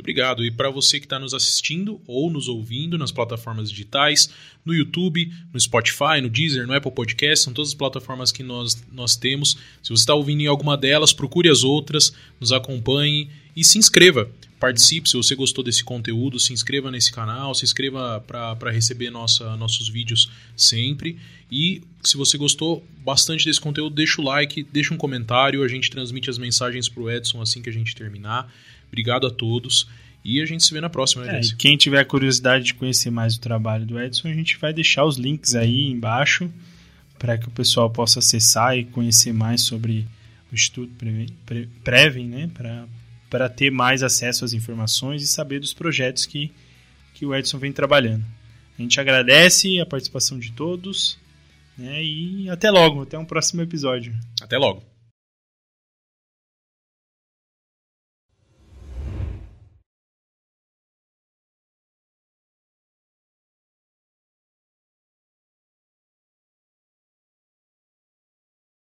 obrigado. 0.00 0.44
E 0.44 0.50
para 0.50 0.70
você 0.70 0.98
que 0.98 1.06
está 1.06 1.20
nos 1.20 1.34
assistindo 1.34 2.00
ou 2.04 2.30
nos 2.30 2.48
ouvindo 2.48 2.98
nas 2.98 3.12
plataformas 3.12 3.70
digitais, 3.70 4.30
no 4.64 4.74
YouTube, 4.74 5.30
no 5.52 5.60
Spotify, 5.60 6.20
no 6.20 6.28
Deezer, 6.28 6.66
no 6.66 6.74
Apple 6.74 6.90
Podcast, 6.90 7.44
são 7.44 7.52
todas 7.52 7.70
as 7.70 7.74
plataformas 7.74 8.32
que 8.32 8.42
nós, 8.42 8.82
nós 8.90 9.14
temos. 9.14 9.56
Se 9.82 9.90
você 9.90 10.02
está 10.02 10.14
ouvindo 10.14 10.40
em 10.40 10.46
alguma 10.48 10.76
delas, 10.76 11.12
procure 11.12 11.48
as 11.48 11.62
outras, 11.62 12.12
nos 12.40 12.50
acompanhe 12.50 13.30
e 13.54 13.62
se 13.62 13.78
inscreva 13.78 14.28
participe, 14.60 15.08
se 15.08 15.16
você 15.16 15.34
gostou 15.34 15.64
desse 15.64 15.82
conteúdo, 15.82 16.38
se 16.38 16.52
inscreva 16.52 16.90
nesse 16.90 17.10
canal, 17.10 17.54
se 17.54 17.64
inscreva 17.64 18.22
para 18.26 18.70
receber 18.70 19.10
nossa, 19.10 19.56
nossos 19.56 19.88
vídeos 19.88 20.30
sempre. 20.54 21.18
E 21.50 21.82
se 22.04 22.16
você 22.18 22.36
gostou 22.36 22.86
bastante 23.02 23.46
desse 23.46 23.60
conteúdo, 23.60 23.94
deixa 23.94 24.20
o 24.20 24.24
like, 24.24 24.62
deixa 24.70 24.92
um 24.92 24.98
comentário, 24.98 25.64
a 25.64 25.68
gente 25.68 25.90
transmite 25.90 26.28
as 26.28 26.36
mensagens 26.36 26.88
para 26.88 27.02
o 27.02 27.10
Edson 27.10 27.40
assim 27.40 27.62
que 27.62 27.70
a 27.70 27.72
gente 27.72 27.96
terminar. 27.96 28.52
Obrigado 28.88 29.26
a 29.26 29.30
todos. 29.30 29.88
E 30.22 30.42
a 30.42 30.44
gente 30.44 30.62
se 30.62 30.74
vê 30.74 30.82
na 30.82 30.90
próxima, 30.90 31.24
né, 31.24 31.40
é, 31.40 31.56
Quem 31.56 31.78
tiver 31.78 32.04
curiosidade 32.04 32.66
de 32.66 32.74
conhecer 32.74 33.10
mais 33.10 33.36
o 33.36 33.40
trabalho 33.40 33.86
do 33.86 33.98
Edson, 33.98 34.28
a 34.28 34.34
gente 34.34 34.58
vai 34.58 34.70
deixar 34.70 35.06
os 35.06 35.16
links 35.16 35.54
aí 35.54 35.88
embaixo 35.88 36.50
para 37.18 37.38
que 37.38 37.48
o 37.48 37.50
pessoal 37.50 37.88
possa 37.88 38.18
acessar 38.18 38.76
e 38.76 38.84
conhecer 38.84 39.32
mais 39.32 39.62
sobre 39.62 40.06
o 40.52 40.54
Instituto 40.54 40.92
Prevem, 41.82 42.28
né? 42.28 42.50
Para 43.30 43.48
ter 43.48 43.70
mais 43.70 44.02
acesso 44.02 44.44
às 44.44 44.52
informações 44.52 45.22
e 45.22 45.26
saber 45.26 45.60
dos 45.60 45.72
projetos 45.72 46.26
que, 46.26 46.52
que 47.14 47.24
o 47.24 47.34
Edson 47.34 47.58
vem 47.58 47.72
trabalhando. 47.72 48.24
A 48.78 48.82
gente 48.82 49.00
agradece 49.00 49.80
a 49.80 49.86
participação 49.86 50.38
de 50.38 50.52
todos 50.52 51.16
né? 51.78 52.02
e 52.02 52.50
até 52.50 52.70
logo, 52.70 53.02
até 53.02 53.16
um 53.16 53.24
próximo 53.24 53.62
episódio. 53.62 54.14
Até 54.42 54.58
logo. 54.58 54.89